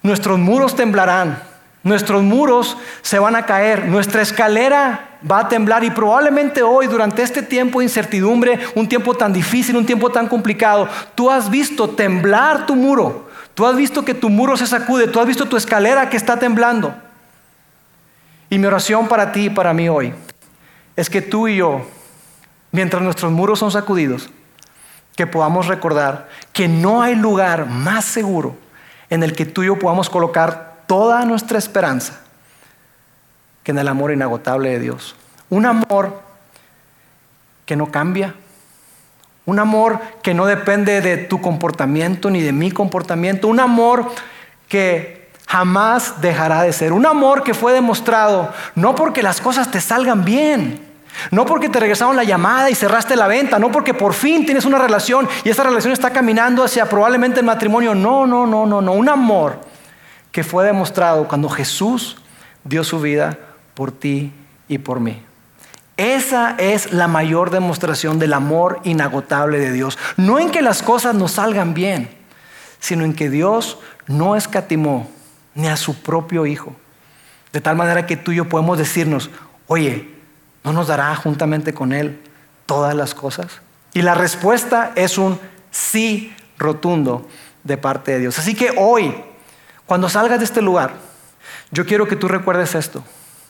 nuestros 0.01 0.39
muros 0.39 0.77
temblarán, 0.77 1.48
Nuestros 1.83 2.23
muros 2.23 2.77
se 3.01 3.19
van 3.19 3.35
a 3.35 3.45
caer, 3.45 3.85
nuestra 3.85 4.21
escalera 4.21 5.17
va 5.29 5.39
a 5.39 5.47
temblar 5.47 5.83
y 5.83 5.91
probablemente 5.91 6.61
hoy, 6.61 6.87
durante 6.87 7.23
este 7.23 7.41
tiempo 7.41 7.79
de 7.79 7.85
incertidumbre, 7.85 8.59
un 8.75 8.89
tiempo 8.89 9.15
tan 9.15 9.31
difícil, 9.31 9.77
un 9.77 9.85
tiempo 9.85 10.09
tan 10.09 10.27
complicado, 10.27 10.89
tú 11.15 11.31
has 11.31 11.49
visto 11.49 11.89
temblar 11.89 12.65
tu 12.65 12.75
muro, 12.75 13.29
tú 13.53 13.65
has 13.65 13.77
visto 13.77 14.03
que 14.03 14.13
tu 14.13 14.29
muro 14.29 14.57
se 14.57 14.67
sacude, 14.67 15.07
tú 15.07 15.21
has 15.21 15.27
visto 15.27 15.45
tu 15.45 15.55
escalera 15.55 16.09
que 16.09 16.17
está 16.17 16.37
temblando. 16.37 16.93
Y 18.49 18.57
mi 18.57 18.65
oración 18.65 19.07
para 19.07 19.31
ti 19.31 19.45
y 19.45 19.49
para 19.49 19.73
mí 19.73 19.87
hoy 19.87 20.13
es 20.97 21.09
que 21.09 21.21
tú 21.21 21.47
y 21.47 21.57
yo, 21.57 21.87
mientras 22.71 23.01
nuestros 23.01 23.31
muros 23.31 23.59
son 23.59 23.71
sacudidos, 23.71 24.29
que 25.15 25.27
podamos 25.27 25.67
recordar 25.67 26.27
que 26.51 26.67
no 26.67 27.01
hay 27.01 27.15
lugar 27.15 27.67
más 27.67 28.03
seguro 28.03 28.57
en 29.09 29.23
el 29.23 29.33
que 29.33 29.45
tú 29.45 29.63
y 29.63 29.67
yo 29.67 29.79
podamos 29.79 30.09
colocar 30.09 30.68
toda 30.89 31.23
nuestra 31.23 31.59
esperanza 31.59 32.19
que 33.61 33.69
en 33.69 33.77
el 33.77 33.87
amor 33.87 34.11
inagotable 34.11 34.71
de 34.71 34.79
Dios. 34.79 35.15
Un 35.51 35.67
amor 35.67 36.19
que 37.67 37.75
no 37.75 37.91
cambia. 37.91 38.33
Un 39.45 39.59
amor 39.59 39.99
que 40.23 40.33
no 40.33 40.47
depende 40.47 41.01
de 41.01 41.17
tu 41.17 41.41
comportamiento 41.41 42.31
ni 42.31 42.41
de 42.41 42.53
mi 42.53 42.71
comportamiento. 42.71 43.47
Un 43.47 43.59
amor 43.59 44.11
que 44.67 45.29
jamás 45.47 46.21
dejará 46.21 46.63
de 46.63 46.73
ser. 46.73 46.91
Un 46.91 47.05
amor 47.05 47.43
que 47.43 47.53
fue 47.53 47.71
demostrado 47.71 48.51
no 48.73 48.95
porque 48.95 49.21
las 49.21 49.41
cosas 49.41 49.69
te 49.69 49.81
salgan 49.81 50.25
bien. 50.25 50.83
No 51.29 51.45
porque 51.45 51.69
te 51.69 51.79
regresaron 51.79 52.15
la 52.15 52.23
llamada 52.23 52.71
y 52.71 52.75
cerraste 52.75 53.15
la 53.15 53.27
venta, 53.27 53.59
no 53.59 53.71
porque 53.71 53.93
por 53.93 54.13
fin 54.13 54.43
tienes 54.43 54.65
una 54.65 54.79
relación 54.79 55.29
y 55.43 55.49
esa 55.49 55.63
relación 55.63 55.93
está 55.93 56.09
caminando 56.09 56.63
hacia 56.63 56.89
probablemente 56.89 57.41
el 57.41 57.45
matrimonio. 57.45 57.93
No, 57.93 58.25
no, 58.25 58.47
no, 58.47 58.65
no, 58.65 58.81
no. 58.81 58.93
Un 58.93 59.09
amor 59.09 59.68
que 60.31 60.43
fue 60.43 60.65
demostrado 60.65 61.27
cuando 61.27 61.49
Jesús 61.49 62.17
dio 62.63 62.83
su 62.83 62.99
vida 62.99 63.37
por 63.73 63.91
ti 63.91 64.31
y 64.67 64.77
por 64.77 64.99
mí. 64.99 65.21
Esa 65.97 66.55
es 66.57 66.93
la 66.93 67.07
mayor 67.07 67.49
demostración 67.49 68.19
del 68.19 68.33
amor 68.33 68.79
inagotable 68.83 69.59
de 69.59 69.73
Dios. 69.73 69.97
No 70.15 70.39
en 70.39 70.49
que 70.49 70.61
las 70.61 70.81
cosas 70.81 71.13
nos 71.13 71.33
salgan 71.33 71.73
bien, 71.73 72.09
sino 72.79 73.03
en 73.03 73.13
que 73.13 73.29
Dios 73.29 73.79
no 74.07 74.35
escatimó 74.35 75.09
ni 75.55 75.67
a 75.67 75.75
su 75.75 76.01
propio 76.01 76.45
Hijo. 76.45 76.73
De 77.51 77.61
tal 77.61 77.75
manera 77.75 78.05
que 78.05 78.15
tú 78.15 78.31
y 78.31 78.37
yo 78.37 78.47
podemos 78.47 78.77
decirnos, 78.77 79.29
oye, 79.67 80.09
¿no 80.63 80.71
nos 80.71 80.87
dará 80.87 81.13
juntamente 81.15 81.73
con 81.73 81.91
Él 81.91 82.21
todas 82.65 82.95
las 82.95 83.13
cosas? 83.13 83.61
Y 83.93 84.01
la 84.01 84.13
respuesta 84.13 84.93
es 84.95 85.17
un 85.17 85.39
sí 85.71 86.33
rotundo 86.57 87.27
de 87.63 87.77
parte 87.77 88.11
de 88.11 88.19
Dios. 88.19 88.39
Así 88.39 88.55
que 88.55 88.73
hoy, 88.77 89.15
cuando 89.89 90.07
salgas 90.07 90.37
de 90.37 90.45
este 90.45 90.61
lugar, 90.61 90.91
yo 91.71 91.83
quiero 91.83 92.07
que 92.07 92.15
tú 92.15 92.27
recuerdes 92.27 92.75
esto. 92.75 93.03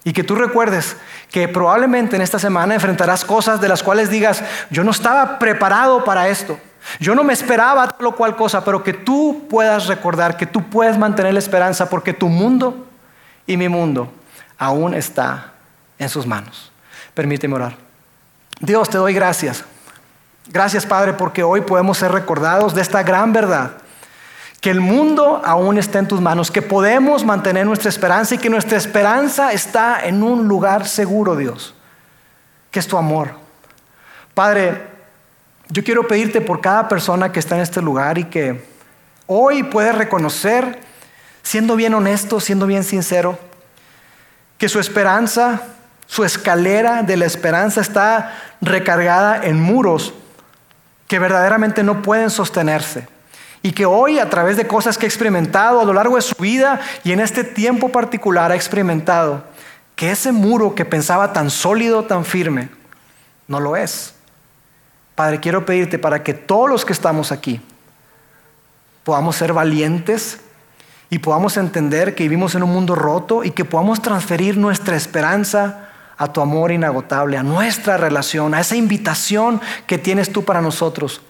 Y 0.06 0.14
que 0.14 0.24
tú 0.24 0.36
recuerdes 0.36 0.96
que 1.30 1.50
probablemente 1.50 2.16
en 2.16 2.22
esta 2.22 2.40
semana 2.40 2.76
enfrentarás 2.76 3.26
cosas 3.26 3.60
de 3.60 3.68
las 3.68 3.84
cuales 3.84 4.10
digas, 4.10 4.42
yo 4.70 4.86
no 4.86 4.92
estaba 4.92 5.38
preparado 5.38 6.06
para 6.06 6.30
esto. 6.30 6.58
Yo 7.02 7.14
no 7.14 7.26
me 7.26 7.34
esperaba 7.34 7.90
tal 7.90 8.08
o 8.08 8.16
cual 8.16 8.38
cosa, 8.38 8.64
pero 8.64 8.82
que 8.82 8.94
tú 8.94 9.48
puedas 9.50 9.88
recordar, 9.88 10.38
que 10.38 10.46
tú 10.46 10.64
puedes 10.70 10.98
mantener 10.98 11.34
la 11.34 11.40
esperanza, 11.40 11.90
porque 11.90 12.14
tu 12.14 12.30
mundo 12.30 12.88
y 13.46 13.58
mi 13.58 13.68
mundo 13.68 14.10
aún 14.58 14.94
está 14.94 15.52
en 15.98 16.08
sus 16.08 16.26
manos. 16.26 16.72
Permíteme 17.14 17.56
orar. 17.56 17.76
Dios, 18.62 18.90
te 18.90 18.98
doy 18.98 19.14
gracias. 19.14 19.66
Gracias, 20.48 20.86
Padre, 20.86 21.12
porque 21.12 21.44
hoy 21.44 21.60
podemos 21.60 21.98
ser 21.98 22.14
recordados 22.14 22.74
de 22.74 22.82
esta 22.82 23.04
gran 23.04 23.34
verdad 23.34 23.74
que 24.62 24.70
el 24.70 24.82
mundo 24.82 25.42
aún 25.46 25.78
está 25.78 26.00
en 26.00 26.08
tus 26.08 26.20
manos, 26.20 26.52
que 26.52 26.62
podemos 26.62 27.24
mantener 27.24 27.66
nuestra 27.66 27.90
esperanza 27.90 28.36
y 28.36 28.38
que 28.38 28.50
nuestra 28.50 28.78
esperanza 28.78 29.54
está 29.54 30.06
en 30.06 30.22
un 30.22 30.48
lugar 30.48 30.86
seguro, 30.88 31.36
Dios, 31.36 31.74
que 32.70 32.80
es 32.80 32.88
tu 32.88 32.98
amor. 32.98 33.32
Padre, 34.34 34.88
yo 35.70 35.84
quiero 35.84 36.08
pedirte 36.08 36.42
por 36.42 36.60
cada 36.60 36.90
persona 36.90 37.32
que 37.32 37.40
está 37.40 37.56
en 37.56 37.62
este 37.62 37.82
lugar 37.82 38.18
y 38.18 38.26
que 38.26 38.66
hoy 39.28 39.64
puede 39.64 39.94
reconocer, 39.94 40.80
siendo 41.42 41.78
bien 41.78 41.94
honesto, 41.94 42.40
siendo 42.42 42.68
bien 42.68 42.84
sincero, 42.84 43.40
que 44.58 44.68
su 44.68 44.80
esperanza, 44.80 45.62
su 46.06 46.26
escalera 46.26 47.04
de 47.04 47.16
la 47.16 47.26
esperanza 47.26 47.80
está 47.80 48.36
recargada 48.60 49.42
en 49.42 49.62
muros 49.62 50.14
que 51.08 51.18
verdaderamente 51.18 51.82
no 51.82 52.02
pueden 52.02 52.30
sostenerse 52.30 53.08
y 53.62 53.72
que 53.72 53.86
hoy 53.86 54.20
a 54.20 54.30
través 54.30 54.58
de 54.58 54.68
cosas 54.68 54.98
que 54.98 55.06
ha 55.06 55.10
experimentado 55.10 55.82
a 55.82 55.86
lo 55.86 55.94
largo 55.94 56.16
de 56.16 56.22
su 56.22 56.36
vida 56.36 56.80
y 57.04 57.12
en 57.12 57.20
este 57.20 57.44
tiempo 57.44 57.90
particular 57.90 58.52
ha 58.52 58.56
experimentado 58.56 59.44
que 59.96 60.12
ese 60.12 60.32
muro 60.32 60.76
que 60.76 60.86
pensaba 60.86 61.34
tan 61.34 61.50
sólido, 61.50 62.06
tan 62.06 62.24
firme, 62.24 62.70
no 63.48 63.60
lo 63.60 63.76
es. 63.76 64.14
Padre, 65.16 65.42
quiero 65.42 65.66
pedirte 65.66 66.00
para 66.00 66.24
que 66.24 66.34
todos 66.34 66.70
los 66.70 66.86
que 66.86 66.94
estamos 66.94 67.34
aquí 67.34 67.60
podamos 69.04 69.36
ser 69.36 69.52
valientes 69.52 70.40
y 71.10 71.20
podamos 71.20 71.58
entender 71.58 72.16
que 72.16 72.24
vivimos 72.24 72.56
en 72.56 72.64
un 72.64 72.72
mundo 72.72 72.96
roto 72.96 73.44
y 73.44 73.52
que 73.52 73.66
podamos 73.66 74.02
transferir 74.02 74.56
nuestra 74.56 74.96
esperanza 74.96 75.90
a 76.18 76.32
tu 76.32 76.40
amor 76.40 76.72
inagotable, 76.72 77.38
a 77.38 77.44
nuestra 77.44 77.98
relación, 77.98 78.54
a 78.54 78.62
esa 78.62 78.76
invitación 78.78 79.60
que 79.88 79.98
tienes 79.98 80.32
tú 80.32 80.46
para 80.46 80.62
nosotros 80.62 81.22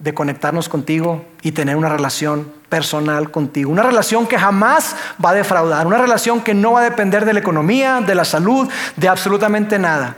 de 0.00 0.14
conectarnos 0.14 0.68
contigo 0.68 1.24
y 1.42 1.52
tener 1.52 1.76
una 1.76 1.90
relación 1.90 2.50
personal 2.68 3.30
contigo. 3.30 3.70
Una 3.70 3.82
relación 3.82 4.26
que 4.26 4.38
jamás 4.38 4.96
va 5.22 5.30
a 5.30 5.34
defraudar, 5.34 5.86
una 5.86 5.98
relación 5.98 6.40
que 6.40 6.54
no 6.54 6.72
va 6.72 6.80
a 6.80 6.84
depender 6.84 7.24
de 7.26 7.34
la 7.34 7.40
economía, 7.40 8.00
de 8.00 8.14
la 8.14 8.24
salud, 8.24 8.68
de 8.96 9.08
absolutamente 9.08 9.78
nada. 9.78 10.16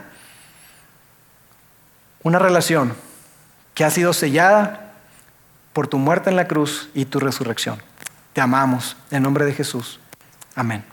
Una 2.23 2.39
relación 2.39 2.95
que 3.73 3.83
ha 3.83 3.91
sido 3.91 4.13
sellada 4.13 4.93
por 5.73 5.87
tu 5.87 5.97
muerte 5.97 6.29
en 6.29 6.37
la 6.37 6.47
cruz 6.47 6.89
y 6.93 7.05
tu 7.05 7.19
resurrección. 7.19 7.81
Te 8.31 8.39
amamos 8.39 8.95
en 9.11 9.23
nombre 9.23 9.45
de 9.45 9.53
Jesús. 9.53 9.99
Amén. 10.55 10.92